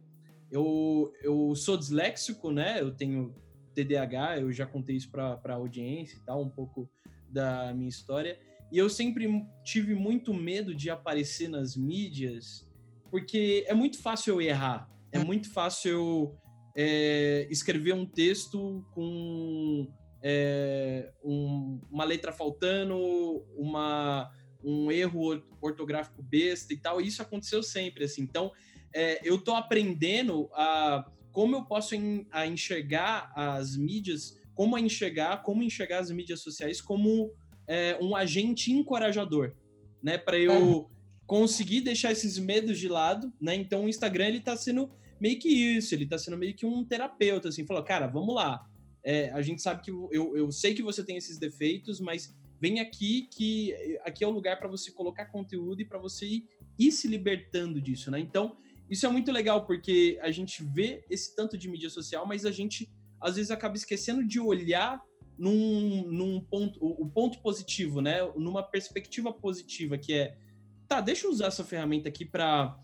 eu, 0.51 1.11
eu 1.23 1.55
sou 1.55 1.77
disléxico, 1.77 2.51
né? 2.51 2.81
Eu 2.81 2.93
tenho 2.93 3.33
TDAH, 3.73 4.39
eu 4.39 4.51
já 4.51 4.65
contei 4.65 4.95
isso 4.97 5.09
para 5.09 5.39
a 5.43 5.53
audiência 5.53 6.17
e 6.17 6.19
tal, 6.21 6.43
um 6.43 6.49
pouco 6.49 6.89
da 7.29 7.73
minha 7.73 7.89
história. 7.89 8.37
E 8.71 8.77
eu 8.77 8.89
sempre 8.89 9.27
tive 9.63 9.95
muito 9.95 10.33
medo 10.33 10.75
de 10.75 10.89
aparecer 10.89 11.47
nas 11.47 11.75
mídias, 11.75 12.67
porque 13.09 13.63
é 13.67 13.73
muito 13.73 13.99
fácil 14.01 14.35
eu 14.35 14.41
errar, 14.41 14.89
é 15.11 15.19
muito 15.19 15.51
fácil 15.51 15.91
eu 15.91 16.39
é, 16.75 17.47
escrever 17.49 17.93
um 17.93 18.05
texto 18.05 18.85
com 18.91 19.87
é, 20.21 21.11
um, 21.23 21.81
uma 21.89 22.03
letra 22.03 22.31
faltando, 22.31 22.95
uma 23.57 24.29
um 24.63 24.91
erro 24.91 25.41
ortográfico 25.61 26.21
besta 26.21 26.73
e 26.73 26.77
tal. 26.77 26.99
E 26.99 27.07
isso 27.07 27.21
aconteceu 27.21 27.63
sempre, 27.63 28.05
assim. 28.05 28.21
Então, 28.21 28.51
é, 28.93 29.19
eu 29.23 29.37
tô 29.39 29.53
aprendendo 29.55 30.49
a 30.53 31.05
como 31.31 31.55
eu 31.55 31.63
posso 31.63 31.95
en, 31.95 32.25
a 32.31 32.47
enxergar 32.47 33.31
as 33.35 33.77
mídias, 33.77 34.37
como 34.53 34.75
a 34.75 34.79
enxergar, 34.79 35.43
como 35.43 35.63
enxergar 35.63 35.99
as 35.99 36.11
mídias 36.11 36.41
sociais 36.41 36.81
como 36.81 37.31
é, 37.67 37.97
um 38.01 38.15
agente 38.15 38.71
encorajador, 38.71 39.53
né? 40.01 40.17
Para 40.17 40.37
eu 40.37 40.89
é. 40.89 40.95
conseguir 41.27 41.81
deixar 41.81 42.11
esses 42.11 42.37
medos 42.39 42.79
de 42.79 42.87
lado, 42.87 43.31
né? 43.39 43.55
Então, 43.55 43.85
o 43.85 43.89
Instagram 43.89 44.27
ele 44.27 44.41
tá 44.41 44.57
sendo 44.57 44.89
meio 45.21 45.37
que 45.37 45.49
isso, 45.49 45.93
ele 45.93 46.07
tá 46.07 46.17
sendo 46.17 46.37
meio 46.37 46.55
que 46.55 46.65
um 46.65 46.83
terapeuta, 46.83 47.49
assim, 47.49 47.65
falou, 47.65 47.83
cara, 47.83 48.07
vamos 48.07 48.33
lá. 48.33 48.65
é, 49.03 49.29
a 49.31 49.41
gente 49.41 49.61
sabe 49.61 49.81
que 49.81 49.91
eu, 49.91 50.35
eu 50.35 50.51
sei 50.51 50.73
que 50.73 50.81
você 50.81 51.03
tem 51.03 51.15
esses 51.15 51.37
defeitos, 51.37 51.99
mas 51.99 52.35
vem 52.59 52.79
aqui 52.79 53.27
que 53.31 53.73
aqui 54.03 54.23
é 54.23 54.27
o 54.27 54.31
lugar 54.31 54.59
para 54.59 54.67
você 54.67 54.91
colocar 54.91 55.25
conteúdo 55.25 55.81
e 55.81 55.85
para 55.85 55.97
você 55.97 56.25
ir, 56.25 56.49
ir, 56.77 56.91
se 56.91 57.07
libertando 57.07 57.81
disso, 57.81 58.11
né? 58.11 58.19
Então, 58.19 58.57
isso 58.89 59.05
é 59.05 59.09
muito 59.09 59.31
legal 59.31 59.65
porque 59.65 60.19
a 60.21 60.31
gente 60.31 60.63
vê 60.63 61.05
esse 61.09 61.35
tanto 61.35 61.57
de 61.57 61.69
mídia 61.69 61.89
social, 61.89 62.25
mas 62.25 62.45
a 62.45 62.51
gente 62.51 62.89
às 63.21 63.35
vezes 63.35 63.51
acaba 63.51 63.75
esquecendo 63.75 64.25
de 64.25 64.39
olhar 64.39 65.01
num, 65.37 66.03
num 66.11 66.41
ponto, 66.41 66.77
o, 66.83 67.03
o 67.03 67.09
ponto 67.09 67.39
positivo, 67.41 68.01
né? 68.01 68.19
Numa 68.35 68.63
perspectiva 68.63 69.31
positiva, 69.31 69.97
que 69.97 70.13
é, 70.13 70.37
tá, 70.87 70.99
deixa 70.99 71.27
eu 71.27 71.31
usar 71.31 71.47
essa 71.47 71.63
ferramenta 71.63 72.09
aqui 72.09 72.25
para 72.25 72.77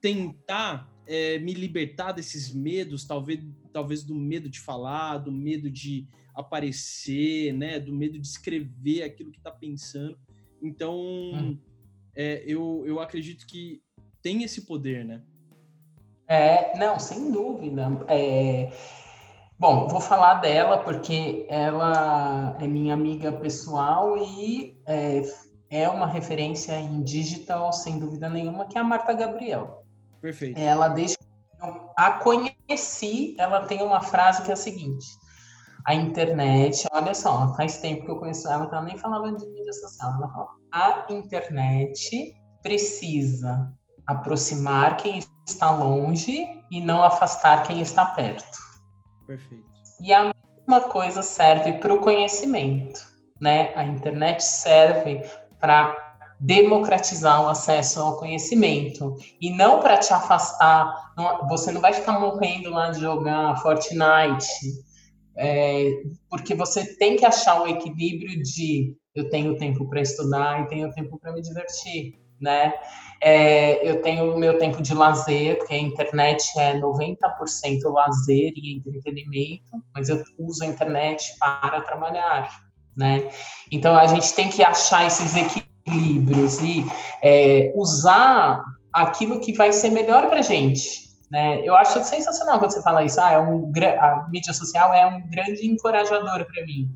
tentar 0.00 0.90
é, 1.10 1.40
me 1.40 1.52
libertar 1.52 2.12
desses 2.12 2.54
medos, 2.54 3.04
talvez, 3.04 3.44
talvez 3.72 4.04
do 4.04 4.14
medo 4.14 4.48
de 4.48 4.60
falar, 4.60 5.18
do 5.18 5.32
medo 5.32 5.68
de 5.68 6.06
aparecer, 6.32 7.52
né? 7.52 7.80
Do 7.80 7.92
medo 7.92 8.16
de 8.16 8.24
escrever 8.24 9.02
aquilo 9.02 9.32
que 9.32 9.38
está 9.38 9.50
pensando. 9.50 10.16
Então, 10.62 10.96
hum. 10.96 11.58
é, 12.14 12.44
eu, 12.46 12.84
eu 12.86 13.00
acredito 13.00 13.44
que 13.44 13.82
tem 14.22 14.44
esse 14.44 14.64
poder, 14.64 15.04
né? 15.04 15.20
É, 16.28 16.78
não, 16.78 16.96
sem 17.00 17.32
dúvida. 17.32 17.88
É, 18.06 18.70
bom, 19.58 19.88
vou 19.88 20.00
falar 20.00 20.34
dela 20.34 20.78
porque 20.78 21.44
ela 21.48 22.56
é 22.60 22.68
minha 22.68 22.94
amiga 22.94 23.32
pessoal 23.32 24.16
e 24.16 24.80
é, 24.86 25.22
é 25.70 25.88
uma 25.88 26.06
referência 26.06 26.78
em 26.78 27.02
digital, 27.02 27.72
sem 27.72 27.98
dúvida 27.98 28.28
nenhuma, 28.28 28.66
que 28.66 28.78
é 28.78 28.80
a 28.80 28.84
Marta 28.84 29.12
Gabriel. 29.12 29.79
Perfeito. 30.20 30.58
Ela, 30.58 30.94
eu 30.98 31.06
a 31.96 32.12
conheci, 32.12 33.34
ela 33.38 33.66
tem 33.66 33.82
uma 33.82 34.00
frase 34.00 34.42
que 34.42 34.50
é 34.50 34.54
a 34.54 34.56
seguinte: 34.56 35.06
a 35.86 35.94
internet, 35.94 36.86
olha 36.92 37.14
só, 37.14 37.54
faz 37.54 37.78
tempo 37.78 38.04
que 38.04 38.10
eu 38.10 38.18
conheço 38.18 38.48
ela, 38.48 38.66
que 38.66 38.74
ela 38.74 38.84
nem 38.84 38.98
falava 38.98 39.32
de 39.32 39.46
mídia 39.46 39.72
social. 39.72 40.14
Ela 40.14 40.28
fala, 40.28 40.48
a 40.72 41.06
internet 41.10 42.34
precisa 42.62 43.72
aproximar 44.06 44.96
quem 44.96 45.20
está 45.46 45.70
longe 45.70 46.46
e 46.70 46.80
não 46.80 47.02
afastar 47.02 47.62
quem 47.64 47.80
está 47.80 48.06
perto. 48.06 48.58
Perfeito. 49.26 49.64
E 50.00 50.12
a 50.12 50.32
mesma 50.66 50.88
coisa 50.88 51.22
serve 51.22 51.74
para 51.74 51.92
o 51.92 52.00
conhecimento, 52.00 53.06
né? 53.40 53.74
A 53.74 53.84
internet 53.84 54.42
serve 54.42 55.22
para 55.58 56.09
democratizar 56.40 57.44
o 57.44 57.48
acesso 57.48 58.00
ao 58.00 58.16
conhecimento 58.16 59.14
e 59.38 59.50
não 59.50 59.78
para 59.78 59.98
te 59.98 60.12
afastar. 60.12 61.12
Não, 61.14 61.46
você 61.48 61.70
não 61.70 61.82
vai 61.82 61.92
ficar 61.92 62.18
morrendo 62.18 62.70
lá 62.70 62.90
de 62.90 63.00
jogar 63.00 63.60
Fortnite, 63.60 64.48
é, 65.36 65.90
porque 66.30 66.54
você 66.54 66.96
tem 66.96 67.16
que 67.16 67.26
achar 67.26 67.60
o 67.60 67.66
equilíbrio 67.66 68.42
de 68.42 68.96
eu 69.14 69.28
tenho 69.28 69.58
tempo 69.58 69.86
para 69.88 70.00
estudar 70.00 70.62
e 70.62 70.68
tenho 70.68 70.90
tempo 70.92 71.18
para 71.18 71.32
me 71.32 71.42
divertir, 71.42 72.14
né? 72.40 72.72
É, 73.20 73.86
eu 73.86 74.00
tenho 74.00 74.34
o 74.34 74.38
meu 74.38 74.56
tempo 74.56 74.80
de 74.80 74.94
lazer, 74.94 75.58
porque 75.58 75.74
a 75.74 75.78
internet 75.78 76.58
é 76.58 76.78
90% 76.78 77.18
lazer 77.92 78.52
e 78.56 78.76
entretenimento, 78.78 79.82
mas 79.94 80.08
eu 80.08 80.22
uso 80.38 80.64
a 80.64 80.66
internet 80.66 81.36
para 81.38 81.82
trabalhar, 81.82 82.48
né? 82.96 83.28
Então 83.70 83.94
a 83.94 84.06
gente 84.06 84.32
tem 84.32 84.48
que 84.48 84.62
achar 84.62 85.06
esses 85.06 85.36
equilíbrios 85.36 85.69
equilíbrios 85.90 86.60
e 86.60 86.86
é, 87.22 87.72
usar 87.74 88.62
aquilo 88.92 89.40
que 89.40 89.52
vai 89.52 89.72
ser 89.72 89.90
melhor 89.90 90.28
para 90.28 90.42
gente. 90.42 91.10
Né? 91.30 91.60
Eu 91.64 91.76
acho 91.76 92.02
sensacional 92.02 92.58
quando 92.58 92.72
você 92.72 92.82
fala 92.82 93.04
isso. 93.04 93.20
Ah, 93.20 93.32
é 93.32 93.38
um, 93.38 93.72
a 94.00 94.28
mídia 94.30 94.52
social 94.52 94.92
é 94.92 95.06
um 95.06 95.28
grande 95.30 95.66
encorajador 95.66 96.44
para 96.44 96.64
mim. 96.64 96.88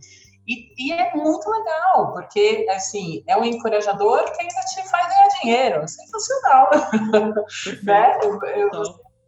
E, 0.46 0.74
e, 0.76 0.92
é 0.92 1.14
muito 1.14 1.48
legal, 1.48 2.12
porque, 2.12 2.66
assim, 2.70 3.24
é 3.26 3.34
um 3.34 3.44
encorajador 3.44 4.24
que 4.24 4.42
ainda 4.42 4.60
te 4.66 4.88
faz 4.90 5.08
ganhar 5.08 5.28
dinheiro. 5.40 5.88
Sensacional. 5.88 6.70
né? 7.82 8.18
Eu, 8.22 8.38
eu, 8.42 8.82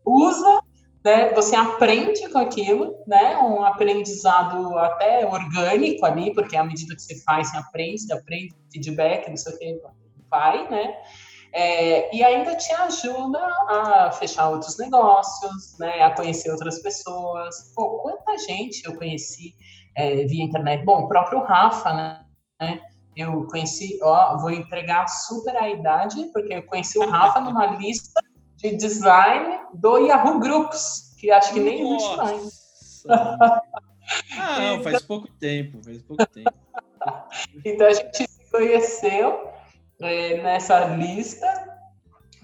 usa 0.05 0.61
né? 1.07 1.33
Você 1.35 1.55
aprende 1.55 2.29
com 2.31 2.39
aquilo, 2.39 2.99
né? 3.07 3.37
Um 3.39 3.63
aprendizado 3.63 4.77
até 4.77 5.25
orgânico 5.25 6.05
ali, 6.05 6.35
porque 6.35 6.57
à 6.57 6.65
medida 6.65 6.97
que 6.97 7.01
você 7.01 7.23
faz, 7.23 7.49
você 7.49 7.57
aprende, 7.59 8.01
você 8.01 8.13
aprende 8.13 8.55
feedback, 8.73 9.29
não 9.29 9.37
sei 9.37 9.55
o 9.55 9.59
que, 9.59 9.81
vai, 10.29 10.69
né? 10.69 10.97
É, 11.53 12.15
e 12.15 12.25
ainda 12.25 12.57
te 12.57 12.73
ajuda 12.75 13.39
a 13.39 14.11
fechar 14.11 14.51
outros 14.51 14.77
negócios, 14.79 15.79
né? 15.79 16.03
A 16.03 16.11
conhecer 16.11 16.51
outras 16.51 16.83
pessoas. 16.83 17.73
Pô, 17.73 18.01
quanta 18.01 18.37
gente 18.39 18.85
eu 18.85 18.97
conheci 18.97 19.55
é, 19.97 20.25
via 20.25 20.43
internet. 20.43 20.85
Bom, 20.85 21.05
o 21.05 21.09
próprio 21.09 21.39
Rafa, 21.45 21.93
né? 21.93 22.81
Eu 23.17 23.47
conheci, 23.47 23.97
ó, 24.03 24.37
vou 24.39 24.51
entregar 24.51 25.07
super 25.07 25.57
a 25.57 25.71
idade, 25.71 26.29
porque 26.33 26.53
eu 26.53 26.67
conheci 26.67 26.99
o 26.99 27.09
Rafa 27.09 27.41
numa 27.41 27.67
lista 27.77 28.21
de 28.71 28.77
design 28.77 29.59
do 29.75 29.99
Yahoo 29.99 30.39
Groups, 30.39 31.15
que 31.19 31.31
acho 31.31 31.53
que 31.55 31.61
nem 31.61 31.95
existe 31.95 32.17
mais. 32.17 33.05
Ah, 34.39 34.61
não, 34.61 34.83
faz 34.85 34.97
então 34.97 35.07
pouco 35.09 35.29
tempo, 35.41 35.83
faz 35.83 36.01
pouco 36.03 36.27
tempo. 36.27 36.55
então 37.65 37.87
a 37.89 37.93
gente 37.93 38.29
se 38.29 38.51
conheceu 38.53 39.49
é, 40.01 40.43
nessa 40.43 40.85
lista, 40.97 41.47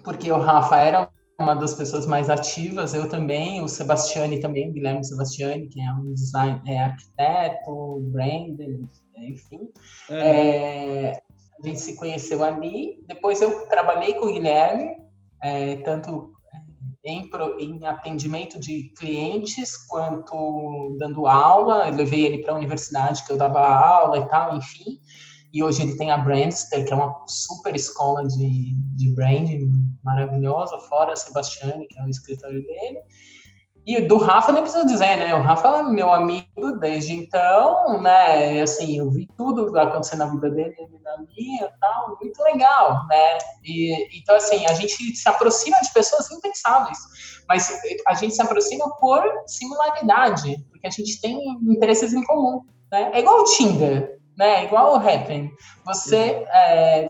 porque 0.02 0.32
o 0.32 0.38
Rafa 0.38 0.76
era 0.78 1.08
uma 1.38 1.54
das 1.54 1.74
pessoas 1.74 2.06
mais 2.06 2.30
ativas, 2.30 2.94
eu 2.94 3.08
também, 3.08 3.62
o 3.62 3.68
Sebastiani 3.68 4.40
também, 4.40 4.70
o 4.70 4.72
Guilherme 4.72 5.04
Sebastiani, 5.04 5.68
que 5.68 5.80
é 5.80 5.92
um 5.92 6.14
design, 6.14 6.60
é 6.66 6.78
arquiteto, 6.80 8.00
branding, 8.12 8.88
enfim. 9.16 9.70
É, 10.10 11.20
a 11.62 11.66
gente 11.66 11.80
se 11.80 11.96
conheceu 11.96 12.42
ali, 12.44 13.02
depois 13.06 13.40
eu 13.40 13.66
trabalhei 13.66 14.14
com 14.14 14.26
o 14.26 14.32
Guilherme, 14.32 14.96
é, 15.42 15.76
tanto 15.76 16.32
em, 17.04 17.28
em, 17.58 17.84
atendimento 17.84 18.60
de 18.60 18.92
clientes 18.96 19.76
quanto 19.88 20.96
dando 20.98 21.26
aula. 21.26 21.88
Eu 21.88 21.96
levei 21.96 22.24
ele 22.24 22.38
para 22.42 22.52
a 22.52 22.56
universidade 22.56 23.24
que 23.24 23.32
eu 23.32 23.36
dava 23.36 23.60
aula 23.60 24.18
e 24.18 24.28
tal, 24.28 24.56
enfim. 24.56 25.00
E 25.52 25.62
hoje 25.62 25.82
ele 25.82 25.96
tem 25.96 26.10
a 26.10 26.16
Brandster, 26.16 26.86
que 26.86 26.92
é 26.92 26.96
uma 26.96 27.24
super 27.26 27.74
escola 27.74 28.26
de, 28.26 28.74
de 28.96 29.14
branding 29.14 29.70
maravilhosa, 30.02 30.78
fora 30.88 31.12
a 31.12 31.16
Sebastiane, 31.16 31.86
que 31.88 31.98
é 31.98 32.04
o 32.04 32.08
escritório 32.08 32.62
dele. 32.64 33.00
E 33.84 34.00
do 34.00 34.16
Rafa 34.16 34.52
nem 34.52 34.62
preciso 34.62 34.86
dizer, 34.86 35.16
né? 35.16 35.34
O 35.34 35.42
Rafa 35.42 35.68
é 35.78 35.82
meu 35.82 36.12
amigo 36.12 36.78
desde 36.78 37.14
então, 37.14 38.00
né? 38.00 38.62
Assim, 38.62 38.98
eu 38.98 39.10
vi 39.10 39.28
tudo 39.36 39.76
acontecer 39.76 40.16
na 40.16 40.26
vida 40.26 40.50
dele 40.50 40.74
e 40.78 41.02
na 41.02 41.18
minha 41.18 41.72
tal, 41.80 42.16
muito 42.20 42.40
legal, 42.44 43.06
né? 43.08 43.38
E, 43.64 44.20
então, 44.20 44.36
assim, 44.36 44.64
a 44.66 44.74
gente 44.74 45.16
se 45.16 45.28
aproxima 45.28 45.80
de 45.80 45.92
pessoas 45.92 46.30
impensáveis, 46.30 46.98
mas 47.48 47.72
a 48.06 48.14
gente 48.14 48.34
se 48.34 48.42
aproxima 48.42 48.88
por 49.00 49.24
similaridade, 49.46 50.64
porque 50.70 50.86
a 50.86 50.90
gente 50.90 51.20
tem 51.20 51.36
interesses 51.62 52.12
em 52.12 52.22
comum, 52.22 52.62
né? 52.90 53.10
É 53.12 53.18
igual 53.18 53.40
o 53.40 53.44
Tinder, 53.44 54.20
né? 54.38 54.60
É 54.60 54.64
igual 54.64 54.92
o 54.92 54.96
Happn. 54.96 55.50
Você 55.84 56.46
é, 56.52 57.08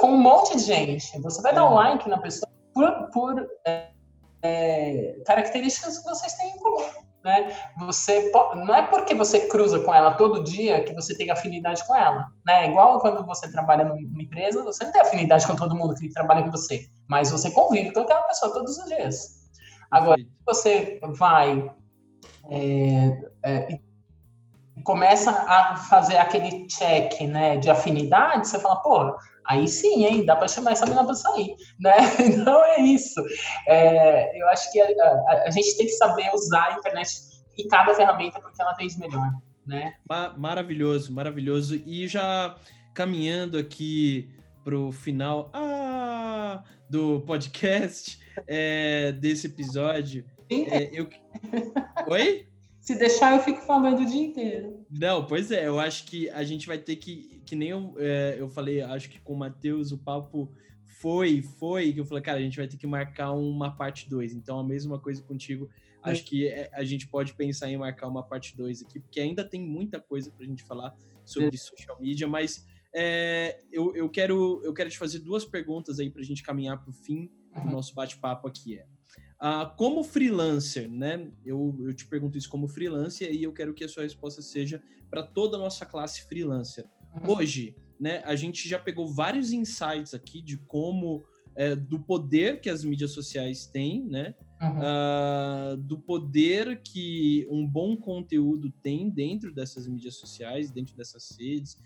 com 0.00 0.12
um 0.12 0.16
monte 0.16 0.56
de 0.56 0.62
gente, 0.62 1.20
você 1.20 1.42
vai 1.42 1.52
dar 1.52 1.68
um 1.68 1.74
like 1.74 2.08
na 2.08 2.18
pessoa 2.18 2.48
por, 2.72 3.10
por 3.12 3.46
é, 3.66 3.88
é, 4.44 5.16
características 5.26 5.98
que 5.98 6.04
vocês 6.04 6.34
têm 6.34 6.50
em 6.50 6.58
comum. 6.58 6.84
Né? 7.24 7.56
Você 7.78 8.30
não 8.54 8.74
é 8.74 8.82
porque 8.82 9.14
você 9.14 9.48
cruza 9.48 9.80
com 9.80 9.94
ela 9.94 10.12
todo 10.12 10.44
dia 10.44 10.84
que 10.84 10.92
você 10.92 11.16
tem 11.16 11.30
afinidade 11.30 11.82
com 11.86 11.96
ela, 11.96 12.26
né? 12.44 12.68
Igual 12.68 13.00
quando 13.00 13.24
você 13.24 13.50
trabalha 13.50 13.84
numa 13.84 14.22
empresa, 14.22 14.62
você 14.62 14.84
não 14.84 14.92
tem 14.92 15.00
afinidade 15.00 15.46
com 15.46 15.56
todo 15.56 15.74
mundo 15.74 15.94
que 15.94 16.12
trabalha 16.12 16.42
com 16.42 16.50
você, 16.50 16.86
mas 17.08 17.30
você 17.30 17.50
convive 17.50 17.94
com 17.94 18.00
aquela 18.00 18.20
pessoa 18.24 18.52
todos 18.52 18.76
os 18.76 18.84
dias. 18.84 19.48
Agora, 19.90 20.20
se 20.20 20.28
você 20.44 21.00
vai 21.02 21.72
é, 22.50 23.22
é, 23.42 23.78
começa 24.82 25.30
a 25.30 25.76
fazer 25.76 26.18
aquele 26.18 26.66
check, 26.66 27.22
né, 27.22 27.56
de 27.56 27.70
afinidade, 27.70 28.48
você 28.48 28.58
fala, 28.58 28.76
pô, 28.76 29.16
aí 29.46 29.68
sim, 29.68 30.04
hein, 30.04 30.24
dá 30.24 30.36
para 30.36 30.48
chamar 30.48 30.72
essa 30.72 30.84
menina 30.84 31.04
para 31.04 31.14
sair, 31.14 31.54
né? 31.80 31.92
Então 32.20 32.64
é 32.64 32.80
isso. 32.80 33.20
É, 33.66 34.40
eu 34.40 34.48
acho 34.48 34.70
que 34.72 34.80
a, 34.80 34.86
a, 34.86 35.44
a, 35.46 35.50
gente 35.50 35.76
tem 35.76 35.86
que 35.86 35.92
saber 35.92 36.30
usar 36.34 36.72
a 36.72 36.78
internet 36.78 37.10
e 37.56 37.68
cada 37.68 37.94
ferramenta 37.94 38.40
porque 38.40 38.60
ela 38.60 38.74
tem 38.74 38.86
de 38.86 38.98
melhor, 38.98 39.30
né? 39.66 39.94
Maravilhoso, 40.36 41.12
maravilhoso. 41.12 41.80
E 41.86 42.06
já 42.08 42.56
caminhando 42.92 43.58
aqui 43.58 44.30
para 44.64 44.78
o 44.78 44.90
final 44.90 45.50
ah, 45.52 46.62
do 46.88 47.20
podcast 47.20 48.18
é, 48.46 49.12
desse 49.12 49.46
episódio, 49.46 50.24
é, 50.50 50.90
eu... 50.92 51.08
Oi? 52.08 52.46
Se 52.84 52.94
deixar, 52.98 53.34
eu 53.34 53.42
fico 53.42 53.62
falando 53.62 54.02
o 54.02 54.04
dia 54.04 54.22
inteiro. 54.22 54.84
Não, 54.90 55.24
pois 55.24 55.50
é, 55.50 55.66
eu 55.66 55.80
acho 55.80 56.04
que 56.04 56.28
a 56.28 56.44
gente 56.44 56.66
vai 56.66 56.76
ter 56.76 56.96
que, 56.96 57.40
que 57.46 57.56
nem 57.56 57.70
eu, 57.70 57.94
é, 57.96 58.36
eu 58.38 58.46
falei, 58.46 58.82
acho 58.82 59.08
que 59.08 59.18
com 59.18 59.32
o 59.32 59.38
Matheus 59.38 59.90
o 59.90 59.96
papo 59.96 60.52
foi, 61.00 61.40
foi, 61.40 61.94
que 61.94 62.00
eu 62.00 62.04
falei, 62.04 62.22
cara, 62.22 62.38
a 62.38 62.42
gente 62.42 62.58
vai 62.58 62.68
ter 62.68 62.76
que 62.76 62.86
marcar 62.86 63.32
uma 63.32 63.74
parte 63.74 64.06
2. 64.10 64.34
Então, 64.34 64.58
a 64.58 64.62
mesma 64.62 64.98
coisa 64.98 65.22
contigo. 65.22 65.70
É. 66.04 66.10
Acho 66.10 66.24
que 66.26 66.46
é, 66.46 66.68
a 66.74 66.84
gente 66.84 67.08
pode 67.08 67.32
pensar 67.32 67.70
em 67.70 67.78
marcar 67.78 68.06
uma 68.06 68.22
parte 68.22 68.54
2 68.54 68.82
aqui, 68.82 69.00
porque 69.00 69.18
ainda 69.18 69.42
tem 69.42 69.62
muita 69.62 69.98
coisa 69.98 70.30
pra 70.30 70.44
gente 70.44 70.62
falar 70.62 70.94
sobre 71.24 71.54
é. 71.54 71.58
social 71.58 71.98
media, 71.98 72.28
mas 72.28 72.66
eu, 73.72 73.96
eu, 73.96 74.10
quero, 74.10 74.60
eu 74.62 74.74
quero 74.74 74.90
te 74.90 74.98
fazer 74.98 75.20
duas 75.20 75.46
perguntas 75.46 75.98
aí 75.98 76.10
pra 76.10 76.22
gente 76.22 76.42
caminhar 76.42 76.84
pro 76.84 76.92
fim 76.92 77.30
do 77.64 77.70
nosso 77.70 77.94
bate-papo 77.94 78.46
aqui. 78.46 78.78
É. 78.78 78.86
Uh, 79.40 79.76
como 79.76 80.02
freelancer, 80.02 80.88
né? 80.88 81.30
Eu, 81.44 81.76
eu 81.80 81.92
te 81.92 82.06
pergunto 82.06 82.38
isso 82.38 82.48
como 82.48 82.66
freelancer 82.66 83.30
e 83.30 83.42
eu 83.42 83.52
quero 83.52 83.74
que 83.74 83.84
a 83.84 83.88
sua 83.88 84.04
resposta 84.04 84.40
seja 84.40 84.82
para 85.10 85.22
toda 85.22 85.56
a 85.56 85.60
nossa 85.60 85.84
classe 85.84 86.26
freelancer. 86.26 86.86
Uhum. 87.14 87.36
Hoje, 87.36 87.76
né, 88.00 88.22
a 88.24 88.34
gente 88.34 88.68
já 88.68 88.78
pegou 88.78 89.06
vários 89.06 89.52
insights 89.52 90.14
aqui 90.14 90.40
de 90.40 90.56
como, 90.56 91.24
é, 91.54 91.76
do 91.76 92.00
poder 92.00 92.60
que 92.60 92.70
as 92.70 92.84
mídias 92.84 93.12
sociais 93.12 93.66
têm, 93.66 94.04
né? 94.06 94.34
Uhum. 94.62 94.78
Uh, 94.78 95.76
do 95.76 95.98
poder 95.98 96.80
que 96.80 97.46
um 97.50 97.66
bom 97.66 97.96
conteúdo 97.96 98.70
tem 98.82 99.10
dentro 99.10 99.52
dessas 99.52 99.86
mídias 99.86 100.16
sociais, 100.16 100.70
dentro 100.70 100.96
dessas 100.96 101.36
redes, 101.38 101.76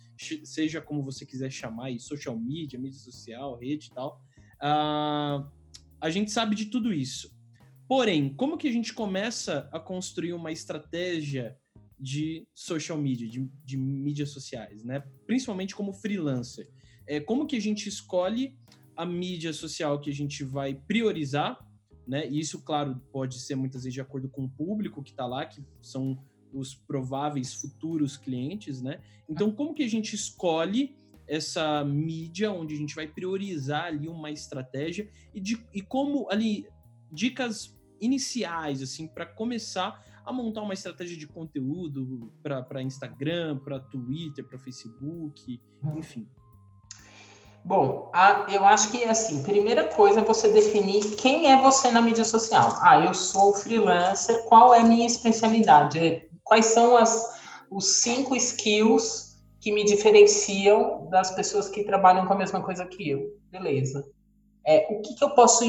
seja 0.44 0.80
como 0.80 1.02
você 1.02 1.26
quiser 1.26 1.50
chamar 1.50 1.86
aí, 1.86 1.98
social 1.98 2.38
media, 2.38 2.78
mídia 2.78 3.00
social, 3.00 3.56
rede 3.56 3.88
e 3.88 3.94
tal. 3.94 4.22
Uh, 4.62 5.57
a 6.00 6.10
gente 6.10 6.30
sabe 6.30 6.54
de 6.54 6.66
tudo 6.66 6.92
isso. 6.92 7.36
Porém, 7.88 8.34
como 8.34 8.58
que 8.58 8.68
a 8.68 8.72
gente 8.72 8.92
começa 8.92 9.68
a 9.72 9.80
construir 9.80 10.34
uma 10.34 10.52
estratégia 10.52 11.56
de 11.98 12.46
social 12.54 12.96
media, 12.96 13.28
de, 13.28 13.50
de 13.64 13.76
mídias 13.76 14.30
sociais, 14.30 14.84
né? 14.84 15.02
Principalmente 15.26 15.74
como 15.74 15.92
freelancer. 15.92 16.68
É, 17.06 17.18
como 17.18 17.46
que 17.46 17.56
a 17.56 17.60
gente 17.60 17.88
escolhe 17.88 18.56
a 18.96 19.04
mídia 19.04 19.52
social 19.52 20.00
que 20.00 20.10
a 20.10 20.14
gente 20.14 20.44
vai 20.44 20.74
priorizar, 20.74 21.58
né? 22.06 22.28
E 22.28 22.38
isso, 22.38 22.62
claro, 22.62 23.00
pode 23.12 23.40
ser 23.40 23.56
muitas 23.56 23.82
vezes 23.82 23.94
de 23.94 24.00
acordo 24.00 24.28
com 24.28 24.44
o 24.44 24.50
público 24.50 25.02
que 25.02 25.10
está 25.10 25.26
lá, 25.26 25.46
que 25.46 25.62
são 25.82 26.22
os 26.52 26.74
prováveis 26.74 27.54
futuros 27.54 28.16
clientes, 28.16 28.80
né? 28.80 29.00
Então, 29.28 29.50
como 29.50 29.74
que 29.74 29.82
a 29.82 29.88
gente 29.88 30.14
escolhe 30.14 30.94
essa 31.28 31.84
mídia 31.84 32.50
onde 32.50 32.74
a 32.74 32.76
gente 32.76 32.94
vai 32.94 33.06
priorizar 33.06 33.84
ali 33.84 34.08
uma 34.08 34.30
estratégia 34.30 35.08
e, 35.34 35.40
de, 35.40 35.62
e 35.72 35.82
como 35.82 36.26
ali 36.30 36.66
dicas 37.12 37.76
iniciais, 38.00 38.82
assim, 38.82 39.06
para 39.06 39.26
começar 39.26 40.04
a 40.24 40.32
montar 40.32 40.62
uma 40.62 40.74
estratégia 40.74 41.16
de 41.16 41.26
conteúdo 41.26 42.32
para 42.42 42.82
Instagram, 42.82 43.58
para 43.58 43.80
Twitter, 43.80 44.44
para 44.44 44.58
Facebook, 44.58 45.60
hum. 45.82 45.98
enfim? 45.98 46.28
Bom, 47.64 48.10
a, 48.14 48.46
eu 48.50 48.64
acho 48.64 48.90
que 48.90 49.04
assim, 49.04 49.42
primeira 49.42 49.84
coisa 49.84 50.20
é 50.20 50.24
você 50.24 50.50
definir 50.50 51.16
quem 51.16 51.50
é 51.50 51.60
você 51.60 51.90
na 51.90 52.00
mídia 52.00 52.24
social. 52.24 52.78
Ah, 52.80 53.00
eu 53.04 53.12
sou 53.12 53.52
freelancer, 53.52 54.44
qual 54.44 54.74
é 54.74 54.80
a 54.80 54.84
minha 54.84 55.06
especialidade? 55.06 55.98
É, 55.98 56.28
quais 56.44 56.66
são 56.66 56.96
as, 56.96 57.38
os 57.70 57.86
cinco 57.86 58.34
skills 58.36 59.27
que 59.60 59.72
me 59.72 59.84
diferenciam 59.84 61.08
das 61.10 61.30
pessoas 61.32 61.68
que 61.68 61.84
trabalham 61.84 62.26
com 62.26 62.32
a 62.32 62.38
mesma 62.38 62.62
coisa 62.62 62.86
que 62.86 63.08
eu? 63.08 63.36
Beleza. 63.50 64.04
É, 64.66 64.86
o 64.90 65.00
que, 65.00 65.14
que 65.14 65.24
eu 65.24 65.30
posso 65.30 65.64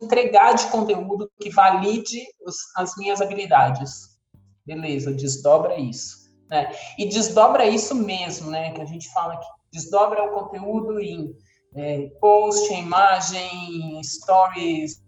entregar 0.00 0.54
de 0.54 0.70
conteúdo 0.70 1.30
que 1.40 1.50
valide 1.50 2.22
os, 2.40 2.56
as 2.76 2.96
minhas 2.96 3.20
habilidades. 3.20 4.18
Beleza, 4.64 5.12
desdobra 5.12 5.78
isso. 5.78 6.28
Né? 6.48 6.72
E 6.98 7.06
desdobra 7.06 7.66
isso 7.66 7.94
mesmo, 7.94 8.50
né? 8.50 8.72
Que 8.72 8.80
a 8.80 8.84
gente 8.84 9.10
fala 9.10 9.36
que 9.36 9.46
desdobra 9.72 10.24
o 10.24 10.30
conteúdo 10.30 11.00
em 11.00 11.34
é, 11.74 12.08
post, 12.20 12.72
imagem, 12.72 14.00
stories, 14.02 15.02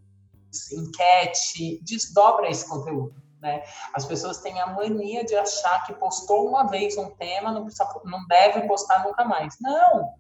enquete, 0.73 1.81
desdobra 1.83 2.51
esse 2.51 2.69
conteúdo. 2.69 3.15
Né? 3.41 3.63
As 3.95 4.05
pessoas 4.05 4.39
têm 4.39 4.61
a 4.61 4.67
mania 4.67 5.25
de 5.25 5.35
achar 5.35 5.85
que 5.87 5.95
postou 5.95 6.49
uma 6.49 6.65
vez 6.65 6.97
um 6.97 7.11
tema, 7.17 7.53
não, 7.53 7.65
precisa, 7.65 7.89
não 8.05 8.27
deve 8.27 8.67
postar 8.67 9.05
nunca 9.05 9.25
mais. 9.25 9.57
Não! 9.61 10.15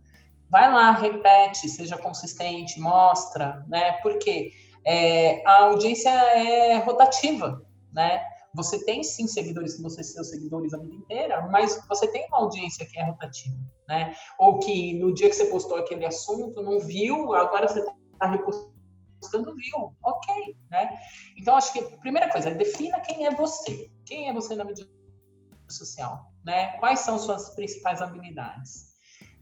vai 0.50 0.70
lá, 0.70 0.90
repete, 0.90 1.68
seja 1.68 1.96
consistente, 1.96 2.80
mostra, 2.80 3.64
né? 3.68 3.92
Porque 4.02 4.50
é, 4.84 5.46
a 5.46 5.64
audiência 5.66 6.10
é 6.10 6.78
rotativa, 6.78 7.64
né? 7.92 8.22
Você 8.52 8.84
tem 8.84 9.04
sim 9.04 9.28
seguidores 9.28 9.76
que 9.76 9.82
você 9.82 10.02
seus 10.02 10.28
seguidores 10.28 10.74
a 10.74 10.78
vida 10.78 10.92
inteira, 10.92 11.46
mas 11.52 11.80
você 11.88 12.08
tem 12.08 12.26
uma 12.26 12.38
audiência 12.38 12.84
que 12.84 12.98
é 12.98 13.04
rotativa, 13.04 13.56
né? 13.88 14.12
Ou 14.38 14.58
que 14.58 14.98
no 14.98 15.14
dia 15.14 15.30
que 15.30 15.36
você 15.36 15.46
postou 15.46 15.78
aquele 15.78 16.04
assunto 16.04 16.60
não 16.60 16.80
viu, 16.80 17.32
agora 17.32 17.68
você 17.68 17.78
está 17.78 18.26
repostando, 18.26 18.69
viu? 19.54 19.96
Ok, 20.02 20.56
né? 20.70 20.98
Então 21.36 21.56
acho 21.56 21.72
que 21.72 21.82
primeira 21.98 22.30
coisa, 22.30 22.50
defina 22.50 23.00
quem 23.00 23.26
é 23.26 23.34
você. 23.34 23.90
Quem 24.04 24.28
é 24.28 24.32
você 24.32 24.54
na 24.54 24.64
mídia 24.64 24.88
social, 25.68 26.32
né? 26.44 26.76
Quais 26.78 27.00
são 27.00 27.18
suas 27.18 27.54
principais 27.54 28.00
habilidades? 28.02 28.90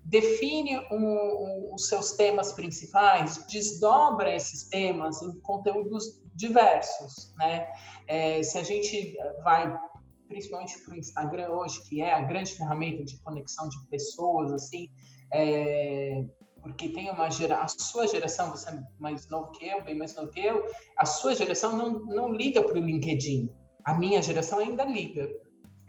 define 0.08 0.78
um, 0.90 0.96
um, 0.96 1.74
os 1.74 1.86
seus 1.86 2.12
temas 2.12 2.54
principais, 2.54 3.44
desdobra 3.46 4.34
esses 4.34 4.66
temas 4.68 5.20
em 5.20 5.38
conteúdos 5.40 6.22
diversos, 6.34 7.34
né? 7.36 7.68
É, 8.06 8.42
se 8.42 8.56
a 8.56 8.62
gente 8.62 9.14
vai 9.44 9.78
principalmente 10.26 10.78
para 10.84 10.94
o 10.94 10.96
Instagram 10.96 11.48
hoje, 11.50 11.82
que 11.88 12.00
é 12.00 12.12
a 12.12 12.20
grande 12.20 12.54
ferramenta 12.54 13.04
de 13.04 13.18
conexão 13.20 13.68
de 13.68 13.76
pessoas, 13.88 14.52
assim, 14.52 14.88
é, 15.32 16.24
porque 16.62 16.88
tem 16.88 17.10
uma 17.10 17.30
geração, 17.30 17.64
a 17.64 17.68
sua 17.68 18.06
geração, 18.06 18.50
você 18.50 18.70
é 18.70 18.78
mais 18.98 19.28
novo 19.28 19.52
que 19.52 19.66
eu, 19.66 19.82
bem 19.82 19.96
mais 19.96 20.14
novo 20.14 20.28
que 20.28 20.40
eu, 20.40 20.64
a 20.96 21.06
sua 21.06 21.34
geração 21.34 21.76
não, 21.76 21.90
não 22.00 22.32
liga 22.32 22.62
para 22.62 22.78
o 22.78 22.80
LinkedIn, 22.80 23.50
a 23.84 23.94
minha 23.94 24.20
geração 24.22 24.58
ainda 24.58 24.84
liga, 24.84 25.28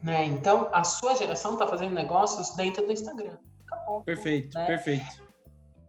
né? 0.04 0.26
Então, 0.26 0.70
a 0.72 0.84
sua 0.84 1.16
geração 1.16 1.54
está 1.54 1.68
fazendo 1.68 1.94
negócios 1.94 2.56
dentro 2.56 2.86
do 2.86 2.92
Instagram. 2.92 3.38
Perfeito, 4.06 4.58
né? 4.58 4.66
perfeito. 4.66 5.30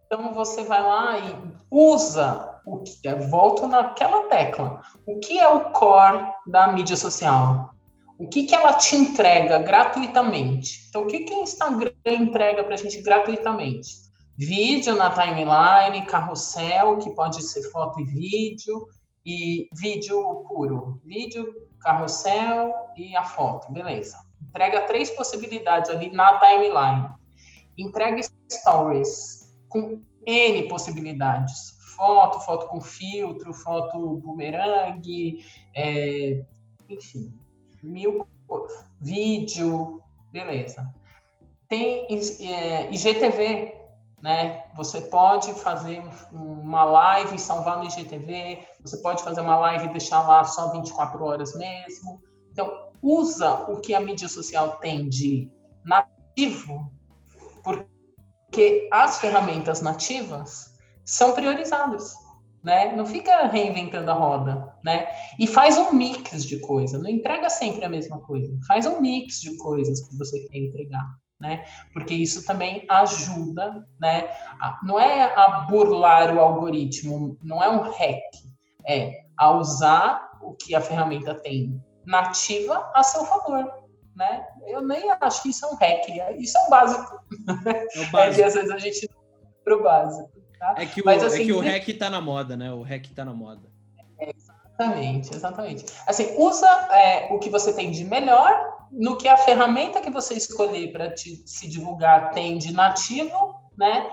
Então 0.05 0.33
você 0.33 0.63
vai 0.65 0.81
lá 0.81 1.17
e 1.19 1.35
usa 1.69 2.59
o 2.65 2.79
que 2.79 3.07
é, 3.07 3.15
volto 3.15 3.65
naquela 3.65 4.27
tecla. 4.27 4.81
O 5.05 5.19
que 5.19 5.39
é 5.39 5.47
o 5.47 5.71
core 5.71 6.27
da 6.47 6.67
mídia 6.73 6.97
social? 6.97 7.73
O 8.19 8.27
que, 8.27 8.43
que 8.43 8.53
ela 8.53 8.73
te 8.73 8.95
entrega 8.95 9.59
gratuitamente? 9.59 10.85
Então, 10.89 11.03
o 11.03 11.07
que, 11.07 11.19
que 11.19 11.33
o 11.33 11.43
Instagram 11.43 11.91
entrega 12.05 12.63
para 12.63 12.73
a 12.73 12.77
gente 12.77 13.01
gratuitamente? 13.01 14.10
Vídeo 14.37 14.95
na 14.95 15.09
timeline, 15.11 16.05
carrossel, 16.05 16.97
que 16.97 17.09
pode 17.11 17.43
ser 17.43 17.69
foto 17.71 17.99
e 17.99 18.05
vídeo, 18.05 18.87
e 19.25 19.69
vídeo 19.73 20.43
puro. 20.47 20.99
Vídeo, 21.03 21.53
carrossel 21.79 22.73
e 22.97 23.15
a 23.15 23.23
foto, 23.23 23.71
beleza. 23.71 24.17
Entrega 24.41 24.81
três 24.81 25.09
possibilidades 25.11 25.89
ali 25.89 26.11
na 26.11 26.39
timeline 26.39 27.21
entrega 27.77 28.21
stories 28.49 29.53
com 29.69 30.01
N 30.25 30.67
possibilidades. 30.67 31.79
Foto, 31.95 32.39
foto 32.41 32.67
com 32.67 32.81
filtro, 32.81 33.53
foto 33.53 34.17
bumerangue, 34.17 35.45
é, 35.75 36.43
enfim, 36.89 37.33
mil 37.83 38.27
vídeo, 38.99 40.01
beleza. 40.31 40.93
Tem 41.67 42.07
é, 42.09 42.91
IGTV, 42.91 43.75
né? 44.21 44.63
Você 44.75 45.01
pode 45.01 45.53
fazer 45.55 46.03
uma 46.31 46.83
live 46.83 47.35
e 47.35 47.39
salvar 47.39 47.77
no 47.79 47.85
IGTV, 47.85 48.59
você 48.81 48.97
pode 48.97 49.23
fazer 49.23 49.41
uma 49.41 49.57
live 49.57 49.85
e 49.85 49.91
deixar 49.91 50.27
lá 50.27 50.43
só 50.43 50.71
24 50.71 51.23
horas 51.23 51.55
mesmo. 51.55 52.21
Então, 52.51 52.91
usa 53.01 53.53
o 53.71 53.79
que 53.79 53.93
a 53.93 53.99
mídia 53.99 54.27
social 54.27 54.77
tem 54.77 55.09
de 55.09 55.49
nativo 55.83 56.91
porque 57.63 58.87
as 58.91 59.19
ferramentas 59.19 59.81
nativas 59.81 60.75
são 61.05 61.33
priorizadas, 61.33 62.13
né? 62.63 62.95
Não 62.95 63.05
fica 63.05 63.47
reinventando 63.47 64.11
a 64.11 64.13
roda, 64.13 64.75
né? 64.83 65.07
E 65.39 65.47
faz 65.47 65.77
um 65.77 65.93
mix 65.93 66.45
de 66.45 66.59
coisas, 66.59 67.01
não 67.01 67.09
entrega 67.09 67.49
sempre 67.49 67.85
a 67.85 67.89
mesma 67.89 68.19
coisa. 68.21 68.53
Faz 68.67 68.85
um 68.85 69.01
mix 69.01 69.41
de 69.41 69.57
coisas 69.57 70.07
que 70.07 70.17
você 70.17 70.39
quer 70.47 70.57
entregar, 70.57 71.07
né? 71.41 71.65
Porque 71.91 72.13
isso 72.13 72.45
também 72.45 72.85
ajuda, 72.87 73.85
né? 73.99 74.29
A, 74.61 74.79
não 74.83 74.99
é 74.99 75.33
a 75.35 75.65
burlar 75.69 76.33
o 76.35 76.39
algoritmo, 76.39 77.37
não 77.43 77.61
é 77.61 77.69
um 77.69 77.81
hack, 77.81 78.21
é 78.87 79.23
a 79.35 79.51
usar 79.51 80.37
o 80.41 80.53
que 80.53 80.75
a 80.75 80.81
ferramenta 80.81 81.33
tem 81.33 81.83
nativa 82.05 82.91
a 82.93 83.03
seu 83.03 83.25
favor, 83.25 83.69
né? 84.15 84.45
Eu 84.67 84.81
nem 84.81 85.11
acho 85.19 85.41
que 85.41 85.49
isso 85.49 85.65
é 85.65 85.69
um 85.69 85.75
hack, 85.75 86.07
isso 86.37 86.57
é 86.57 86.67
o 86.67 86.69
básico. 86.69 87.19
É 87.95 87.99
o 87.99 88.11
básico. 88.11 88.41
É 88.41 88.45
às 88.45 88.53
vezes 88.53 88.71
a 88.71 88.77
gente 88.77 89.09
para 89.63 89.75
o 89.75 89.83
básico. 89.83 90.29
Tá? 90.59 90.75
É 90.77 90.85
que 90.85 91.01
o, 91.01 91.05
Mas, 91.05 91.23
assim, 91.23 91.41
é 91.41 91.45
que 91.45 91.53
o 91.53 91.59
hack 91.59 91.87
está 91.89 92.09
na 92.09 92.21
moda, 92.21 92.55
né? 92.55 92.71
O 92.71 92.83
hack 92.83 93.05
está 93.05 93.25
na 93.25 93.33
moda. 93.33 93.67
É, 94.19 94.29
exatamente, 94.29 95.35
exatamente. 95.35 95.85
Assim, 96.05 96.35
usa 96.37 96.67
é, 96.91 97.33
o 97.33 97.39
que 97.39 97.49
você 97.49 97.73
tem 97.73 97.89
de 97.89 98.03
melhor 98.03 98.80
no 98.91 99.17
que 99.17 99.27
a 99.27 99.37
ferramenta 99.37 100.01
que 100.01 100.09
você 100.09 100.33
escolher 100.33 100.91
para 100.91 101.15
se 101.17 101.67
divulgar 101.67 102.31
tem 102.31 102.57
de 102.57 102.73
nativo, 102.73 103.55
né? 103.77 104.11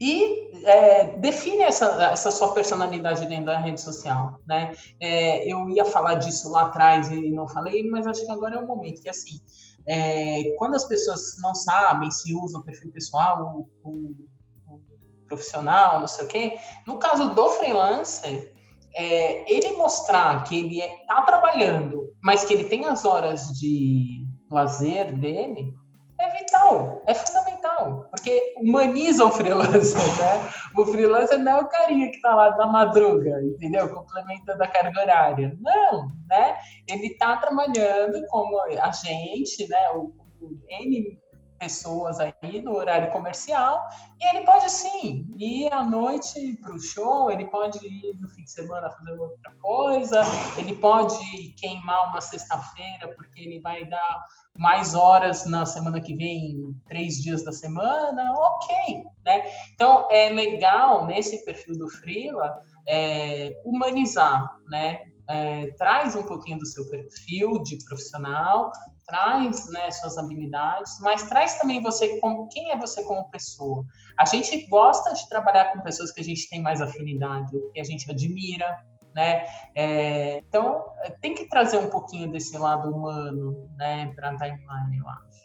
e 0.00 0.50
é, 0.66 1.16
define 1.18 1.62
essa, 1.62 1.86
essa 2.12 2.30
sua 2.30 2.52
personalidade 2.52 3.26
dentro 3.26 3.46
da 3.46 3.58
rede 3.58 3.80
social, 3.80 4.40
né? 4.46 4.74
É, 5.00 5.50
eu 5.50 5.68
ia 5.70 5.84
falar 5.84 6.16
disso 6.16 6.50
lá 6.50 6.66
atrás 6.66 7.10
e 7.10 7.30
não 7.30 7.48
falei, 7.48 7.88
mas 7.88 8.06
acho 8.06 8.24
que 8.24 8.30
agora 8.30 8.56
é 8.56 8.58
o 8.58 8.66
momento 8.66 9.00
que 9.00 9.08
assim, 9.08 9.40
é, 9.86 10.54
quando 10.58 10.74
as 10.74 10.84
pessoas 10.84 11.36
não 11.40 11.54
sabem 11.54 12.10
se 12.10 12.34
usam 12.34 12.60
o 12.60 12.64
perfil 12.64 12.90
pessoal 12.90 13.66
ou, 13.82 14.04
profissional, 15.26 16.00
não 16.00 16.06
sei 16.06 16.24
o 16.24 16.28
quê, 16.28 16.58
no 16.86 16.98
caso 16.98 17.34
do 17.34 17.48
freelancer, 17.50 18.52
é, 18.96 19.52
ele 19.52 19.76
mostrar 19.76 20.44
que 20.44 20.58
ele 20.58 20.80
está 20.80 21.22
trabalhando, 21.22 22.12
mas 22.22 22.44
que 22.44 22.54
ele 22.54 22.64
tem 22.64 22.86
as 22.86 23.04
horas 23.04 23.48
de 23.58 24.26
lazer 24.50 25.12
dele, 25.12 25.72
é 26.20 26.30
vital, 26.38 27.02
é 27.06 27.14
fundamental, 27.14 28.06
porque 28.10 28.54
humaniza 28.56 29.24
o 29.24 29.30
freelancer, 29.32 30.00
né? 30.18 30.48
O 30.76 30.86
freelancer 30.86 31.38
não 31.38 31.58
é 31.58 31.60
o 31.60 31.68
carinha 31.68 32.08
que 32.08 32.16
está 32.16 32.34
lá 32.34 32.56
na 32.56 32.66
madruga, 32.66 33.42
entendeu? 33.42 33.92
Complementa 33.92 34.56
da 34.56 34.66
carga 34.68 35.00
horária. 35.00 35.56
Não, 35.60 36.08
né? 36.28 36.56
Ele 36.88 37.08
está 37.08 37.36
trabalhando 37.36 38.24
como 38.28 38.58
a 38.60 38.92
gente, 38.92 39.68
né? 39.68 39.90
O, 39.90 40.12
o 40.40 40.60
N 40.68 41.18
pessoas 41.58 42.18
aí 42.20 42.60
no 42.62 42.74
horário 42.74 43.10
comercial 43.12 43.86
e 44.20 44.26
ele 44.28 44.44
pode 44.44 44.70
sim 44.70 45.26
ir 45.38 45.72
à 45.72 45.82
noite 45.82 46.58
para 46.62 46.74
o 46.74 46.78
show, 46.78 47.30
ele 47.30 47.46
pode 47.46 47.78
ir 47.86 48.16
no 48.20 48.28
fim 48.28 48.44
de 48.44 48.50
semana 48.50 48.90
fazer 48.90 49.12
outra 49.12 49.52
coisa, 49.60 50.22
ele 50.58 50.74
pode 50.76 51.16
queimar 51.58 52.10
uma 52.10 52.20
sexta-feira 52.20 53.08
porque 53.14 53.40
ele 53.40 53.60
vai 53.60 53.84
dar 53.84 54.26
mais 54.56 54.94
horas 54.94 55.46
na 55.46 55.66
semana 55.66 56.00
que 56.00 56.14
vem, 56.14 56.74
três 56.86 57.20
dias 57.20 57.44
da 57.44 57.52
semana, 57.52 58.32
ok, 58.32 59.04
né? 59.24 59.42
Então 59.74 60.08
é 60.10 60.28
legal 60.30 61.06
nesse 61.06 61.44
perfil 61.44 61.76
do 61.76 61.88
Freela 61.88 62.62
é, 62.86 63.60
humanizar, 63.64 64.56
né? 64.68 65.00
É, 65.28 65.68
traz 65.78 66.14
um 66.14 66.22
pouquinho 66.22 66.58
do 66.58 66.66
seu 66.66 66.88
perfil 66.90 67.62
de 67.62 67.82
profissional, 67.84 68.70
traz 69.06 69.70
né, 69.70 69.90
suas 69.90 70.16
habilidades, 70.18 70.98
mas 71.00 71.22
traz 71.28 71.58
também 71.58 71.82
você 71.82 72.18
como 72.20 72.48
quem 72.48 72.70
é 72.70 72.78
você 72.78 73.04
como 73.04 73.28
pessoa. 73.30 73.84
A 74.18 74.24
gente 74.24 74.66
gosta 74.66 75.12
de 75.12 75.28
trabalhar 75.28 75.72
com 75.72 75.80
pessoas 75.80 76.10
que 76.10 76.20
a 76.20 76.24
gente 76.24 76.48
tem 76.48 76.62
mais 76.62 76.80
afinidade, 76.80 77.52
que 77.72 77.80
a 77.80 77.84
gente 77.84 78.10
admira, 78.10 78.84
né? 79.14 79.46
É, 79.74 80.38
então 80.38 80.84
tem 81.20 81.34
que 81.34 81.48
trazer 81.48 81.78
um 81.78 81.88
pouquinho 81.88 82.30
desse 82.30 82.56
lado 82.58 82.90
humano, 82.90 83.68
né, 83.76 84.12
para 84.14 84.30
a 84.30 84.36
timeline, 84.36 84.98
eu 84.98 85.08
acho. 85.08 85.44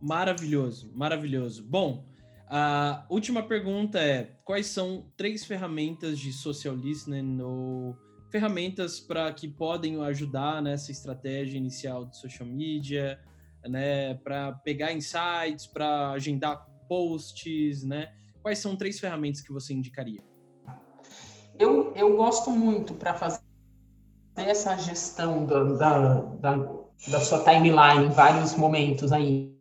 Maravilhoso, 0.00 0.92
maravilhoso. 0.94 1.64
Bom, 1.64 2.04
a 2.48 3.04
última 3.08 3.42
pergunta 3.42 3.98
é: 3.98 4.36
quais 4.44 4.66
são 4.66 5.06
três 5.16 5.44
ferramentas 5.44 6.18
de 6.18 6.32
social 6.32 6.74
listening 6.74 7.40
ou 7.42 7.96
ferramentas 8.30 9.00
para 9.00 9.32
que 9.32 9.48
podem 9.48 10.02
ajudar 10.04 10.62
nessa 10.62 10.90
estratégia 10.90 11.56
inicial 11.56 12.04
de 12.04 12.16
social 12.16 12.48
media, 12.48 13.18
né, 13.66 14.14
para 14.14 14.52
pegar 14.52 14.92
insights, 14.92 15.66
para 15.66 16.10
agendar 16.10 16.66
posts, 16.88 17.84
né? 17.84 18.12
Quais 18.42 18.58
são 18.58 18.76
três 18.76 18.98
ferramentas 18.98 19.40
que 19.40 19.52
você 19.52 19.74
indicaria? 19.74 20.22
Eu, 21.58 21.92
eu 21.94 22.16
gosto 22.16 22.50
muito 22.50 22.94
para 22.94 23.14
fazer 23.14 23.40
essa 24.36 24.76
gestão 24.76 25.44
da, 25.44 25.64
da, 25.64 26.20
da, 26.20 26.56
da, 27.08 27.20
sua 27.20 27.42
timeline 27.42 28.06
em 28.06 28.10
vários 28.10 28.54
momentos 28.54 29.12
aí 29.12 29.52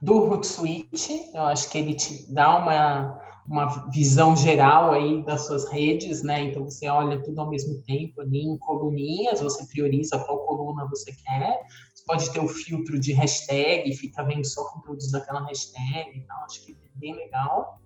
do 0.00 0.18
Hootsuite. 0.18 1.30
Eu 1.34 1.42
acho 1.44 1.70
que 1.70 1.78
ele 1.78 1.94
te 1.94 2.32
dá 2.32 2.58
uma 2.58 3.18
uma 3.46 3.90
visão 3.90 4.36
geral 4.36 4.92
aí 4.92 5.22
das 5.24 5.46
suas 5.46 5.68
redes, 5.70 6.22
né? 6.22 6.42
Então 6.42 6.64
você 6.64 6.88
olha 6.88 7.22
tudo 7.22 7.40
ao 7.40 7.50
mesmo 7.50 7.82
tempo 7.82 8.20
ali 8.20 8.42
em 8.42 8.58
coluninhas, 8.58 9.40
você 9.40 9.66
prioriza 9.66 10.18
qual 10.18 10.46
coluna 10.46 10.86
você 10.88 11.12
quer. 11.12 11.60
Você 11.94 12.04
pode 12.06 12.30
ter 12.32 12.40
o 12.40 12.48
filtro 12.48 12.98
de 12.98 13.12
hashtag, 13.12 13.92
fica 13.94 14.22
vendo 14.22 14.44
só 14.44 14.64
conteúdos 14.70 15.10
daquela 15.10 15.44
hashtag 15.46 16.18
e 16.18 16.20
tal, 16.26 16.44
acho 16.44 16.64
que 16.64 16.72
é 16.72 16.98
bem 16.98 17.14
legal. 17.14 17.80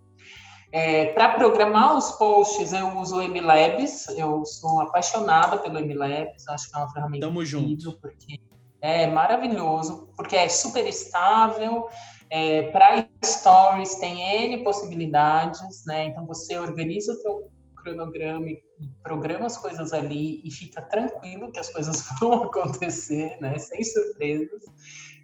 É, 0.73 1.13
Para 1.13 1.35
programar 1.35 1.97
os 1.97 2.11
posts, 2.13 2.73
eu 2.73 2.99
uso 2.99 3.19
o 3.19 3.23
MLabs, 3.23 4.09
eu 4.19 4.45
sou 4.45 4.81
apaixonada 4.81 5.59
pelo 5.59 5.79
MLabs, 5.79 6.49
acho 6.49 6.69
que 6.69 6.77
é 6.77 6.81
uma 6.81 6.91
ferramenta 6.93 7.27
Tamo 7.27 7.43
incrível, 7.43 7.61
junto. 7.61 8.01
porque 8.01 8.41
é 8.81 9.07
maravilhoso, 9.07 10.09
porque 10.17 10.35
é 10.37 10.49
super 10.49 10.85
estável, 10.87 11.89
é, 12.35 12.63
Para 12.73 13.09
stories 13.25 13.95
tem 13.95 14.21
N 14.21 14.65
possibilidades, 14.65 15.85
né? 15.87 16.07
Então 16.07 16.27
você 16.27 16.59
organiza 16.59 17.13
o 17.13 17.17
seu 17.17 17.49
cronograma 17.77 18.49
e 18.49 18.61
programa 19.05 19.47
as 19.47 19.57
coisas 19.57 19.93
ali 19.93 20.41
e 20.45 20.51
fica 20.51 20.83
tranquilo 20.83 21.53
que 21.53 21.61
as 21.61 21.71
coisas 21.71 22.05
vão 22.19 22.43
acontecer, 22.43 23.39
né? 23.41 23.57
Sem 23.57 23.85
surpresas. 23.85 24.65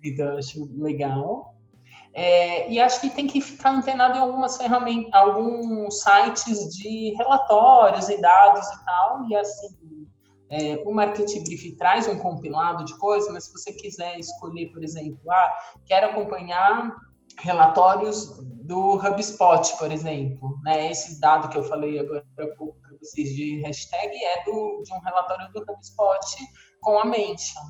Então 0.05 0.39
acho 0.39 0.71
legal. 0.81 1.57
É, 2.15 2.71
e 2.71 2.79
acho 2.79 3.01
que 3.01 3.11
tem 3.11 3.27
que 3.27 3.41
ficar 3.41 3.71
antenado 3.71 4.17
em 4.17 4.21
algumas 4.21 4.57
ferramentas, 4.57 5.13
alguns 5.13 6.01
sites 6.01 6.77
de 6.77 7.13
relatórios 7.17 8.09
e 8.09 8.21
dados 8.21 8.69
e 8.69 8.85
tal, 8.85 9.29
e 9.29 9.35
assim, 9.35 9.77
é, 10.51 10.83
o 10.85 10.93
Marketing 10.93 11.45
Brief 11.45 11.77
traz 11.77 12.09
um 12.09 12.19
compilado 12.19 12.85
de 12.85 12.99
coisas, 12.99 13.33
mas 13.33 13.45
se 13.45 13.53
você 13.53 13.73
quiser 13.73 14.19
escolher, 14.19 14.71
por 14.73 14.83
exemplo, 14.83 15.19
ah, 15.31 15.59
quero 15.87 16.09
acompanhar 16.09 16.93
relatórios 17.39 18.37
do 18.65 18.95
HubSpot, 18.95 19.77
por 19.79 19.91
exemplo, 19.93 20.59
né? 20.63 20.91
Esse 20.91 21.21
dado 21.21 21.49
que 21.49 21.57
eu 21.57 21.63
falei 21.63 21.99
agora 21.99 22.25
para 22.35 22.47
vocês 23.01 23.31
de 23.31 23.61
hashtag 23.63 24.13
é 24.13 24.45
do, 24.45 24.83
de 24.83 24.93
um 24.93 25.01
relatório 25.01 25.53
do 25.53 25.61
HubSpot 25.61 26.37
com 26.81 26.99
a 26.99 27.05
mention. 27.05 27.63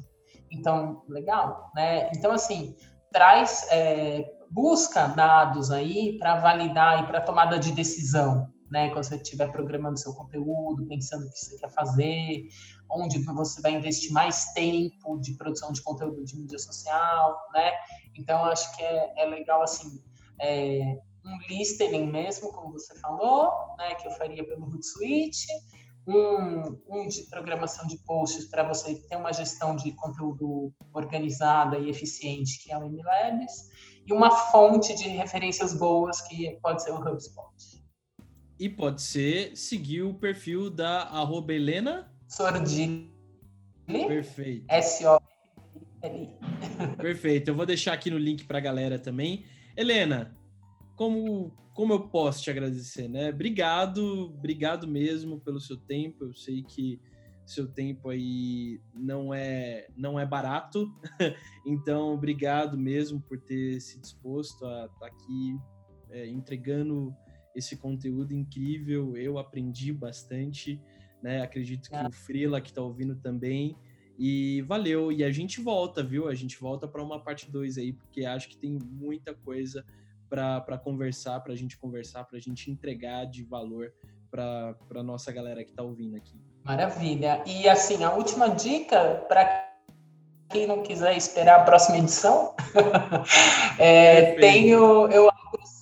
Então, 0.51 1.03
legal, 1.09 1.71
né? 1.75 2.11
Então, 2.15 2.33
assim, 2.33 2.75
traz, 3.13 3.67
é, 3.71 4.25
busca 4.51 5.07
dados 5.07 5.71
aí 5.71 6.19
para 6.19 6.41
validar 6.41 7.03
e 7.03 7.07
para 7.07 7.21
tomada 7.21 7.59
de 7.59 7.73
decisão, 7.73 8.49
né? 8.71 8.91
Quando 8.91 9.05
você 9.05 9.17
estiver 9.17 9.51
programando 9.51 9.99
seu 9.99 10.15
conteúdo, 10.15 10.87
pensando 10.87 11.27
o 11.27 11.31
que 11.31 11.39
você 11.39 11.59
quer 11.59 11.71
fazer, 11.71 12.49
onde 12.91 13.19
você 13.25 13.61
vai 13.61 13.73
investir 13.73 14.13
mais 14.13 14.53
tempo 14.53 15.19
de 15.21 15.35
produção 15.35 15.73
de 15.73 15.83
conteúdo 15.83 16.25
de 16.25 16.37
mídia 16.37 16.59
social, 16.59 17.37
né? 17.53 17.73
Então, 18.15 18.45
acho 18.45 18.75
que 18.77 18.83
é, 18.83 19.23
é 19.23 19.27
legal, 19.27 19.63
assim, 19.63 20.03
é, 20.41 20.99
um 21.25 21.37
listening 21.49 22.07
mesmo, 22.07 22.53
como 22.53 22.73
você 22.73 22.99
falou, 23.01 23.51
né? 23.77 23.95
Que 23.97 24.07
eu 24.07 24.13
faria 24.13 24.47
pelo 24.47 24.67
Hootsuite, 24.67 25.47
um, 26.07 26.79
um 26.89 27.07
de 27.07 27.23
programação 27.29 27.87
de 27.87 27.99
posts 27.99 28.47
para 28.47 28.63
você 28.67 28.95
ter 29.09 29.17
uma 29.17 29.33
gestão 29.33 29.77
de 29.77 29.93
conteúdo 29.93 30.73
organizada 30.93 31.79
e 31.79 31.91
eficiente, 31.91 32.63
que 32.63 32.73
é 32.73 32.79
o 32.79 32.89
MLabs, 32.89 33.69
e 34.07 34.13
uma 34.13 34.31
fonte 34.31 34.95
de 34.95 35.09
referências 35.09 35.75
boas, 35.75 36.21
que 36.23 36.59
pode 36.63 36.83
ser 36.83 36.93
o 36.93 36.97
HubSpot. 36.97 37.70
E 38.61 38.69
pode 38.69 39.01
ser 39.01 39.57
seguir 39.57 40.03
o 40.03 40.13
perfil 40.13 40.69
da 40.69 41.05
arroba 41.05 41.55
Helena 41.55 42.13
Sordini. 42.29 43.11
Perfeito. 43.87 44.67
S-O-L. 44.69 46.39
Perfeito. 46.99 47.49
Eu 47.49 47.55
vou 47.55 47.65
deixar 47.65 47.95
aqui 47.95 48.11
no 48.11 48.19
link 48.19 48.45
para 48.45 48.59
a 48.59 48.61
galera 48.61 48.99
também. 48.99 49.47
Helena, 49.75 50.37
como, 50.95 51.57
como 51.73 51.95
eu 51.95 52.09
posso 52.09 52.43
te 52.43 52.51
agradecer, 52.51 53.09
né? 53.09 53.31
Obrigado, 53.31 54.27
obrigado 54.37 54.87
mesmo 54.87 55.41
pelo 55.41 55.59
seu 55.59 55.79
tempo. 55.79 56.27
Eu 56.27 56.35
sei 56.35 56.63
que 56.63 57.01
seu 57.47 57.67
tempo 57.67 58.11
aí 58.11 58.79
não 58.93 59.33
é 59.33 59.87
não 59.97 60.21
é 60.21 60.27
barato. 60.27 60.87
então, 61.65 62.13
obrigado 62.13 62.77
mesmo 62.77 63.23
por 63.23 63.41
ter 63.41 63.81
se 63.81 63.99
disposto 63.99 64.67
a 64.67 64.85
estar 64.85 64.99
tá 64.99 65.07
aqui 65.07 65.59
é, 66.11 66.27
entregando 66.27 67.17
esse 67.55 67.77
conteúdo 67.77 68.33
incrível. 68.33 69.17
Eu 69.17 69.39
aprendi 69.39 69.93
bastante, 69.93 70.81
né? 71.23 71.43
Acredito 71.43 71.89
que 71.89 71.97
é. 71.97 72.07
o 72.07 72.13
Frila 72.13 72.61
que 72.61 72.71
está 72.71 72.83
ouvindo 72.83 73.15
também. 73.17 73.77
E 74.19 74.63
valeu. 74.63 75.11
E 75.11 75.25
a 75.25 75.31
gente 75.31 75.61
volta, 75.61 76.03
viu? 76.03 76.29
A 76.29 76.35
gente 76.35 76.59
volta 76.61 76.87
para 76.87 77.03
uma 77.03 77.19
parte 77.23 77.51
2 77.51 77.79
aí, 77.79 77.93
porque 77.93 78.25
acho 78.25 78.49
que 78.49 78.57
tem 78.57 78.79
muita 78.79 79.35
coisa 79.35 79.85
para 80.29 80.79
conversar, 80.79 81.41
para 81.41 81.53
a 81.53 81.57
gente 81.57 81.77
conversar, 81.77 82.25
para 82.25 82.39
a 82.39 82.41
gente 82.41 82.71
entregar 82.71 83.25
de 83.25 83.43
valor 83.43 83.93
para 84.31 84.77
a 84.95 85.03
nossa 85.03 85.33
galera 85.33 85.65
que 85.65 85.71
está 85.71 85.83
ouvindo 85.83 86.17
aqui. 86.17 86.39
Maravilha. 86.63 87.43
E 87.47 87.69
assim, 87.69 88.05
a 88.05 88.13
última 88.13 88.49
dica 88.49 89.25
para 89.27 89.69
quem 90.51 90.67
não 90.67 90.83
quiser 90.83 91.17
esperar 91.17 91.61
a 91.61 91.65
próxima 91.65 91.99
edição, 91.99 92.55
é, 93.79 94.33
tenho, 94.35 95.09
eu 95.09 95.30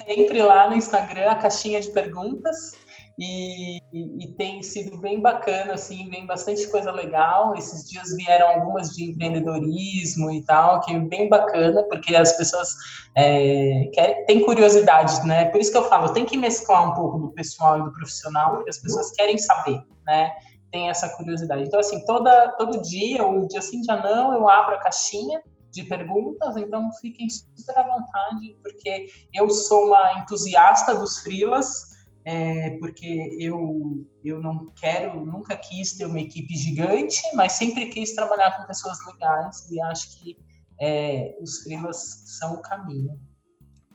sempre 0.09 0.43
lá 0.43 0.71
no 0.71 0.77
Instagram 0.77 1.31
a 1.31 1.35
caixinha 1.35 1.81
de 1.81 1.91
perguntas. 1.91 2.73
e, 3.21 3.79
e, 3.93 4.25
e, 4.25 4.33
tem 4.37 4.63
sido 4.63 4.97
bem 4.99 5.21
bacana, 5.21 5.75
assim, 5.75 6.09
vem 6.09 6.25
bastante 6.25 6.65
coisa 6.69 6.93
legal. 6.93 7.53
Esses 7.57 7.91
dias 7.91 8.15
vieram 8.17 8.47
algumas 8.49 8.91
de 8.91 9.11
empreendedorismo 9.11 10.31
e 10.31 10.45
tal, 10.45 10.81
que 10.81 10.95
é 10.95 10.99
bem 11.01 11.29
bacana, 11.29 11.83
porque 11.91 12.15
as 12.15 12.33
pessoas 12.37 12.69
é, 13.17 13.91
querem, 13.93 14.25
têm 14.25 14.45
curiosidade, 14.45 15.27
né? 15.27 15.47
Por 15.47 15.61
isso 15.61 15.73
que 15.73 15.79
eu 15.79 15.89
falo, 15.89 16.13
tem 16.13 16.25
que 16.25 16.37
mesclar 16.37 16.89
um 16.89 16.95
pouco 16.95 17.19
do 17.19 17.33
pessoal 17.33 17.81
e 17.81 17.83
do 17.83 17.93
profissional, 17.93 18.55
porque 18.55 18.71
as 18.71 18.79
pessoas 18.79 19.11
querem 19.11 19.37
saber, 19.37 19.83
né? 20.07 20.31
Tem 20.71 20.89
essa 20.89 21.09
curiosidade. 21.17 21.65
Então, 21.65 21.81
assim, 21.81 22.05
toda, 22.05 22.53
todo 22.53 22.81
dia, 22.83 23.25
ou 23.25 23.49
dia 23.49 23.61
sim, 23.61 23.81
dia 23.81 23.97
não, 23.97 24.33
eu 24.33 24.49
abro 24.49 24.77
a 24.77 24.79
caixinha 24.79 25.43
de 25.71 25.85
perguntas, 25.85 26.57
então 26.57 26.91
fiquem 27.01 27.29
super 27.29 27.79
à 27.79 27.83
vontade, 27.83 28.57
porque 28.63 29.09
eu 29.35 29.49
sou 29.51 29.87
uma 29.87 30.21
entusiasta 30.21 30.95
dos 30.95 31.19
frilas, 31.19 31.89
é, 32.25 32.77
porque 32.79 33.37
eu, 33.41 34.07
eu 34.25 34.41
não 34.41 34.73
quero, 34.79 35.25
nunca 35.25 35.57
quis 35.57 35.97
ter 35.97 36.07
uma 36.07 36.21
equipe 36.21 36.55
gigante, 36.57 37.21
mas 37.35 37.53
sempre 37.53 37.87
quis 37.87 38.15
trabalhar 38.15 38.57
com 38.57 38.67
pessoas 38.67 38.99
legais 39.07 39.71
e 39.71 39.81
acho 39.81 40.19
que 40.19 40.37
é, 40.81 41.37
os 41.41 41.63
freelas 41.63 42.23
são 42.39 42.55
o 42.55 42.63
caminho. 42.63 43.19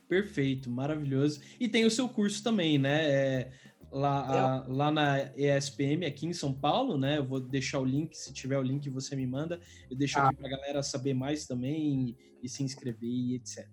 Perfeito, 0.07 0.69
maravilhoso. 0.69 1.41
E 1.59 1.67
tem 1.67 1.85
o 1.85 1.91
seu 1.91 2.07
curso 2.07 2.43
também, 2.43 2.77
né? 2.77 3.09
É, 3.09 3.51
lá, 3.93 4.19
a, 4.19 4.65
lá 4.67 4.91
na 4.91 5.31
ESPM, 5.37 6.05
aqui 6.05 6.25
em 6.25 6.33
São 6.33 6.51
Paulo, 6.51 6.97
né? 6.97 7.19
Eu 7.19 7.25
vou 7.25 7.39
deixar 7.39 7.79
o 7.79 7.85
link, 7.85 8.15
se 8.17 8.33
tiver 8.33 8.57
o 8.57 8.61
link 8.61 8.89
você 8.89 9.15
me 9.15 9.27
manda. 9.27 9.59
Eu 9.89 9.95
deixo 9.95 10.19
ah. 10.19 10.27
aqui 10.27 10.35
para 10.35 10.47
a 10.47 10.51
galera 10.51 10.83
saber 10.83 11.13
mais 11.13 11.45
também 11.45 12.09
e, 12.09 12.17
e 12.43 12.49
se 12.49 12.63
inscrever 12.63 13.09
e 13.09 13.35
etc. 13.35 13.67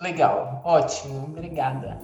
Legal, 0.00 0.62
ótimo, 0.64 1.24
obrigada. 1.24 1.98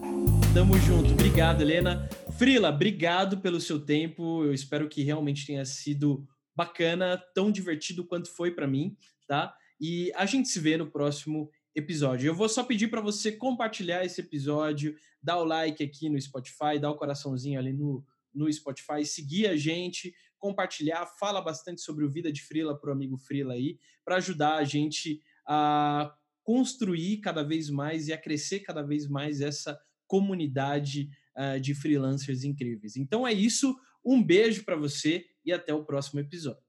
Tamo 0.53 0.77
junto, 0.79 1.13
obrigado, 1.13 1.61
Helena. 1.61 2.09
Frila, 2.39 2.71
obrigado 2.71 3.39
pelo 3.39 3.61
seu 3.61 3.79
tempo. 3.79 4.45
Eu 4.45 4.53
espero 4.53 4.89
que 4.89 5.03
realmente 5.03 5.47
tenha 5.47 5.65
sido 5.65 6.27
bacana, 6.57 7.23
tão 7.35 7.51
divertido 7.51 8.05
quanto 8.05 8.31
foi 8.31 8.51
para 8.51 8.67
mim, 8.67 8.97
tá? 9.29 9.55
E 9.81 10.13
a 10.15 10.27
gente 10.27 10.49
se 10.49 10.59
vê 10.59 10.77
no 10.77 10.91
próximo 10.91 11.51
episódio. 11.75 12.27
Eu 12.27 12.35
vou 12.35 12.49
só 12.49 12.63
pedir 12.63 12.89
para 12.89 13.01
você 13.01 13.33
compartilhar 13.33 14.05
esse 14.05 14.21
episódio, 14.21 14.95
dar 15.23 15.39
o 15.39 15.45
like 15.45 15.83
aqui 15.83 16.09
no 16.09 16.21
Spotify, 16.21 16.79
dar 16.81 16.91
o 16.91 16.97
coraçãozinho 16.97 17.59
ali 17.59 17.73
no, 17.73 18.05
no 18.35 18.53
Spotify, 18.53 19.05
seguir 19.05 19.47
a 19.47 19.57
gente, 19.57 20.15
compartilhar, 20.39 21.07
fala 21.07 21.41
bastante 21.41 21.81
sobre 21.81 22.05
o 22.05 22.11
Vida 22.11 22.33
de 22.33 22.43
Frila 22.43 22.79
para 22.79 22.91
o 22.91 22.93
amigo 22.93 23.17
Frila 23.17 23.55
aí, 23.55 23.79
para 24.05 24.17
ajudar 24.17 24.57
a 24.57 24.65
gente 24.65 25.21
a 25.47 26.15
construir 26.43 27.19
cada 27.19 27.43
vez 27.43 27.71
mais 27.71 28.09
e 28.09 28.13
a 28.13 28.19
crescer 28.19 28.61
cada 28.61 28.83
vez 28.83 29.09
mais 29.09 29.41
essa 29.41 29.79
comunidade 30.07 31.09
uh, 31.37 31.61
de 31.61 31.75
freelancers 31.75 32.45
incríveis. 32.45 32.97
Então 32.97 33.27
é 33.27 33.33
isso, 33.33 33.77
um 34.05 34.23
beijo 34.23 34.65
para 34.65 34.77
você 34.77 35.25
e 35.45 35.53
até 35.53 35.73
o 35.73 35.85
próximo 35.85 36.21
episódio. 36.21 36.62